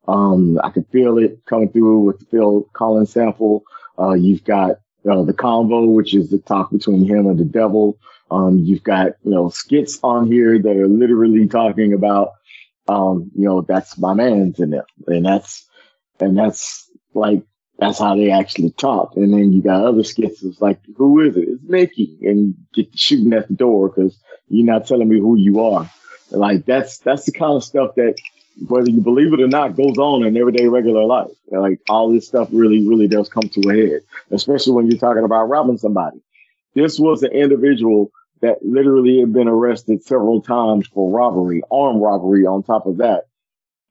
Um, 0.08 0.60
I 0.64 0.70
can 0.70 0.86
feel 0.86 1.18
it 1.18 1.40
coming 1.46 1.70
through 1.70 2.00
with 2.00 2.20
the 2.20 2.26
Phil 2.26 2.68
Collins 2.74 3.12
sample. 3.12 3.64
Uh, 4.00 4.14
you've 4.14 4.44
got 4.44 4.80
uh, 5.10 5.24
the 5.24 5.34
convo, 5.34 5.94
which 5.94 6.16
is 6.16 6.30
the 6.30 6.40
talk 6.40 6.72
between 6.72 7.06
him 7.06 7.28
and 7.28 7.38
the 7.38 7.46
devil. 7.46 7.98
Um, 8.32 8.60
you've 8.60 8.84
got, 8.84 9.14
you 9.24 9.32
know, 9.32 9.50
skits 9.50 10.00
on 10.04 10.28
here 10.28 10.60
that 10.60 10.78
are 10.78 10.88
literally 10.88 11.48
talking 11.48 11.94
about, 11.94 12.32
um, 12.88 13.32
you 13.36 13.46
know, 13.46 13.62
that's 13.62 13.98
my 13.98 14.14
man's 14.14 14.60
in 14.60 14.74
it. 14.74 14.86
And 15.08 15.26
that's, 15.26 15.68
and 16.20 16.38
that's 16.38 16.90
like, 17.14 17.44
that's 17.80 18.00
how 18.00 18.16
they 18.16 18.32
actually 18.32 18.72
talk. 18.72 19.14
And 19.16 19.34
then 19.34 19.54
you 19.54 19.62
got 19.62 19.86
other 19.86 20.04
skits. 20.04 20.44
It's 20.44 20.62
like, 20.62 20.80
who 20.96 21.22
is 21.22 21.38
it? 21.38 21.48
It's 21.48 21.64
Nikki. 21.64 22.18
And 22.24 22.56
you 22.74 22.84
get 22.84 22.98
shooting 22.98 23.34
at 23.34 23.48
the 23.48 23.54
door 23.54 23.90
because 23.90 24.20
you're 24.48 24.66
not 24.66 24.88
telling 24.88 25.10
me 25.10 25.20
who 25.20 25.36
you 25.36 25.62
are. 25.62 25.90
Like 26.32 26.66
that's, 26.66 26.98
that's 27.00 27.26
the 27.26 27.32
kind 27.32 27.54
of 27.54 27.64
stuff 27.64 27.96
that 27.96 28.16
whether 28.68 28.90
you 28.90 29.02
believe 29.02 29.34
it 29.34 29.42
or 29.42 29.48
not, 29.48 29.76
goes 29.76 29.98
on 29.98 30.26
in 30.26 30.36
everyday 30.36 30.68
regular 30.68 31.04
life. 31.04 31.30
Like 31.52 31.80
all 31.88 32.12
this 32.12 32.28
stuff 32.28 32.50
really, 32.52 32.88
really 32.88 33.08
does 33.08 33.30
come 33.30 33.44
to 33.50 33.70
a 33.70 33.74
head, 33.74 34.02
especially 34.32 34.74
when 34.74 34.90
you're 34.90 35.00
talking 35.00 35.24
about 35.24 35.46
robbing 35.46 35.78
somebody. 35.78 36.20
This 36.74 37.00
was 37.00 37.24
an 37.24 37.32
individual 37.32 38.12
that 38.42 38.64
literally 38.64 39.20
had 39.20 39.34
been 39.34 39.48
arrested 39.48 40.04
several 40.04 40.42
times 40.42 40.88
for 40.88 41.12
robbery, 41.12 41.62
armed 41.72 42.02
robbery 42.02 42.46
on 42.46 42.64
top 42.64 42.86
of 42.86 42.98
that, 42.98 43.26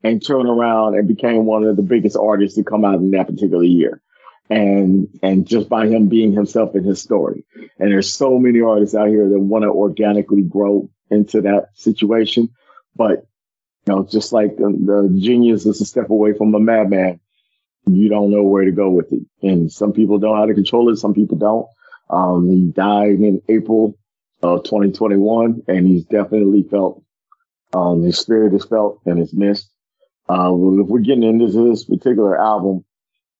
and 0.03 0.25
turned 0.25 0.49
around 0.49 0.95
and 0.95 1.09
became 1.09 1.47
one 1.47 1.65
of 1.65 1.77
the 1.77 1.83
biggest 1.83 2.17
artists 2.17 2.57
to 2.57 2.65
come 2.65 2.85
out 2.85 2.97
in 2.97 3.11
that 3.13 3.27
particular 3.27 3.65
year. 3.65 4.01
And, 4.49 5.09
and 5.25 5.45
just 5.45 5.69
by 5.69 5.89
him 5.89 6.09
being 6.09 6.33
himself 6.33 6.77
in 6.77 6.85
his 6.85 7.03
story. 7.03 7.45
And 7.81 7.91
there's 7.91 8.15
so 8.15 8.39
many 8.39 8.61
artists 8.61 8.95
out 8.95 9.09
here 9.09 9.29
that 9.29 9.41
want 9.41 9.65
to 9.65 9.71
organically 9.71 10.43
grow 10.43 10.89
into 11.11 11.41
that 11.43 11.71
situation. 11.75 12.51
But 12.95 13.27
you 13.87 13.95
know, 13.95 14.05
just 14.05 14.33
like 14.33 14.57
the, 14.57 14.65
the 14.65 15.19
genius 15.21 15.67
is 15.67 15.81
a 15.81 15.85
step 15.85 16.11
away 16.11 16.33
from 16.33 16.55
a 16.55 16.61
madman. 16.61 17.19
You 17.87 18.09
don't 18.09 18.31
know 18.31 18.43
where 18.43 18.65
to 18.65 18.73
go 18.73 18.91
with 18.91 19.13
it. 19.13 19.23
And 19.43 19.71
some 19.71 19.93
people 19.93 20.19
don't 20.19 20.31
know 20.31 20.37
how 20.37 20.47
to 20.47 20.55
control 20.55 20.93
it. 20.93 20.97
Some 20.97 21.15
people 21.15 21.39
don't. 21.39 21.67
Um, 22.09 22.49
he 22.49 22.71
died 22.71 23.21
in 23.21 23.43
April 23.49 23.97
of 24.43 24.65
2021 24.65 25.63
and 25.69 25.87
he's 25.87 26.05
definitely 26.05 26.63
felt, 26.63 27.03
um, 27.73 28.03
his 28.03 28.19
spirit 28.19 28.55
is 28.55 28.65
felt 28.65 29.01
and 29.07 29.19
it's 29.19 29.33
missed. 29.33 29.71
Uh, 30.29 30.51
well, 30.53 30.81
if 30.81 30.89
we're 30.89 31.01
getting 31.01 31.23
into 31.23 31.47
this 31.69 31.85
particular 31.85 32.41
album, 32.41 32.85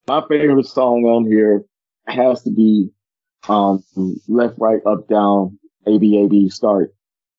my 0.07 0.23
favorite 0.29 0.67
song 0.67 1.05
on 1.05 1.27
here 1.27 1.65
has 2.07 2.43
to 2.43 2.51
be, 2.51 2.91
um, 3.49 3.83
left, 4.29 4.55
right, 4.59 4.81
up, 4.87 5.09
down, 5.09 5.59
A, 5.87 5.99
B, 5.99 6.23
A, 6.25 6.29
B, 6.29 6.49
start. 6.49 6.95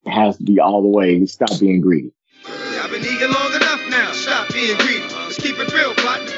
It 0.05 0.12
has 0.12 0.38
to 0.38 0.43
be 0.43 0.60
all 0.60 0.82
the 0.82 0.88
way. 0.88 1.26
Stop 1.26 1.60
being 1.60 1.82
greedy. 1.82 2.12
I've 2.45 2.91
been 2.91 3.03
long 3.03 3.53
enough 3.53 3.89
now. 3.89 4.12
Stop 4.12 4.53
being 4.53 4.78
greedy. 4.78 5.03
Let's 5.14 5.38
keep 5.38 5.58
it 5.60 5.72
real, 5.74 5.93
partner. 5.95 6.32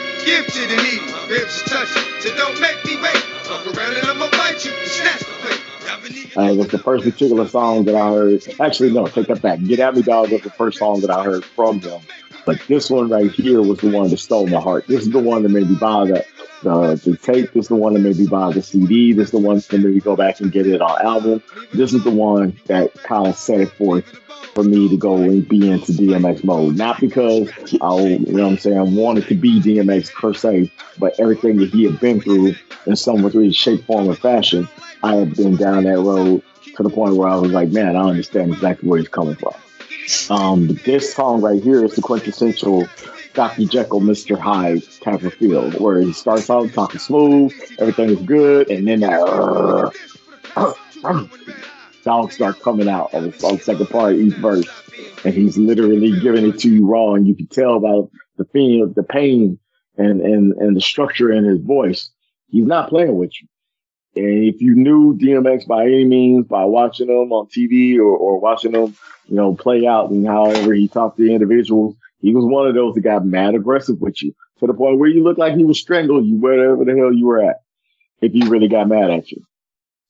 Ribs 1.29 1.61
touching, 1.63 2.03
so 2.21 2.35
don't 2.35 2.59
make 2.59 2.83
me 2.85 2.95
wait. 3.01 3.15
Fuck 3.45 3.65
around 3.67 3.93
and 3.97 4.07
I'ma 4.07 4.29
bite 4.31 4.65
you 4.65 4.71
snatch 4.87 5.19
the 5.19 5.25
plate. 5.41 5.58
Uh, 6.37 6.51
it 6.51 6.57
was 6.57 6.67
the 6.67 6.79
first 6.79 7.03
particular 7.03 7.47
song 7.47 7.85
that 7.85 7.95
I 7.95 8.09
heard. 8.09 8.43
Actually, 8.59 8.91
no, 8.91 9.07
take 9.07 9.27
that 9.27 9.41
back. 9.41 9.63
Get 9.63 9.79
At 9.79 9.95
Me 9.95 10.01
Dog 10.01 10.31
was 10.31 10.41
the 10.41 10.49
first 10.49 10.79
song 10.79 11.01
that 11.01 11.09
I 11.09 11.23
heard 11.23 11.43
from 11.43 11.79
them. 11.79 12.01
But 12.45 12.61
this 12.67 12.89
one 12.89 13.09
right 13.09 13.31
here 13.31 13.61
was 13.61 13.79
the 13.79 13.89
one 13.89 14.09
that 14.09 14.17
stole 14.17 14.47
my 14.47 14.59
heart. 14.59 14.87
This 14.87 15.01
is 15.01 15.11
the 15.11 15.19
one 15.19 15.43
that 15.43 15.49
made 15.49 15.69
me 15.69 15.75
buy 15.75 16.05
the, 16.05 16.25
the, 16.63 16.95
the 16.95 17.17
tape. 17.17 17.53
This 17.53 17.65
is 17.65 17.67
the 17.69 17.75
one 17.75 17.93
that 17.93 17.99
made 17.99 18.17
me 18.17 18.27
buy 18.27 18.51
the 18.51 18.61
CD. 18.61 19.13
This 19.13 19.25
is 19.25 19.31
the 19.31 19.39
one 19.39 19.57
that 19.57 19.73
made 19.73 19.93
me 19.93 19.99
go 19.99 20.15
back 20.15 20.39
and 20.39 20.51
get 20.51 20.65
it 20.65 20.81
on 20.81 21.01
album. 21.01 21.43
This 21.73 21.93
is 21.93 22.03
the 22.03 22.11
one 22.11 22.59
that 22.65 22.93
kind 23.03 23.27
of 23.27 23.35
set 23.35 23.61
it 23.61 23.71
forth 23.71 24.05
for 24.53 24.63
me 24.63 24.89
to 24.89 24.97
go 24.97 25.15
and 25.15 25.47
be 25.47 25.69
into 25.69 25.91
DMX 25.91 26.43
mode. 26.43 26.75
Not 26.75 26.99
because 26.99 27.49
I, 27.81 27.95
you 27.97 28.33
know 28.33 28.43
what 28.43 28.51
I'm 28.51 28.57
saying, 28.57 28.77
I 28.77 28.83
wanted 28.83 29.27
to 29.27 29.35
be 29.35 29.61
DMX 29.61 30.11
per 30.13 30.33
se, 30.33 30.71
but 30.97 31.19
everything 31.19 31.57
that 31.57 31.69
he 31.69 31.85
had 31.85 31.99
been 31.99 32.21
through 32.21 32.55
in 32.85 32.95
some 32.95 33.21
way, 33.21 33.51
shape, 33.51 33.85
form, 33.85 34.09
or 34.09 34.15
fashion, 34.15 34.67
I 35.03 35.15
had 35.15 35.35
been 35.35 35.55
down 35.55 35.83
that 35.83 35.99
road 35.99 36.43
to 36.75 36.83
the 36.83 36.89
point 36.89 37.15
where 37.15 37.27
I 37.27 37.35
was 37.35 37.51
like, 37.51 37.69
man, 37.69 37.95
I 37.95 38.01
understand 38.01 38.53
exactly 38.53 38.89
where 38.89 38.99
he's 38.99 39.07
coming 39.07 39.35
from. 39.35 39.53
Um, 40.29 40.67
this 40.85 41.13
song 41.13 41.41
right 41.41 41.61
here 41.61 41.85
is 41.85 41.95
the 41.95 42.01
quintessential 42.01 42.87
Dr. 43.33 43.65
Jekyll, 43.65 44.01
Mr. 44.01 44.37
Hyde 44.37 44.83
type 45.01 45.21
of 45.21 45.33
feel, 45.35 45.71
where 45.73 46.01
he 46.01 46.11
starts 46.13 46.49
out 46.49 46.73
talking 46.73 46.99
smooth, 46.99 47.53
everything 47.79 48.09
is 48.09 48.19
good, 48.23 48.69
and 48.69 48.87
then 48.87 49.01
that 49.01 49.93
dogs 52.03 52.35
start 52.35 52.61
coming 52.61 52.89
out 52.89 53.13
on 53.13 53.25
the 53.29 53.59
second 53.61 53.89
part 53.89 54.13
of 54.13 54.19
each 54.19 54.35
verse, 54.35 54.67
and 55.23 55.33
he's 55.33 55.57
literally 55.57 56.19
giving 56.19 56.47
it 56.47 56.59
to 56.59 56.69
you 56.69 56.85
raw, 56.85 57.13
and 57.13 57.27
you 57.27 57.35
can 57.35 57.47
tell 57.47 57.79
by 57.79 58.01
the 58.37 58.45
pain, 58.45 58.93
the 58.95 59.03
pain, 59.03 59.59
and 59.97 60.21
and 60.21 60.53
and 60.53 60.75
the 60.75 60.81
structure 60.81 61.31
in 61.31 61.43
his 61.43 61.59
voice. 61.59 62.11
He's 62.47 62.65
not 62.65 62.89
playing 62.89 63.15
with 63.15 63.31
you. 63.41 63.47
And 64.15 64.43
if 64.43 64.59
you 64.59 64.75
knew 64.75 65.17
DMX 65.17 65.67
by 65.67 65.85
any 65.85 66.05
means, 66.05 66.47
by 66.47 66.65
watching 66.65 67.09
him 67.09 67.31
on 67.31 67.47
TV 67.47 67.97
or, 67.97 68.17
or 68.17 68.39
watching 68.39 68.73
him, 68.73 68.95
you 69.27 69.35
know, 69.35 69.53
play 69.53 69.85
out 69.85 70.09
and 70.09 70.25
however 70.25 70.73
he 70.73 70.87
talked 70.87 71.17
to 71.17 71.31
individuals, 71.31 71.95
he 72.19 72.33
was 72.33 72.43
one 72.43 72.67
of 72.67 72.73
those 72.73 72.95
that 72.95 73.01
got 73.01 73.25
mad 73.25 73.55
aggressive 73.55 74.01
with 74.01 74.21
you 74.23 74.33
to 74.59 74.67
the 74.67 74.73
point 74.73 74.97
where 74.99 75.09
you 75.09 75.23
looked 75.23 75.39
like 75.39 75.55
he 75.55 75.63
was 75.63 75.79
strangling 75.79 76.25
you 76.25 76.37
wherever 76.37 76.83
the 76.83 76.97
hell 76.97 77.13
you 77.13 77.27
were 77.27 77.43
at 77.43 77.57
if 78.21 78.31
he 78.33 78.47
really 78.47 78.67
got 78.67 78.89
mad 78.89 79.09
at 79.09 79.31
you. 79.31 79.43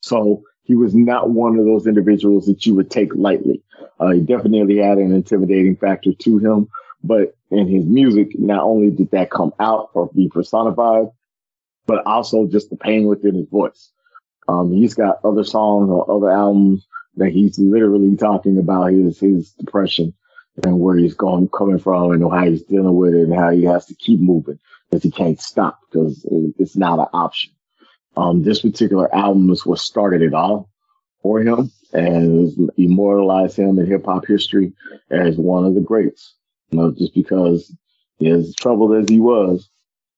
So 0.02 0.44
he 0.70 0.76
was 0.76 0.94
not 0.94 1.32
one 1.32 1.58
of 1.58 1.66
those 1.66 1.88
individuals 1.88 2.46
that 2.46 2.64
you 2.64 2.76
would 2.76 2.92
take 2.92 3.16
lightly. 3.16 3.64
Uh, 4.00 4.12
he 4.12 4.22
definitely 4.22 4.78
had 4.78 5.00
an 5.00 5.12
intimidating 5.12 5.76
factor 5.76 6.14
to 6.14 6.38
him, 6.38 6.70
but 7.04 7.36
in 7.50 7.68
his 7.68 7.86
music, 7.86 8.38
not 8.38 8.62
only 8.62 8.92
did 8.92 9.10
that 9.10 9.32
come 9.32 9.52
out 9.60 9.90
or 9.96 10.12
be 10.14 10.30
personified, 10.30 11.08
but 11.88 12.06
also 12.06 12.46
just 12.46 12.70
the 12.70 12.78
pain 12.78 13.08
within 13.08 13.34
his 13.34 13.50
voice. 13.50 13.92
Um, 14.48 14.72
he's 14.72 14.94
got 14.94 15.26
other 15.26 15.44
songs 15.44 15.90
or 15.90 16.16
other 16.16 16.30
albums 16.30 16.86
that 17.16 17.32
he's 17.32 17.58
literally 17.58 18.16
talking 18.16 18.60
about 18.60 18.92
his, 18.92 19.20
his 19.20 19.52
depression 19.54 20.14
and 20.64 20.80
where 20.80 20.98
he's 20.98 21.16
going, 21.16 21.50
coming 21.50 21.80
from 21.80 22.12
and 22.12 22.22
how 22.32 22.46
he's 22.46 22.62
dealing 22.62 22.96
with 22.96 23.16
it 23.16 23.24
and 23.24 23.34
how 23.34 23.50
he 23.50 23.64
has 23.64 23.88
to 23.88 23.96
keep 23.96 24.20
moving 24.20 24.60
because 24.88 25.02
he 25.02 25.10
can't 25.10 25.42
stop 25.42 25.80
because 25.90 26.24
it's 26.60 26.76
not 26.76 27.00
an 27.00 27.08
option. 27.12 27.54
Um, 28.18 28.44
this 28.44 28.62
particular 28.62 29.14
album 29.14 29.50
is 29.52 29.66
what 29.66 29.80
started 29.80 30.22
it 30.22 30.34
all 30.34 30.70
for 31.22 31.40
him 31.42 31.72
and 31.94 32.72
immortalized 32.78 33.58
him 33.58 33.80
in 33.80 33.86
hip 33.86 34.06
hop 34.06 34.26
history 34.26 34.74
as 35.10 35.38
one 35.38 35.66
of 35.66 35.76
the 35.76 35.82
greats. 35.82 36.36
You 36.70 36.80
know, 36.80 36.92
just 36.92 37.14
because 37.14 37.74
as 38.26 38.54
troubled 38.56 38.96
as 38.96 39.10
he 39.10 39.20
was, 39.20 39.70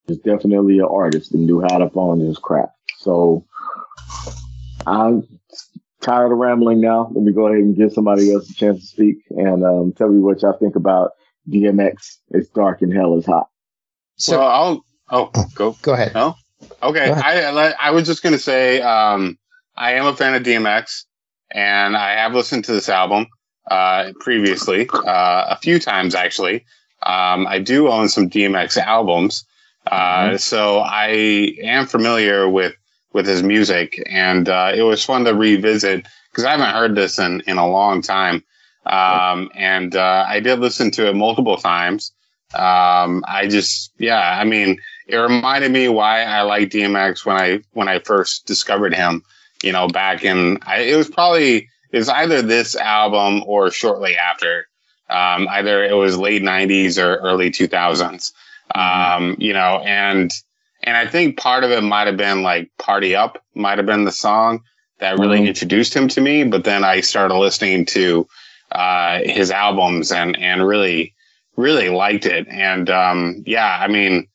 is 0.07 0.17
definitely 0.17 0.79
an 0.79 0.87
artist 0.89 1.33
and 1.33 1.45
knew 1.45 1.61
how 1.61 1.77
to 1.77 1.89
phone 1.89 2.19
his 2.19 2.37
craft. 2.37 2.73
So 2.97 3.45
I'm 4.85 5.27
tired 6.01 6.31
of 6.31 6.37
rambling 6.37 6.81
now. 6.81 7.09
Let 7.13 7.23
me 7.23 7.31
go 7.31 7.47
ahead 7.47 7.59
and 7.59 7.75
give 7.75 7.93
somebody 7.93 8.33
else 8.33 8.49
a 8.49 8.53
chance 8.53 8.81
to 8.81 8.87
speak 8.87 9.17
and 9.29 9.63
um, 9.63 9.93
tell 9.93 10.09
me 10.09 10.19
what 10.19 10.41
y'all 10.41 10.57
think 10.57 10.75
about 10.75 11.11
DMX. 11.49 12.17
It's 12.31 12.49
dark 12.49 12.81
and 12.81 12.93
hell 12.93 13.17
is 13.17 13.25
hot. 13.25 13.47
So 14.17 14.39
well, 14.39 14.47
I'll. 14.47 14.85
Oh, 15.13 15.45
go. 15.55 15.75
go 15.81 15.93
ahead. 15.93 16.13
No. 16.13 16.35
Okay. 16.83 17.11
I 17.11 17.73
I 17.79 17.91
was 17.91 18.05
just 18.05 18.23
gonna 18.23 18.39
say 18.39 18.81
um, 18.81 19.37
I 19.75 19.93
am 19.93 20.05
a 20.05 20.15
fan 20.15 20.33
of 20.33 20.43
DMX, 20.43 21.05
and 21.51 21.95
I 21.95 22.11
have 22.13 22.33
listened 22.33 22.65
to 22.65 22.73
this 22.73 22.89
album 22.89 23.27
uh, 23.69 24.11
previously 24.19 24.89
uh, 24.93 25.45
a 25.49 25.57
few 25.57 25.79
times 25.79 26.15
actually. 26.15 26.65
Um, 27.03 27.47
I 27.47 27.59
do 27.59 27.89
own 27.89 28.09
some 28.09 28.29
DMX 28.29 28.77
albums, 28.77 29.45
uh, 29.87 30.37
so 30.37 30.79
I 30.79 31.55
am 31.63 31.87
familiar 31.87 32.47
with 32.47 32.75
with 33.13 33.25
his 33.25 33.43
music, 33.43 34.01
and 34.09 34.47
uh, 34.47 34.71
it 34.75 34.83
was 34.83 35.03
fun 35.03 35.25
to 35.25 35.33
revisit 35.33 36.05
because 36.29 36.45
I 36.45 36.51
haven't 36.51 36.73
heard 36.73 36.95
this 36.95 37.19
in 37.19 37.41
in 37.47 37.57
a 37.57 37.67
long 37.67 38.01
time. 38.01 38.43
Um, 38.85 39.51
and 39.55 39.95
uh, 39.95 40.25
I 40.27 40.39
did 40.39 40.59
listen 40.59 40.91
to 40.91 41.07
it 41.07 41.15
multiple 41.15 41.57
times. 41.57 42.13
Um, 42.53 43.23
I 43.27 43.47
just, 43.47 43.91
yeah, 43.97 44.37
I 44.39 44.43
mean, 44.43 44.79
it 45.11 45.17
reminded 45.17 45.71
me 45.71 45.89
why 45.89 46.23
I 46.23 46.41
like 46.43 46.69
DMX 46.69 47.25
when 47.25 47.35
I 47.37 47.59
when 47.73 47.87
I 47.89 47.99
first 47.99 48.45
discovered 48.47 48.93
him. 48.95 49.23
You 49.61 49.71
know, 49.73 49.87
back 49.87 50.23
in 50.23 50.57
I, 50.65 50.79
it 50.79 50.95
was 50.95 51.09
probably 51.09 51.67
it 51.91 51.97
was 51.97 52.09
either 52.09 52.41
this 52.41 52.75
album 52.75 53.43
or 53.45 53.69
shortly 53.71 54.15
after. 54.15 54.67
Um, 55.09 55.47
either 55.49 55.83
it 55.83 55.93
was 55.95 56.17
late 56.17 56.41
'90s 56.41 56.97
or 56.97 57.17
early 57.17 57.51
2000s. 57.51 58.31
Um, 58.73 59.35
you 59.37 59.53
know, 59.53 59.81
and 59.85 60.31
and 60.83 60.95
I 60.97 61.05
think 61.05 61.37
part 61.37 61.63
of 61.63 61.71
it 61.71 61.83
might 61.83 62.07
have 62.07 62.17
been 62.17 62.41
like 62.43 62.71
"Party 62.79 63.15
Up" 63.15 63.43
might 63.53 63.77
have 63.77 63.85
been 63.85 64.05
the 64.05 64.11
song 64.11 64.61
that 64.99 65.19
really 65.19 65.39
Mhm. 65.41 65.47
introduced 65.47 65.93
him 65.93 66.07
to 66.07 66.21
me. 66.21 66.43
But 66.45 66.63
then 66.63 66.83
I 66.85 67.01
started 67.01 67.35
listening 67.35 67.85
to 67.87 68.27
uh, 68.71 69.19
his 69.25 69.51
albums 69.51 70.11
and 70.11 70.37
and 70.39 70.65
really 70.65 71.13
really 71.57 71.89
liked 71.89 72.25
it. 72.25 72.47
And 72.47 72.89
um, 72.89 73.43
yeah, 73.45 73.77
I 73.81 73.87
mean, 73.89 74.27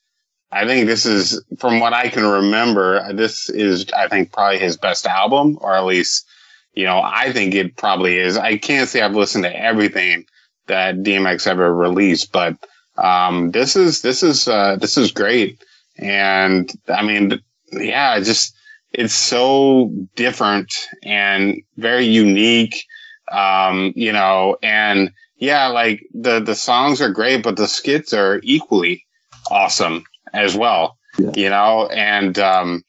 I 0.57 0.66
think 0.66 0.86
this 0.86 1.04
is 1.04 1.42
from 1.59 1.80
what 1.80 1.92
I 1.92 2.09
can 2.09 2.24
remember. 2.24 3.12
This 3.12 3.50
is 3.50 3.84
I 3.92 4.09
think 4.09 4.32
probably 4.32 4.59
his 4.59 4.78
best 4.78 5.04
album, 5.04 5.59
or 5.61 5.74
at 5.74 5.84
least 5.84 6.26
you 6.72 6.84
know 6.84 7.02
I 7.04 7.30
think 7.32 7.54
it 7.54 7.76
probably 7.76 8.16
is. 8.16 8.38
I 8.38 8.57
can't 8.57 8.88
say 8.88 9.02
I've 9.02 9.14
listened 9.14 9.44
to 9.44 9.54
everything 9.54 10.24
that 10.66 11.02
DMX 11.02 11.46
ever 11.46 11.74
released, 11.74 12.32
but 12.32 12.57
um, 12.96 13.50
this 13.50 13.76
is 13.76 14.00
this 14.00 14.22
is 14.22 14.48
uh, 14.48 14.76
this 14.76 14.96
is 14.96 15.12
great. 15.12 15.62
And 15.98 16.72
I 16.88 17.02
mean, 17.02 17.38
yeah, 17.72 18.18
just 18.20 18.57
it's 18.92 19.14
so 19.14 19.92
different 20.14 20.72
and 21.02 21.62
very 21.76 22.07
unique. 22.07 22.82
Um, 23.30 23.92
you 23.94 24.12
know, 24.12 24.57
and 24.62 25.12
yeah, 25.36 25.66
like 25.66 26.07
the, 26.14 26.40
the 26.40 26.54
songs 26.54 27.02
are 27.02 27.11
great, 27.11 27.42
but 27.42 27.57
the 27.57 27.68
skits 27.68 28.14
are 28.14 28.40
equally 28.42 29.04
awesome 29.50 30.04
as 30.32 30.56
well, 30.56 30.96
Yeah. 31.18 31.32
you 31.34 31.50
know, 31.50 31.86
and, 31.88 32.38
um, 32.38 32.84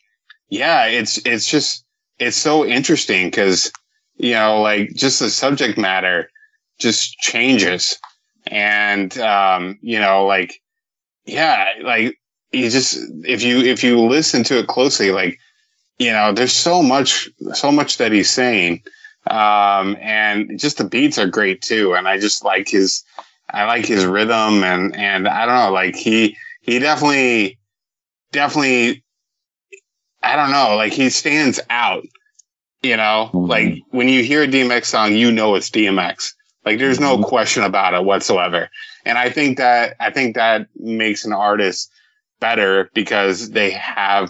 yeah, 0.50 0.86
it's, 0.86 1.18
it's 1.26 1.50
just, 1.50 1.86
it's 2.20 2.38
so 2.38 2.66
interesting 2.66 3.28
because, 3.28 3.72
you 4.18 4.32
know, 4.34 4.62
like 4.62 4.94
just 4.96 5.20
the 5.20 5.30
subject 5.30 5.78
matter 5.78 6.30
just 6.80 7.18
changes. 7.18 7.98
And, 8.48 9.18
um, 9.20 9.78
you 9.82 10.00
know, 10.00 10.26
like, 10.26 10.62
yeah, 11.26 11.68
like 11.84 12.18
you 12.52 12.70
just, 12.70 12.98
if 13.26 13.44
you, 13.44 13.60
if 13.60 13.84
you 13.84 14.00
listen 14.00 14.44
to 14.46 14.60
it 14.60 14.68
closely, 14.68 15.12
like, 15.12 15.38
you 16.00 16.12
know, 16.12 16.32
there's 16.32 16.54
so 16.54 16.82
much, 16.82 17.30
so 17.54 17.72
much 17.72 17.98
that 17.98 18.12
he's 18.12 18.30
saying. 18.30 18.84
Um, 19.30 19.98
and 20.00 20.58
just 20.58 20.78
the 20.78 20.86
beats 20.86 21.18
are 21.18 21.28
great 21.28 21.62
too. 21.62 21.94
And 21.94 22.08
I 22.08 22.18
just 22.18 22.46
like 22.46 22.70
his, 22.70 23.04
I 23.50 23.66
like 23.66 23.86
his 23.86 24.06
rhythm 24.06 24.64
and, 24.64 24.96
and 24.96 25.28
I 25.28 25.46
don't 25.46 25.56
know, 25.56 25.72
like 25.74 25.96
he, 25.96 26.38
he 26.68 26.80
definitely, 26.80 27.58
definitely, 28.32 29.04
I 30.22 30.36
don't 30.36 30.52
know, 30.52 30.76
like 30.76 30.94
he 30.94 31.10
stands 31.10 31.60
out, 31.70 32.04
you 32.84 32.98
know, 32.98 33.32
Mhm. 33.34 33.48
like 33.48 33.78
when 33.90 34.10
you 34.10 34.22
hear 34.22 34.44
a 34.44 34.48
DMX 34.48 34.86
song, 34.90 35.16
you 35.16 35.32
know 35.32 35.56
it's 35.56 35.70
DMX. 35.72 36.34
Like 36.66 36.78
there's 36.78 37.00
no 37.00 37.18
Mhm. 37.18 37.24
question 37.24 37.64
about 37.64 37.94
it 37.94 38.04
whatsoever. 38.04 38.70
And 39.06 39.18
I 39.18 39.30
think 39.30 39.58
that, 39.58 39.96
I 40.02 40.12
think 40.12 40.36
that 40.36 40.68
makes 40.76 41.24
an 41.24 41.32
artist 41.32 41.90
better 42.42 42.92
because 42.94 43.52
they 43.52 43.72
have 43.72 44.30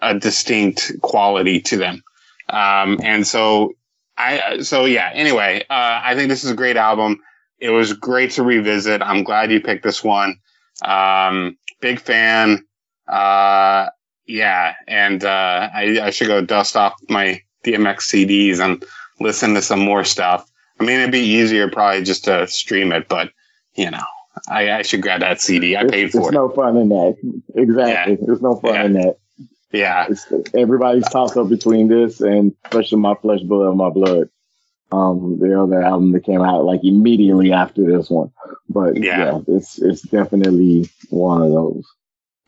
a 0.00 0.14
distinct 0.18 0.92
quality 1.02 1.60
to 1.60 1.76
them. 1.76 2.02
Um, 2.48 2.98
and 3.02 3.26
so 3.26 3.72
I, 4.16 4.60
so 4.62 4.86
yeah, 4.86 5.10
anyway, 5.12 5.62
uh, 5.68 6.00
I 6.02 6.14
think 6.14 6.30
this 6.30 6.42
is 6.42 6.50
a 6.50 6.54
great 6.56 6.78
album. 6.78 7.20
It 7.58 7.68
was 7.68 7.92
great 7.92 8.30
to 8.32 8.42
revisit. 8.42 9.02
I'm 9.02 9.22
glad 9.22 9.52
you 9.52 9.60
picked 9.60 9.84
this 9.84 10.02
one. 10.02 10.38
Um, 10.82 11.58
big 11.80 12.00
fan. 12.00 12.64
Uh, 13.08 13.88
yeah. 14.26 14.74
And, 14.88 15.24
uh, 15.24 15.68
I, 15.72 16.00
I 16.02 16.10
should 16.10 16.26
go 16.28 16.40
dust 16.44 16.76
off 16.76 16.94
my 17.08 17.40
DMX 17.64 17.98
CDs 18.00 18.60
and 18.60 18.84
listen 19.20 19.54
to 19.54 19.62
some 19.62 19.80
more 19.80 20.04
stuff. 20.04 20.48
I 20.80 20.84
mean, 20.84 20.98
it'd 21.00 21.12
be 21.12 21.20
easier 21.20 21.70
probably 21.70 22.02
just 22.02 22.24
to 22.24 22.46
stream 22.46 22.92
it, 22.92 23.08
but 23.08 23.30
you 23.76 23.90
know, 23.90 24.02
I, 24.48 24.70
I 24.72 24.82
should 24.82 25.02
grab 25.02 25.20
that 25.20 25.40
CD. 25.40 25.76
I 25.76 25.80
It's- 25.80 25.90
paid 25.92 26.04
it's 26.06 26.14
for 26.16 26.28
it. 26.30 26.34
no 26.34 26.48
fun 26.50 26.76
in 26.76 26.88
that. 26.90 27.16
Exactly. 27.54 28.18
There's 28.20 28.42
no 28.42 28.56
fun 28.56 28.74
Yeah. 28.74 28.84
in 28.84 28.92
that. 28.94 29.16
Yeah. 29.72 30.06
It's, 30.08 30.26
everybody's 30.54 31.08
tossed 31.08 31.36
up 31.36 31.48
between 31.48 31.88
this 31.88 32.20
and 32.20 32.52
Flesh 32.70 32.92
of 32.92 32.98
My 32.98 33.14
Flesh, 33.14 33.40
Blood 33.42 33.66
of 33.68 33.76
My 33.76 33.90
Blood. 33.90 34.28
Um, 34.92 35.38
the 35.40 35.60
other 35.60 35.82
album 35.82 36.12
that 36.12 36.24
came 36.24 36.42
out 36.42 36.64
like 36.64 36.80
immediately 36.84 37.52
after 37.52 37.84
this 37.84 38.08
one. 38.08 38.30
But 38.68 38.96
Yeah. 38.96 39.18
yeah, 39.18 39.38
it's 39.48 39.80
it's 39.80 40.02
definitely 40.02 40.88
one 41.10 41.42
of 41.42 41.50
those. 41.50 41.84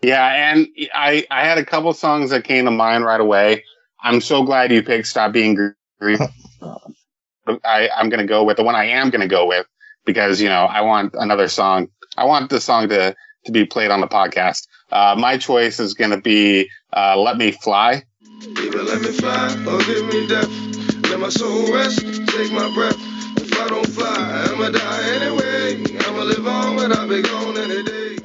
Yeah, 0.02 0.52
and 0.52 0.68
I 0.94 1.26
I 1.30 1.44
had 1.44 1.58
a 1.58 1.64
couple 1.64 1.92
songs 1.92 2.30
that 2.30 2.44
came 2.44 2.66
to 2.66 2.70
mind 2.70 3.04
right 3.04 3.20
away. 3.20 3.64
I'm 4.00 4.20
so 4.20 4.44
glad 4.44 4.70
you 4.70 4.82
picked 4.82 5.08
"Stop 5.08 5.32
Being 5.32 5.74
Greedy." 6.00 6.24
I 7.64 7.88
I'm 7.96 8.08
gonna 8.08 8.26
go 8.26 8.44
with 8.44 8.56
the 8.56 8.62
one 8.62 8.76
I 8.76 8.84
am 8.86 9.10
gonna 9.10 9.26
go 9.26 9.46
with 9.46 9.66
because 10.04 10.40
you 10.40 10.48
know 10.48 10.64
I 10.64 10.82
want 10.82 11.14
another 11.14 11.48
song. 11.48 11.88
I 12.16 12.24
want 12.24 12.50
the 12.50 12.60
song 12.60 12.88
to 12.90 13.16
to 13.46 13.52
be 13.52 13.64
played 13.64 13.90
on 13.90 14.00
the 14.00 14.08
podcast. 14.08 14.66
Uh, 14.92 15.16
my 15.18 15.38
choice 15.38 15.80
is 15.80 15.94
gonna 15.94 16.20
be 16.20 16.70
uh, 16.92 17.16
"Let 17.18 17.36
Me 17.36 17.50
Fly." 17.50 18.04
Either 18.42 18.82
let 18.82 19.00
me 19.02 19.08
fly 19.08 19.64
or 19.66 19.78
give 19.84 20.06
me 20.06 20.26
death. 20.28 20.77
Let 21.10 21.20
my 21.20 21.28
soul 21.30 21.72
rest, 21.72 22.00
take 22.00 22.52
my 22.52 22.72
breath. 22.74 22.96
If 23.38 23.60
I 23.60 23.68
don't 23.68 23.86
fly, 23.86 24.46
I'ma 24.50 24.68
die 24.70 25.14
anyway. 25.16 25.98
I'ma 26.06 26.22
live 26.22 26.46
on, 26.46 26.76
but 26.76 26.96
I'll 26.96 27.08
be 27.08 27.22
gone 27.22 27.56
any 27.56 27.82
day. 27.82 28.16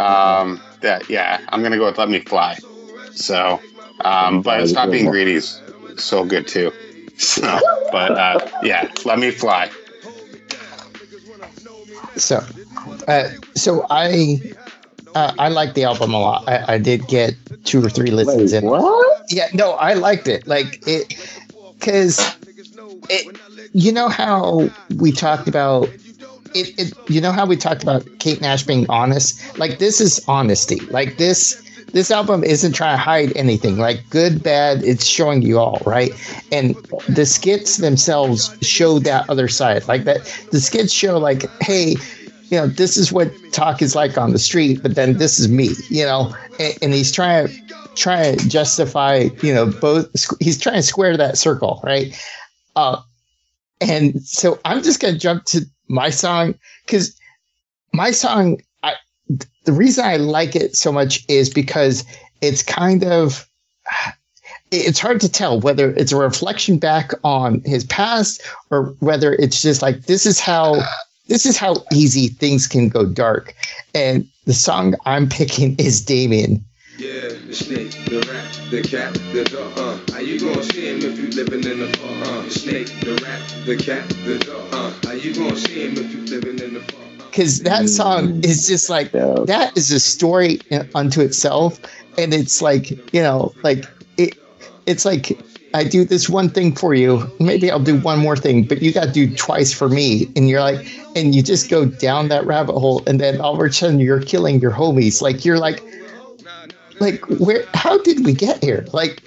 Um, 0.00 0.60
that 0.80 1.10
yeah, 1.10 1.40
I'm 1.48 1.62
gonna 1.62 1.78
go 1.78 1.86
with 1.86 1.98
"Let 1.98 2.08
Me 2.08 2.20
Fly." 2.20 2.58
So, 3.12 3.60
um, 4.04 4.42
but 4.42 4.68
"Stop 4.68 4.90
Being 4.90 5.10
Greedy" 5.10 5.34
is 5.34 5.60
so 5.96 6.24
good 6.24 6.46
too. 6.46 6.72
So, 7.18 7.42
but 7.90 8.12
uh, 8.16 8.48
yeah, 8.62 8.88
"Let 9.04 9.18
Me 9.18 9.32
Fly." 9.32 9.68
So, 12.14 12.44
uh, 13.08 13.30
so 13.56 13.86
I, 13.90 14.40
uh, 15.16 15.32
I 15.36 15.48
like 15.48 15.74
the 15.74 15.82
album 15.82 16.14
a 16.14 16.20
lot. 16.20 16.48
I, 16.48 16.74
I 16.74 16.78
did 16.78 17.08
get 17.08 17.34
two 17.64 17.84
or 17.84 17.90
three 17.90 18.12
listens 18.12 18.52
Wait, 18.52 18.62
in. 18.62 18.68
what? 18.68 19.26
Yeah, 19.30 19.48
no, 19.52 19.72
I 19.72 19.94
liked 19.94 20.28
it. 20.28 20.46
Like 20.46 20.80
it, 20.86 21.12
because. 21.78 22.20
You 23.72 23.92
know 23.92 24.08
how 24.08 24.70
we 24.96 25.12
talked 25.12 25.48
about 25.48 25.88
it, 26.54 26.78
it. 26.78 26.92
You 27.10 27.20
know 27.20 27.32
how 27.32 27.46
we 27.46 27.56
talked 27.56 27.82
about 27.82 28.06
Kate 28.18 28.40
Nash 28.40 28.62
being 28.62 28.88
honest. 28.88 29.58
Like 29.58 29.78
this 29.78 30.00
is 30.00 30.24
honesty. 30.28 30.80
Like 30.90 31.16
this. 31.18 31.62
This 31.92 32.10
album 32.10 32.44
isn't 32.44 32.74
trying 32.74 32.98
to 32.98 33.02
hide 33.02 33.34
anything. 33.34 33.78
Like 33.78 34.02
good, 34.10 34.42
bad, 34.42 34.82
it's 34.84 35.06
showing 35.06 35.40
you 35.40 35.58
all 35.58 35.80
right. 35.86 36.10
And 36.52 36.74
the 37.08 37.24
skits 37.24 37.78
themselves 37.78 38.54
show 38.60 38.98
that 38.98 39.28
other 39.30 39.48
side. 39.48 39.88
Like 39.88 40.04
that, 40.04 40.18
the 40.50 40.60
skits 40.60 40.92
show 40.92 41.18
like, 41.18 41.48
hey, 41.62 41.96
you 42.50 42.58
know, 42.58 42.66
this 42.66 42.98
is 42.98 43.10
what 43.10 43.32
talk 43.52 43.80
is 43.80 43.94
like 43.94 44.18
on 44.18 44.32
the 44.32 44.38
street, 44.38 44.82
but 44.82 44.96
then 44.96 45.16
this 45.16 45.38
is 45.38 45.48
me, 45.48 45.70
you 45.88 46.04
know, 46.04 46.34
and, 46.58 46.78
and 46.82 46.92
he's 46.92 47.10
trying 47.10 47.48
to 47.48 47.54
trying 47.98 48.36
to 48.36 48.48
justify, 48.48 49.28
you 49.42 49.52
know, 49.52 49.66
both. 49.66 50.08
He's 50.40 50.60
trying 50.60 50.76
to 50.76 50.82
square 50.82 51.16
that 51.16 51.38
circle, 51.38 51.80
right? 51.84 52.18
Uh, 52.76 53.00
and 53.80 54.22
so 54.22 54.58
I'm 54.64 54.82
just 54.82 55.00
gonna 55.00 55.18
jump 55.18 55.44
to 55.46 55.66
my 55.88 56.10
song 56.10 56.54
because 56.86 57.18
my 57.92 58.10
song, 58.10 58.60
I 58.82 58.94
the 59.64 59.72
reason 59.72 60.04
I 60.04 60.16
like 60.16 60.56
it 60.56 60.76
so 60.76 60.92
much 60.92 61.24
is 61.28 61.50
because 61.50 62.04
it's 62.40 62.62
kind 62.62 63.04
of 63.04 63.48
it's 64.70 64.98
hard 64.98 65.20
to 65.20 65.28
tell 65.28 65.60
whether 65.60 65.90
it's 65.92 66.12
a 66.12 66.16
reflection 66.16 66.78
back 66.78 67.12
on 67.24 67.62
his 67.64 67.84
past 67.84 68.42
or 68.70 68.94
whether 69.00 69.34
it's 69.34 69.62
just 69.62 69.80
like 69.80 70.02
this 70.02 70.26
is 70.26 70.38
how 70.40 70.82
this 71.28 71.46
is 71.46 71.56
how 71.56 71.76
easy 71.92 72.28
things 72.28 72.66
can 72.66 72.88
go 72.88 73.06
dark. 73.06 73.54
And 73.94 74.28
the 74.46 74.54
song 74.54 74.94
I'm 75.04 75.28
picking 75.28 75.76
is 75.76 76.04
Damien. 76.04 76.64
Yeah, 76.98 77.28
the 77.46 77.54
snake, 77.54 77.92
the 78.06 78.18
rat, 78.28 78.60
the 78.70 78.82
cat, 78.82 79.14
the 79.32 79.44
dog. 79.44 79.72
Uh, 79.78 80.12
how 80.12 80.18
you 80.18 80.40
gonna 80.40 80.64
see 80.64 80.88
him 80.90 80.98
if 80.98 81.16
you 81.16 81.28
living 81.30 81.62
in 81.70 81.78
the 81.78 81.96
fog? 81.96 82.26
Uh, 82.26 82.42
the 82.42 82.50
snake, 82.50 82.88
the 83.02 83.14
rat, 83.22 83.40
the 83.66 83.76
cat, 83.76 84.08
the 84.26 84.38
dog. 84.40 84.74
Uh, 84.74 84.92
how 85.06 85.12
you 85.14 85.32
gonna 85.32 85.56
see 85.56 85.86
him 85.86 85.92
if 85.92 86.12
you 86.12 86.22
living 86.22 86.58
in 86.58 86.74
the 86.74 86.80
fog? 86.80 87.00
Uh, 87.20 87.24
Because 87.30 87.60
that 87.62 87.88
song 87.88 88.42
is 88.42 88.66
just 88.66 88.90
like 88.90 89.12
Yeah. 89.12 89.36
that 89.46 89.76
is 89.76 89.92
a 89.92 90.00
story 90.00 90.60
unto 90.92 91.20
itself. 91.20 91.78
And 92.18 92.34
it's 92.34 92.60
like, 92.60 92.90
you 93.14 93.22
know, 93.22 93.54
like 93.62 93.86
it 94.16 94.34
it's 94.86 95.04
like 95.04 95.38
I 95.74 95.84
do 95.84 96.04
this 96.04 96.28
one 96.28 96.48
thing 96.48 96.74
for 96.74 96.94
you. 96.94 97.30
Maybe 97.38 97.70
I'll 97.70 97.78
do 97.78 97.96
one 98.00 98.18
more 98.18 98.36
thing, 98.36 98.64
but 98.64 98.82
you 98.82 98.90
got 98.92 99.04
to 99.04 99.12
do 99.12 99.32
twice 99.36 99.72
for 99.72 99.88
me. 99.88 100.26
And 100.34 100.48
you're 100.48 100.62
like, 100.62 100.84
and 101.14 101.32
you 101.34 101.42
just 101.44 101.70
go 101.70 101.84
down 101.84 102.26
that 102.28 102.44
rabbit 102.44 102.72
hole. 102.72 103.02
And 103.06 103.20
then 103.20 103.40
all 103.40 103.54
of 103.54 103.60
a 103.64 103.72
sudden 103.72 104.00
you're 104.00 104.20
killing 104.20 104.60
your 104.60 104.72
homies. 104.72 105.20
Like, 105.20 105.44
you're 105.44 105.58
like, 105.58 105.84
like, 107.00 107.24
where, 107.40 107.64
how 107.74 107.98
did 107.98 108.24
we 108.24 108.32
get 108.32 108.62
here? 108.62 108.86
Like, 108.92 109.22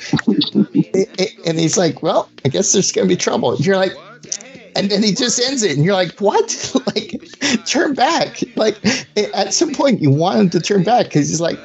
and 1.46 1.60
he's 1.60 1.78
like, 1.78 2.04
well, 2.04 2.30
I 2.46 2.50
guess 2.50 2.72
there's 2.72 2.92
to 2.92 3.06
be 3.06 3.16
trouble. 3.16 3.56
You're 3.58 3.78
like, 3.78 3.94
and 4.76 4.90
then 4.90 5.04
he 5.04 5.14
just 5.14 5.40
ends 5.40 5.64
it. 5.64 5.76
And 5.76 5.86
you're 5.86 5.94
like, 5.94 6.20
what? 6.20 6.82
like, 6.96 7.22
turn 7.66 7.94
back. 7.94 8.42
Like, 8.56 8.78
at 9.18 9.54
some 9.54 9.74
point 9.74 10.02
you 10.02 10.12
want 10.12 10.40
him 10.40 10.50
to 10.52 10.60
turn 10.60 10.84
back 10.84 11.08
because 11.08 11.30
he's 11.30 11.42
like, 11.42 11.60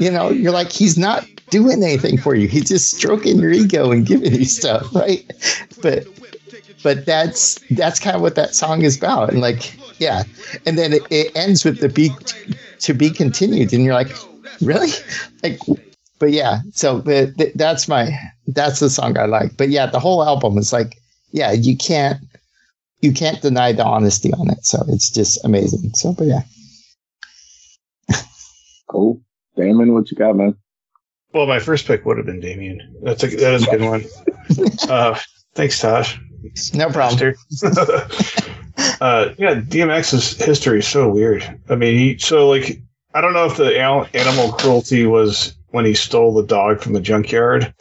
you 0.00 0.10
know, 0.10 0.30
you're 0.30 0.52
like, 0.52 0.70
he's 0.70 0.96
not 0.96 1.26
doing 1.50 1.82
anything 1.82 2.18
for 2.18 2.34
you. 2.34 2.48
He's 2.48 2.68
just 2.68 2.96
stroking 2.96 3.38
your 3.38 3.50
ego 3.50 3.90
and 3.90 4.06
giving 4.06 4.34
you 4.34 4.44
stuff, 4.44 4.94
right? 4.94 5.24
But 5.82 6.06
but 6.82 7.04
that's 7.04 7.60
that's 7.70 7.98
kind 7.98 8.14
of 8.14 8.22
what 8.22 8.34
that 8.36 8.54
song 8.54 8.82
is 8.82 8.96
about. 8.96 9.30
And 9.30 9.40
like, 9.40 9.76
yeah. 10.00 10.22
And 10.66 10.78
then 10.78 10.92
it, 10.92 11.02
it 11.10 11.36
ends 11.36 11.64
with 11.64 11.80
the 11.80 11.88
be 11.88 12.10
to 12.80 12.94
be 12.94 13.10
continued, 13.10 13.72
and 13.72 13.84
you're 13.84 13.94
like, 13.94 14.14
really? 14.60 14.90
Like, 15.42 15.60
but 16.18 16.30
yeah. 16.30 16.60
So 16.72 17.00
but 17.00 17.36
th- 17.36 17.54
that's 17.54 17.88
my 17.88 18.16
that's 18.48 18.80
the 18.80 18.90
song 18.90 19.18
I 19.18 19.26
like. 19.26 19.56
But 19.56 19.68
yeah, 19.70 19.86
the 19.86 20.00
whole 20.00 20.24
album 20.24 20.58
is 20.58 20.72
like, 20.72 20.96
yeah, 21.30 21.52
you 21.52 21.76
can't 21.76 22.18
you 23.00 23.12
can't 23.12 23.40
deny 23.42 23.72
the 23.72 23.84
honesty 23.84 24.32
on 24.32 24.50
it. 24.50 24.64
So 24.64 24.82
it's 24.88 25.10
just 25.10 25.44
amazing. 25.44 25.94
So, 25.94 26.12
but 26.12 26.26
yeah. 26.26 26.42
Cool. 28.88 29.20
Damon, 29.56 29.92
what 29.92 30.10
you 30.10 30.16
got, 30.16 30.36
man? 30.36 30.56
Well, 31.32 31.46
my 31.46 31.58
first 31.58 31.86
pick 31.86 32.04
would 32.06 32.16
have 32.16 32.26
been 32.26 32.40
Damien. 32.40 32.96
That's 33.02 33.22
a 33.24 33.26
that 33.26 33.54
is 33.54 33.66
a 33.66 33.70
good 33.70 33.82
one. 33.82 34.04
uh, 34.88 35.18
thanks, 35.54 35.80
Taj. 35.80 36.16
No 36.74 36.90
problem. 36.90 37.34
Uh, 39.00 39.34
yeah, 39.38 39.54
DMX's 39.54 40.36
history 40.42 40.80
is 40.80 40.86
so 40.86 41.08
weird. 41.08 41.42
I 41.68 41.76
mean, 41.76 41.98
he 41.98 42.18
so 42.18 42.48
like 42.48 42.80
I 43.16 43.22
don't 43.22 43.32
know 43.32 43.46
if 43.46 43.56
the 43.56 43.78
animal 43.80 44.52
cruelty 44.52 45.06
was 45.06 45.56
when 45.68 45.86
he 45.86 45.94
stole 45.94 46.34
the 46.34 46.44
dog 46.46 46.80
from 46.82 46.92
the 46.92 47.00
junkyard, 47.00 47.72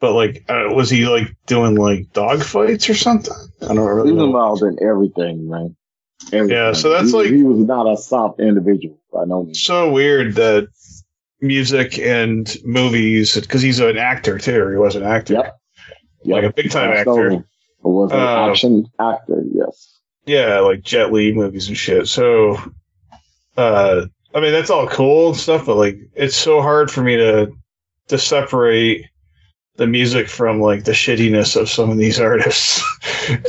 but 0.00 0.14
like, 0.14 0.44
uh, 0.48 0.68
was 0.72 0.88
he 0.88 1.06
like 1.06 1.28
doing 1.46 1.74
like 1.74 2.10
dog 2.14 2.42
fights 2.42 2.88
or 2.88 2.94
something? 2.94 3.34
I 3.60 3.66
don't 3.74 3.80
really 3.80 4.08
He 4.08 4.12
was 4.14 4.20
know. 4.20 4.26
involved 4.28 4.62
in 4.62 4.78
everything, 4.82 5.46
man. 5.50 5.76
Everything. 6.32 6.56
Yeah, 6.56 6.72
so 6.72 6.88
that's 6.88 7.10
He- 7.10 7.16
like- 7.18 7.26
he 7.30 7.42
was 7.42 7.58
not 7.58 7.84
a 7.86 7.98
soft 7.98 8.40
individual. 8.40 8.98
I 9.14 9.26
know. 9.26 9.46
So 9.52 9.92
weird 9.92 10.36
that 10.36 10.68
music 11.42 11.98
and 11.98 12.56
movies, 12.64 13.34
because 13.38 13.60
he's 13.60 13.78
an 13.78 13.98
actor 13.98 14.38
too. 14.38 14.70
He 14.70 14.76
was 14.76 14.96
an 14.96 15.02
actor, 15.02 15.34
Yep. 15.34 15.56
like 16.24 16.44
a 16.44 16.52
big 16.54 16.70
time 16.70 16.92
actor. 16.92 17.44
Was 17.82 18.10
an 18.10 18.18
Uh, 18.20 18.48
action 18.48 18.86
actor. 18.98 19.44
Yes. 19.52 19.98
Yeah, 20.24 20.60
like 20.60 20.80
Jet 20.82 21.12
Li 21.12 21.30
movies 21.32 21.68
and 21.68 21.76
shit. 21.76 22.06
So, 22.08 22.56
uh, 23.58 24.06
I 24.34 24.40
mean, 24.40 24.52
that's 24.52 24.70
all 24.70 24.86
cool 24.88 25.28
and 25.28 25.36
stuff, 25.36 25.66
but 25.66 25.76
like, 25.76 25.98
it's 26.14 26.36
so 26.36 26.62
hard 26.62 26.90
for 26.90 27.02
me 27.02 27.16
to 27.16 27.52
to 28.08 28.18
separate 28.18 29.06
the 29.76 29.86
music 29.86 30.28
from 30.28 30.60
like 30.60 30.84
the 30.84 30.92
shittiness 30.92 31.58
of 31.58 31.68
some 31.68 31.90
of 31.90 31.96
these 31.96 32.20
artists. 32.30 32.82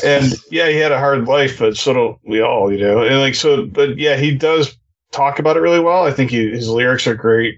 and 0.04 0.34
yeah, 0.50 0.70
he 0.70 0.78
had 0.78 0.92
a 0.92 1.00
hard 1.00 1.28
life, 1.28 1.60
but 1.60 1.76
so 1.78 1.94
do 1.94 2.20
we 2.26 2.42
all, 2.42 2.72
you 2.72 2.80
know. 2.80 3.04
And 3.04 3.20
like, 3.20 3.36
so, 3.36 3.66
but 3.66 3.98
yeah, 3.98 4.16
he 4.16 4.36
does 4.36 4.76
talk 5.12 5.40
about 5.40 5.58
it 5.58 5.62
really 5.62 5.80
well. 5.80 6.06
I 6.06 6.12
think 6.12 6.32
he, 6.32 6.50
his 6.50 6.70
lyrics 6.70 7.08
are 7.08 7.16
great. 7.16 7.58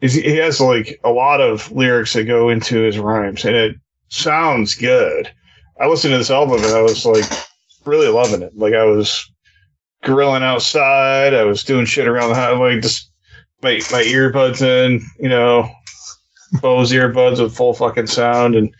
He's, 0.00 0.14
he 0.14 0.36
has 0.36 0.60
like 0.60 0.98
a 1.04 1.10
lot 1.10 1.40
of 1.40 1.70
lyrics 1.72 2.14
that 2.14 2.24
go 2.24 2.48
into 2.48 2.80
his 2.80 2.98
rhymes, 2.98 3.44
and 3.44 3.54
it 3.54 3.76
sounds 4.08 4.74
good. 4.74 5.30
I 5.80 5.86
listened 5.86 6.12
to 6.12 6.18
this 6.18 6.30
album 6.30 6.62
and 6.62 6.74
I 6.74 6.82
was 6.82 7.06
like 7.06 7.24
really 7.84 8.08
loving 8.08 8.42
it. 8.42 8.56
Like 8.56 8.74
I 8.74 8.84
was 8.84 9.30
grilling 10.02 10.42
outside. 10.42 11.34
I 11.34 11.44
was 11.44 11.64
doing 11.64 11.86
shit 11.86 12.08
around 12.08 12.30
the 12.30 12.34
house, 12.34 12.58
like 12.58 12.82
just 12.82 13.10
my 13.62 13.80
my 13.90 14.02
earbuds 14.02 14.62
in, 14.62 15.02
you 15.18 15.28
know, 15.28 15.70
Bose 16.60 16.92
earbuds 16.92 17.40
with 17.40 17.54
full 17.54 17.74
fucking 17.74 18.06
sound, 18.06 18.54
and 18.54 18.74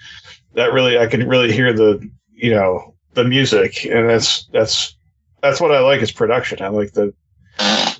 that 0.54 0.72
really 0.72 0.98
I 0.98 1.06
could 1.06 1.28
really 1.28 1.52
hear 1.52 1.72
the 1.72 2.00
you 2.32 2.50
know 2.50 2.94
the 3.14 3.24
music, 3.24 3.84
and 3.84 4.08
that's 4.08 4.46
that's 4.46 4.96
that's 5.42 5.60
what 5.60 5.72
I 5.72 5.80
like 5.80 6.02
is 6.02 6.12
production. 6.12 6.62
I 6.62 6.68
like 6.68 6.92
the 6.92 7.12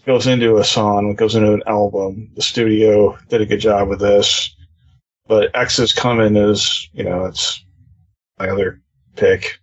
goes 0.07 0.27
into 0.27 0.57
a 0.57 0.65
song, 0.65 1.15
goes 1.15 1.35
into 1.35 1.53
an 1.53 1.63
album. 1.67 2.31
The 2.35 2.43
studio 2.43 3.17
did 3.29 3.41
a 3.41 3.47
good 3.47 3.61
job 3.61 3.89
with 3.89 4.01
this, 4.01 4.55
but 5.27 5.55
X 5.55 5.79
is 5.79 5.93
coming 5.93 6.37
is 6.37 6.89
you 6.93 7.05
know 7.05 7.27
it's 7.27 7.63
my 8.39 8.49
other 8.49 8.81
pick. 9.17 9.60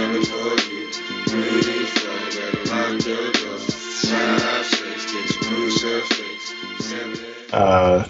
Coming 0.00 0.24
for 0.24 0.54
you. 0.70 0.90
Three, 1.28 1.84
four, 1.86 2.18
better 2.30 2.64
lock 2.70 3.06
your 3.06 3.32
door. 3.32 3.58
Five, 3.58 4.66
six, 4.66 5.12
get 5.12 5.30
your 5.30 5.42
crucifix. 5.44 7.52
Uh, 7.52 8.08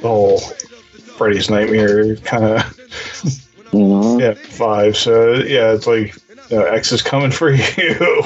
the 0.00 0.08
whole 0.08 0.38
Freddy's 0.38 1.50
Nightmare 1.50 2.16
kind 2.16 2.44
of 2.44 2.60
Mhm. 3.72 4.20
yeah 4.20 4.34
five. 4.34 4.96
So 4.96 5.34
yeah, 5.34 5.72
it's 5.72 5.86
like 5.86 6.14
know, 6.50 6.64
X 6.64 6.92
is 6.92 7.02
coming 7.02 7.30
for 7.30 7.50
you. 7.52 8.24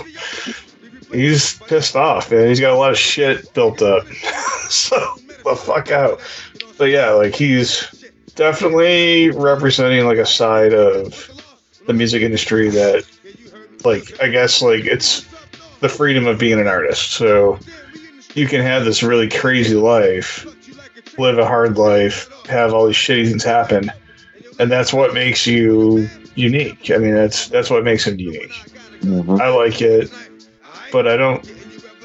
He's 1.12 1.58
pissed 1.60 1.94
off, 1.96 2.32
and 2.32 2.48
He's 2.48 2.60
got 2.60 2.72
a 2.72 2.76
lot 2.76 2.90
of 2.90 2.98
shit 2.98 3.52
built 3.54 3.80
up. 3.80 4.06
so 4.68 4.96
the 5.44 5.56
fuck 5.56 5.90
out. 5.90 6.20
But 6.78 6.90
yeah, 6.90 7.10
like 7.10 7.34
he's 7.34 7.86
definitely 8.34 9.30
representing 9.30 10.04
like 10.04 10.18
a 10.18 10.26
side 10.26 10.74
of 10.74 11.30
the 11.86 11.92
music 11.92 12.22
industry 12.22 12.68
that, 12.70 13.04
like, 13.84 14.20
I 14.20 14.28
guess 14.28 14.62
like 14.62 14.84
it's 14.84 15.26
the 15.80 15.88
freedom 15.88 16.26
of 16.26 16.38
being 16.38 16.58
an 16.60 16.66
artist. 16.66 17.12
So 17.12 17.58
you 18.34 18.46
can 18.46 18.60
have 18.62 18.84
this 18.84 19.02
really 19.02 19.28
crazy 19.28 19.74
life, 19.74 20.46
live 21.18 21.38
a 21.38 21.46
hard 21.46 21.78
life, 21.78 22.30
have 22.46 22.72
all 22.72 22.86
these 22.86 22.96
shitty 22.96 23.28
things 23.28 23.44
happen, 23.44 23.90
and 24.58 24.70
that's 24.70 24.92
what 24.92 25.14
makes 25.14 25.46
you 25.46 26.08
unique. 26.34 26.90
I 26.90 26.98
mean, 26.98 27.14
that's 27.14 27.48
that's 27.48 27.70
what 27.70 27.84
makes 27.84 28.06
him 28.06 28.18
unique. 28.18 28.52
Mhm. 29.00 29.40
I 29.40 29.48
like 29.48 29.80
it, 29.80 30.10
but 30.92 31.06
I 31.06 31.16
don't 31.16 31.44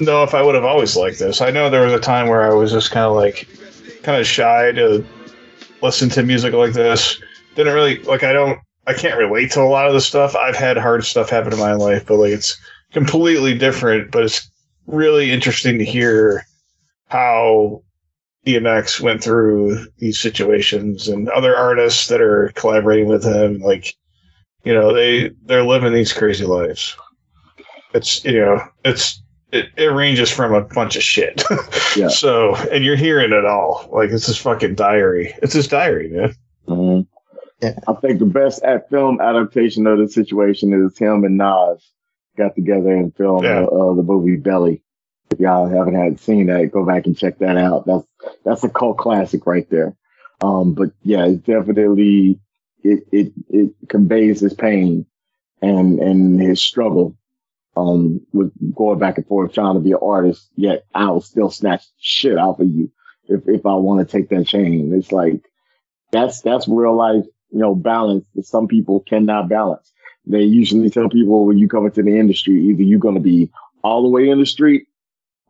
know 0.00 0.22
if 0.22 0.34
I 0.34 0.42
would 0.42 0.54
have 0.54 0.64
always 0.64 0.96
liked 0.96 1.18
this. 1.18 1.40
I 1.40 1.50
know 1.50 1.70
there 1.70 1.84
was 1.84 1.92
a 1.92 2.00
time 2.00 2.28
where 2.28 2.50
I 2.50 2.54
was 2.54 2.72
just 2.72 2.90
kind 2.90 3.06
of 3.06 3.14
like, 3.14 3.48
kind 4.02 4.20
of 4.20 4.26
shy 4.26 4.72
to 4.72 5.04
listen 5.80 6.08
to 6.10 6.22
music 6.22 6.54
like 6.54 6.72
this. 6.72 7.20
Didn't 7.54 7.74
really 7.74 7.98
like. 8.04 8.22
I 8.22 8.32
don't. 8.32 8.58
I 8.86 8.94
can't 8.94 9.18
relate 9.18 9.52
to 9.52 9.60
a 9.62 9.64
lot 9.64 9.86
of 9.86 9.92
the 9.94 10.00
stuff. 10.00 10.34
I've 10.34 10.56
had 10.56 10.76
hard 10.76 11.04
stuff 11.04 11.30
happen 11.30 11.52
in 11.52 11.58
my 11.58 11.74
life, 11.74 12.06
but 12.06 12.16
like 12.16 12.32
it's 12.32 12.58
completely 12.92 13.56
different. 13.56 14.10
But 14.10 14.24
it's 14.24 14.50
really 14.86 15.30
interesting 15.30 15.78
to 15.78 15.84
hear 15.84 16.44
how 17.08 17.82
DMX 18.46 19.00
went 19.00 19.22
through 19.22 19.86
these 19.98 20.18
situations 20.18 21.08
and 21.08 21.28
other 21.28 21.56
artists 21.56 22.08
that 22.08 22.20
are 22.20 22.50
collaborating 22.56 23.06
with 23.06 23.24
him. 23.24 23.60
Like, 23.60 23.94
you 24.64 24.74
know, 24.74 24.92
they 24.92 25.30
they're 25.44 25.62
living 25.64 25.92
these 25.92 26.12
crazy 26.12 26.44
lives. 26.44 26.96
It's 27.94 28.24
you 28.24 28.40
know, 28.40 28.60
it's 28.84 29.22
it, 29.52 29.66
it 29.76 29.92
ranges 29.92 30.30
from 30.30 30.54
a 30.54 30.62
bunch 30.62 30.96
of 30.96 31.02
shit. 31.02 31.42
Yeah. 31.94 32.08
So, 32.08 32.54
and 32.72 32.82
you're 32.82 32.96
hearing 32.96 33.32
it 33.32 33.44
all. 33.44 33.86
Like 33.92 34.08
it's 34.08 34.24
his 34.24 34.38
fucking 34.38 34.76
diary. 34.76 35.34
It's 35.42 35.52
his 35.52 35.68
diary, 35.68 36.08
man. 36.08 36.34
Mhm. 36.66 37.06
Yeah. 37.62 37.78
I 37.86 37.92
think 37.94 38.18
the 38.18 38.26
best 38.26 38.62
at 38.64 38.90
film 38.90 39.20
adaptation 39.20 39.86
of 39.86 39.98
the 39.98 40.08
situation 40.08 40.72
is 40.72 40.98
him 40.98 41.24
and 41.24 41.38
Nas 41.38 41.90
got 42.36 42.54
together 42.54 42.90
and 42.90 43.14
filmed 43.16 43.44
Yeah. 43.44 43.62
uh, 43.62 43.66
uh, 43.66 43.94
the 43.94 44.02
movie 44.02 44.36
Belly. 44.36 44.82
If 45.30 45.40
y'all 45.40 45.68
haven't 45.68 45.94
had 45.94 46.20
seen 46.20 46.46
that, 46.46 46.72
go 46.72 46.84
back 46.84 47.06
and 47.06 47.16
check 47.16 47.38
that 47.38 47.56
out. 47.56 47.86
That's 47.86 48.04
that's 48.44 48.64
a 48.64 48.68
cult 48.68 48.98
classic 48.98 49.46
right 49.46 49.68
there. 49.70 49.96
Um, 50.42 50.74
but 50.74 50.90
yeah, 51.04 51.24
it's 51.26 51.42
definitely 51.42 52.38
it 52.82 53.04
it 53.12 53.32
it 53.48 53.72
conveys 53.88 54.40
his 54.40 54.52
pain 54.54 55.06
and 55.62 55.98
and 56.00 56.40
his 56.40 56.60
struggle. 56.60 57.16
Um, 57.74 58.20
with 58.34 58.52
going 58.74 58.98
back 58.98 59.16
and 59.16 59.26
forth 59.26 59.54
trying 59.54 59.74
to 59.76 59.80
be 59.80 59.92
an 59.92 59.98
artist, 60.02 60.50
yet 60.56 60.84
I'll 60.94 61.22
still 61.22 61.48
snatch 61.48 61.82
shit 61.98 62.36
out 62.36 62.60
of 62.60 62.68
you 62.68 62.92
if 63.28 63.48
if 63.48 63.64
I 63.64 63.72
want 63.74 64.06
to 64.06 64.12
take 64.12 64.28
that 64.28 64.46
chain. 64.46 64.92
It's 64.94 65.10
like 65.10 65.40
that's 66.10 66.42
that's 66.42 66.68
real 66.68 66.94
life, 66.94 67.24
you 67.52 67.58
know, 67.58 67.74
balance 67.74 68.24
that 68.34 68.46
some 68.46 68.66
people 68.66 69.00
cannot 69.00 69.48
balance. 69.48 69.92
They 70.26 70.42
usually 70.42 70.88
tell 70.90 71.08
people 71.08 71.46
when 71.46 71.58
you 71.58 71.68
come 71.68 71.86
into 71.86 72.02
the 72.02 72.18
industry, 72.18 72.60
either 72.70 72.82
you're 72.82 72.98
going 72.98 73.16
to 73.16 73.20
be 73.20 73.50
all 73.82 74.02
the 74.02 74.08
way 74.08 74.28
in 74.28 74.38
the 74.38 74.46
street 74.46 74.86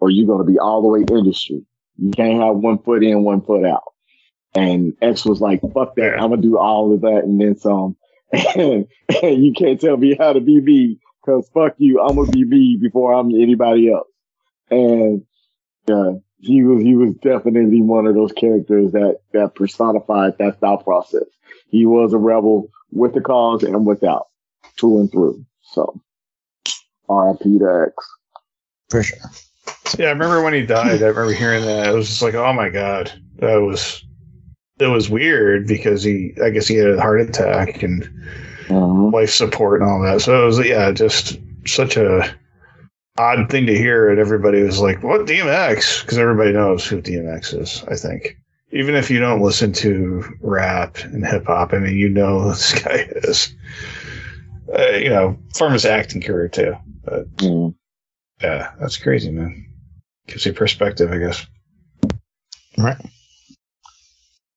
or 0.01 0.11
you're 0.11 0.27
going 0.27 0.45
to 0.45 0.51
be 0.51 0.59
all 0.59 0.83
the 0.83 0.89
way 0.89 1.01
in 1.01 1.25
the 1.27 1.35
street. 1.35 1.65
You 1.99 2.11
can't 2.11 2.43
have 2.43 2.57
one 2.57 2.79
foot 2.79 3.05
in, 3.05 3.23
one 3.23 3.43
foot 3.43 3.65
out. 3.65 3.85
And 4.55 4.95
X 5.01 5.25
was 5.25 5.41
like, 5.41 5.61
fuck 5.73 5.95
that. 5.97 6.15
I'm 6.19 6.31
going 6.31 6.43
to 6.43 6.49
do 6.49 6.59
all 6.59 6.93
of 6.93 7.03
that 7.03 7.23
and 7.25 7.41
then 7.41 7.57
some. 7.57 7.97
And, 8.55 8.87
and 9.23 9.45
you 9.45 9.53
can't 9.53 9.79
tell 9.79 9.99
me 9.99 10.17
how 10.19 10.33
to 10.33 10.41
be 10.41 10.59
me 10.59 10.99
because 11.23 11.51
fuck 11.53 11.75
you. 11.77 12.01
I'm 12.01 12.17
going 12.17 12.31
to 12.31 12.33
be 12.33 12.45
me 12.45 12.79
before 12.81 13.13
I'm 13.13 13.31
anybody 13.31 13.93
else. 13.93 14.09
And 14.71 15.27
yeah, 15.87 16.13
he 16.43 16.63
was 16.65 16.83
he 16.83 16.95
was 16.95 17.15
definitely 17.23 17.81
one 17.81 18.07
of 18.07 18.15
those 18.15 18.33
characters 18.33 18.93
that 18.93 19.21
that 19.33 19.55
personified 19.55 20.37
that 20.39 20.59
thought 20.61 20.85
process. 20.85 21.25
He 21.69 21.87
was 21.87 22.13
a 22.13 22.19
rebel 22.19 22.69
with 22.91 23.15
the 23.15 23.21
cause 23.23 23.63
and 23.63 23.87
without, 23.87 24.27
through 24.79 25.01
and 25.01 25.11
through. 25.11 25.47
So, 25.63 25.99
R.I.P. 27.09 27.59
to 27.61 27.87
X. 27.87 27.95
for 28.91 29.03
sure. 29.03 29.19
Yeah, 29.99 30.07
I 30.07 30.11
remember 30.11 30.43
when 30.43 30.53
he 30.53 30.67
died. 30.67 31.03
I 31.03 31.07
remember 31.07 31.33
hearing 31.33 31.65
that. 31.65 31.87
It 31.89 31.95
was 31.95 32.09
just 32.09 32.21
like, 32.23 32.35
oh 32.35 32.53
my 32.53 32.69
god, 32.69 33.11
that 33.37 33.57
was 33.57 34.05
it 34.79 34.87
was 34.89 35.09
weird 35.09 35.67
because 35.69 36.03
he, 36.03 36.35
I 36.43 36.51
guess 36.51 36.67
he 36.67 36.75
had 36.75 36.91
a 36.91 37.01
heart 37.01 37.21
attack 37.21 37.83
and 37.83 38.03
Mhm. 38.67 39.13
life 39.13 39.31
support 39.31 39.81
and 39.81 39.89
all 39.91 40.03
that. 40.03 40.21
So 40.23 40.43
it 40.43 40.47
was, 40.47 40.59
yeah, 40.67 40.91
just 40.93 41.39
such 41.67 41.97
a 41.97 42.35
odd 43.19 43.51
thing 43.51 43.67
to 43.67 43.77
hear. 43.77 44.11
And 44.11 44.19
everybody 44.19 44.63
was 44.63 44.81
like, 44.81 45.03
"What 45.03 45.27
DMX?" 45.27 46.03
Because 46.03 46.19
everybody 46.19 46.53
knows 46.53 46.87
who 46.87 47.01
DMX 47.03 47.59
is. 47.61 47.85
I 47.89 47.97
think, 47.97 48.37
even 48.71 48.95
if 48.95 49.11
you 49.11 49.21
don't 49.21 49.43
listen 49.43 49.73
to 49.75 50.25
rap 50.41 50.99
and 51.05 51.25
hip 51.27 51.47
hop, 51.47 51.73
I 51.73 51.79
mean, 51.79 51.97
you 51.97 52.09
know 52.09 52.41
who 52.41 52.49
this 52.51 52.73
guy 52.83 53.09
is. 53.25 53.55
Uh, 54.73 54.97
you 54.97 55.09
know, 55.11 55.39
from 55.55 55.73
his 55.73 55.85
acting 55.85 56.23
career 56.23 56.49
too. 56.49 56.75
But 57.05 57.29
Mhm. 57.37 57.75
yeah, 58.41 58.73
that's 58.81 58.97
crazy, 58.97 59.31
man. 59.31 59.67
Gives 60.29 60.47
you 60.47 60.53
perspective, 60.53 61.11
I 61.13 61.19
guess. 61.19 61.47
Right. 62.79 62.97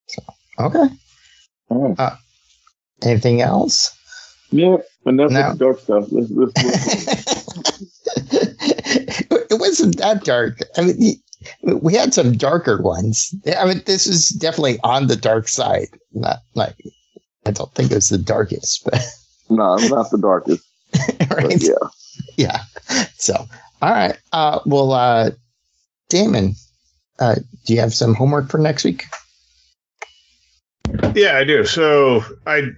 So, 0.08 0.22
okay. 0.60 0.88
All 1.70 1.94
right. 1.98 2.14
Anything 3.04 3.42
else? 3.42 3.95
Yeah, 4.56 4.78
enough 5.06 5.32
No. 5.32 5.50
with 5.50 5.58
the 5.60 5.66
dark 5.66 5.80
stuff. 5.80 6.06
Let's, 6.12 6.32
let's, 6.32 6.56
let's 8.32 8.46
it 9.52 9.60
wasn't 9.60 9.98
that 9.98 10.24
dark. 10.24 10.60
I 10.78 10.82
mean, 10.82 11.16
we 11.82 11.94
had 11.94 12.14
some 12.14 12.34
darker 12.38 12.82
ones. 12.82 13.34
I 13.58 13.66
mean, 13.66 13.82
this 13.86 14.08
is 14.08 14.30
definitely 14.30 14.80
on 14.84 15.08
the 15.08 15.16
dark 15.16 15.48
side. 15.48 15.88
Not 16.14 16.38
like 16.54 16.76
I 17.46 17.52
don't 17.52 17.74
think 17.74 17.92
it 17.92 17.96
was 17.96 18.10
the 18.10 18.18
darkest, 18.18 18.84
but 18.86 19.00
no, 19.50 19.76
it's 19.76 19.90
not 19.90 20.10
the 20.12 20.18
darkest. 20.18 20.64
But 21.20 21.38
right? 21.44 21.62
yeah. 21.62 21.90
Yeah. 22.38 22.60
So, 23.18 23.34
all 23.82 23.92
right. 23.92 24.18
Uh, 24.32 24.60
well, 24.66 24.94
uh, 24.94 25.32
Damon, 26.08 26.56
uh, 27.20 27.36
do 27.66 27.74
you 27.74 27.80
have 27.82 27.94
some 27.94 28.14
homework 28.14 28.50
for 28.50 28.58
next 28.58 28.86
week? 28.86 29.04
Yeah, 31.14 31.38
I 31.38 31.44
do. 31.44 31.66
So 31.66 32.24
I, 32.48 32.70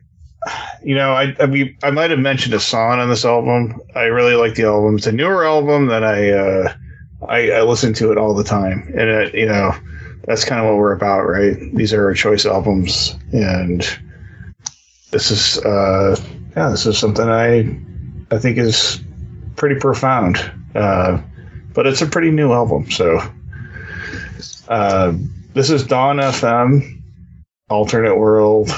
you 0.84 0.96
know, 0.96 1.12
I 1.12 1.36
I, 1.40 1.46
we, 1.46 1.78
I 1.84 1.92
might 1.92 2.10
have 2.10 2.20
mentioned 2.20 2.54
a 2.54 2.60
song 2.60 3.00
on 3.00 3.10
this 3.10 3.26
album. 3.26 3.80
I 3.96 4.04
really 4.04 4.36
like 4.36 4.56
the 4.56 4.64
album. 4.64 4.98
It's 4.98 5.08
a 5.08 5.12
newer 5.12 5.46
album 5.46 5.88
that 5.88 6.04
I 6.04 6.32
uh, 6.32 6.74
I, 7.28 7.52
I 7.52 7.62
listen 7.64 7.94
to 7.96 8.12
it 8.12 8.18
all 8.18 8.34
the 8.34 8.44
time, 8.44 8.92
and 8.98 9.10
it, 9.10 9.36
you 9.36 9.46
know, 9.46 9.74
that's 10.26 10.46
kind 10.46 10.62
of 10.62 10.68
what 10.68 10.78
we're 10.78 10.94
about, 10.94 11.22
right? 11.22 11.58
These 11.74 11.94
are 11.94 12.06
our 12.06 12.14
choice 12.14 12.46
albums, 12.46 13.16
and 13.32 13.82
this 15.12 15.32
is 15.32 15.58
uh, 15.66 16.20
yeah, 16.56 16.70
this 16.70 16.86
is 16.86 16.98
something 16.98 17.28
I 17.28 17.80
I 18.32 18.38
think 18.38 18.58
is 18.58 19.00
pretty 19.56 19.80
profound. 19.80 20.38
Uh, 20.76 21.22
but 21.74 21.88
it's 21.88 22.02
a 22.02 22.08
pretty 22.08 22.32
new 22.32 22.54
album, 22.54 22.90
so 22.92 23.20
uh, 24.68 25.14
this 25.54 25.70
is 25.70 25.84
Dawn 25.84 26.18
FM, 26.18 27.02
Alternate 27.70 28.18
World, 28.18 28.70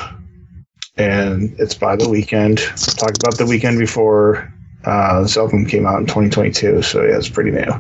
and 0.99 1.55
it's 1.59 1.73
by 1.73 1.95
The 1.95 2.05
Weeknd. 2.05 2.57
Talked 2.97 3.23
about 3.23 3.37
The 3.37 3.45
Weeknd 3.45 3.79
before. 3.79 4.53
Uh, 4.85 5.21
this 5.21 5.37
album 5.37 5.65
came 5.65 5.85
out 5.85 5.99
in 5.99 6.05
2022, 6.05 6.81
so 6.81 7.03
yeah, 7.03 7.17
it's 7.17 7.29
pretty 7.29 7.51
new. 7.51 7.71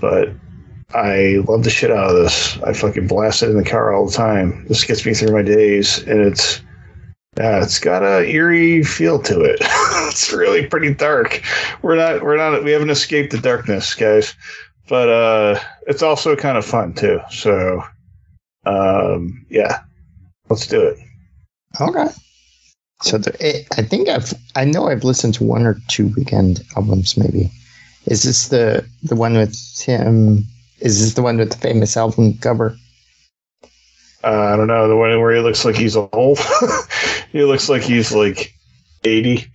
But 0.00 0.30
I 0.94 1.42
love 1.48 1.64
the 1.64 1.70
shit 1.70 1.90
out 1.90 2.10
of 2.10 2.16
this. 2.16 2.58
I 2.62 2.72
fucking 2.72 3.06
blast 3.06 3.42
it 3.42 3.50
in 3.50 3.56
the 3.56 3.64
car 3.64 3.94
all 3.94 4.06
the 4.06 4.12
time. 4.12 4.66
This 4.68 4.84
gets 4.84 5.06
me 5.06 5.14
through 5.14 5.32
my 5.32 5.42
days, 5.42 5.98
and 6.00 6.20
it's 6.20 6.60
yeah, 7.38 7.62
it's 7.62 7.78
got 7.78 8.02
a 8.02 8.28
eerie 8.28 8.82
feel 8.82 9.18
to 9.22 9.40
it. 9.40 9.58
it's 9.62 10.32
really 10.32 10.66
pretty 10.66 10.92
dark. 10.92 11.42
We're 11.80 11.96
not 11.96 12.22
we're 12.22 12.36
not 12.36 12.62
we 12.62 12.72
haven't 12.72 12.90
escaped 12.90 13.32
the 13.32 13.38
darkness, 13.38 13.94
guys. 13.94 14.34
But 14.88 15.08
uh 15.08 15.60
it's 15.86 16.02
also 16.02 16.36
kind 16.36 16.58
of 16.58 16.64
fun 16.66 16.92
too. 16.92 17.20
So 17.30 17.82
um 18.66 19.46
yeah. 19.48 19.80
Let's 20.50 20.66
do 20.66 20.82
it. 20.82 20.98
Okay. 21.80 22.08
So 23.02 23.18
the, 23.18 23.34
it, 23.40 23.66
I 23.76 23.82
think 23.82 24.08
I've 24.08 24.32
I 24.54 24.64
know 24.64 24.88
I've 24.88 25.04
listened 25.04 25.34
to 25.34 25.44
one 25.44 25.66
or 25.66 25.76
two 25.88 26.08
Weeknd 26.10 26.62
albums. 26.76 27.16
Maybe 27.16 27.50
is 28.06 28.22
this 28.22 28.48
the 28.48 28.86
the 29.02 29.16
one 29.16 29.34
with 29.34 29.56
him? 29.80 30.44
Is 30.80 31.00
this 31.00 31.14
the 31.14 31.22
one 31.22 31.38
with 31.38 31.50
the 31.50 31.58
famous 31.58 31.96
album 31.96 32.38
cover? 32.38 32.76
Uh, 34.24 34.52
I 34.52 34.56
don't 34.56 34.68
know 34.68 34.88
the 34.88 34.96
one 34.96 35.18
where 35.20 35.34
he 35.34 35.40
looks 35.40 35.64
like 35.64 35.74
he's 35.74 35.96
old. 35.96 36.38
he 37.32 37.42
looks 37.44 37.68
like 37.68 37.82
he's 37.82 38.12
like 38.12 38.54
eighty. 39.04 39.46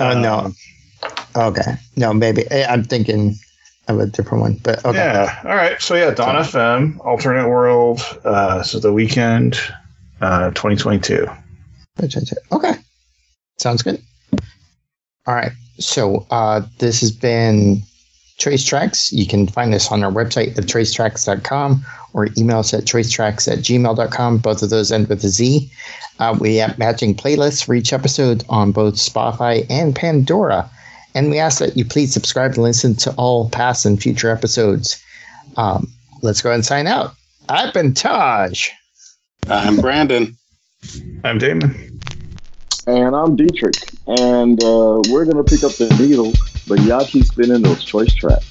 Oh 0.00 0.20
no. 0.20 0.38
Um, 0.38 0.56
Okay. 1.34 1.76
No, 1.96 2.12
maybe 2.12 2.44
Eh, 2.50 2.66
I'm 2.68 2.84
thinking 2.84 3.36
of 3.88 3.98
a 3.98 4.06
different 4.06 4.42
one. 4.42 4.54
But 4.62 4.84
okay. 4.84 4.98
Yeah. 4.98 5.40
All 5.44 5.56
right. 5.56 5.80
So 5.80 5.94
yeah, 5.94 6.10
Dawn 6.10 6.34
FM, 6.36 6.98
Alternate 7.04 7.48
World. 7.48 8.00
Uh, 8.24 8.62
is 8.64 8.72
the 8.72 8.92
Weeknd, 8.92 9.58
uh, 10.20 10.50
2022. 10.50 11.26
Okay. 12.50 12.74
Sounds 13.58 13.82
good. 13.82 14.00
All 15.26 15.34
right. 15.34 15.52
So 15.78 16.26
uh, 16.30 16.62
this 16.78 17.00
has 17.00 17.10
been 17.10 17.82
Choice 18.38 18.64
Trackz. 18.68 19.12
You 19.12 19.26
can 19.26 19.46
find 19.46 19.74
us 19.74 19.90
on 19.92 20.02
our 20.02 20.10
website 20.10 20.58
at 20.58 20.64
choicetrackz.com 20.64 21.84
or 22.12 22.28
email 22.36 22.58
us 22.58 22.74
at 22.74 22.84
choicetrackz 22.84 23.50
at 23.50 23.58
gmail.com. 23.58 24.38
Both 24.38 24.62
of 24.62 24.70
those 24.70 24.90
end 24.90 25.08
with 25.08 25.22
a 25.24 25.28
Z. 25.28 25.70
Uh, 26.18 26.36
we 26.38 26.56
have 26.56 26.78
matching 26.78 27.14
playlists 27.14 27.64
for 27.64 27.74
each 27.74 27.92
episode 27.92 28.44
on 28.48 28.72
both 28.72 28.94
Spotify 28.94 29.66
and 29.70 29.94
Pandora. 29.94 30.68
And 31.14 31.30
we 31.30 31.38
ask 31.38 31.58
that 31.58 31.76
you 31.76 31.84
please 31.84 32.12
subscribe 32.12 32.52
and 32.52 32.62
listen 32.62 32.94
to 32.96 33.12
all 33.14 33.50
past 33.50 33.84
and 33.84 34.00
future 34.00 34.30
episodes. 34.30 35.02
Um, 35.56 35.88
let's 36.22 36.40
go 36.40 36.48
ahead 36.50 36.56
and 36.56 36.64
sign 36.64 36.86
out. 36.86 37.14
I've 37.48 37.74
been 37.74 37.94
Taj. 37.94 38.70
I'm 39.48 39.76
Brandon. 39.76 40.36
I'm 41.24 41.38
Damon. 41.38 42.00
And 42.86 43.14
I'm 43.14 43.36
Deitrek. 43.36 43.78
And 44.06 44.62
uh, 44.62 45.00
we're 45.12 45.24
going 45.24 45.36
to 45.36 45.44
pick 45.44 45.62
up 45.62 45.72
the 45.76 45.88
needle, 46.00 46.32
but 46.66 46.80
keep 47.04 47.24
spinning 47.24 47.62
those 47.62 47.84
choice 47.84 48.12
tracks. 48.12 48.48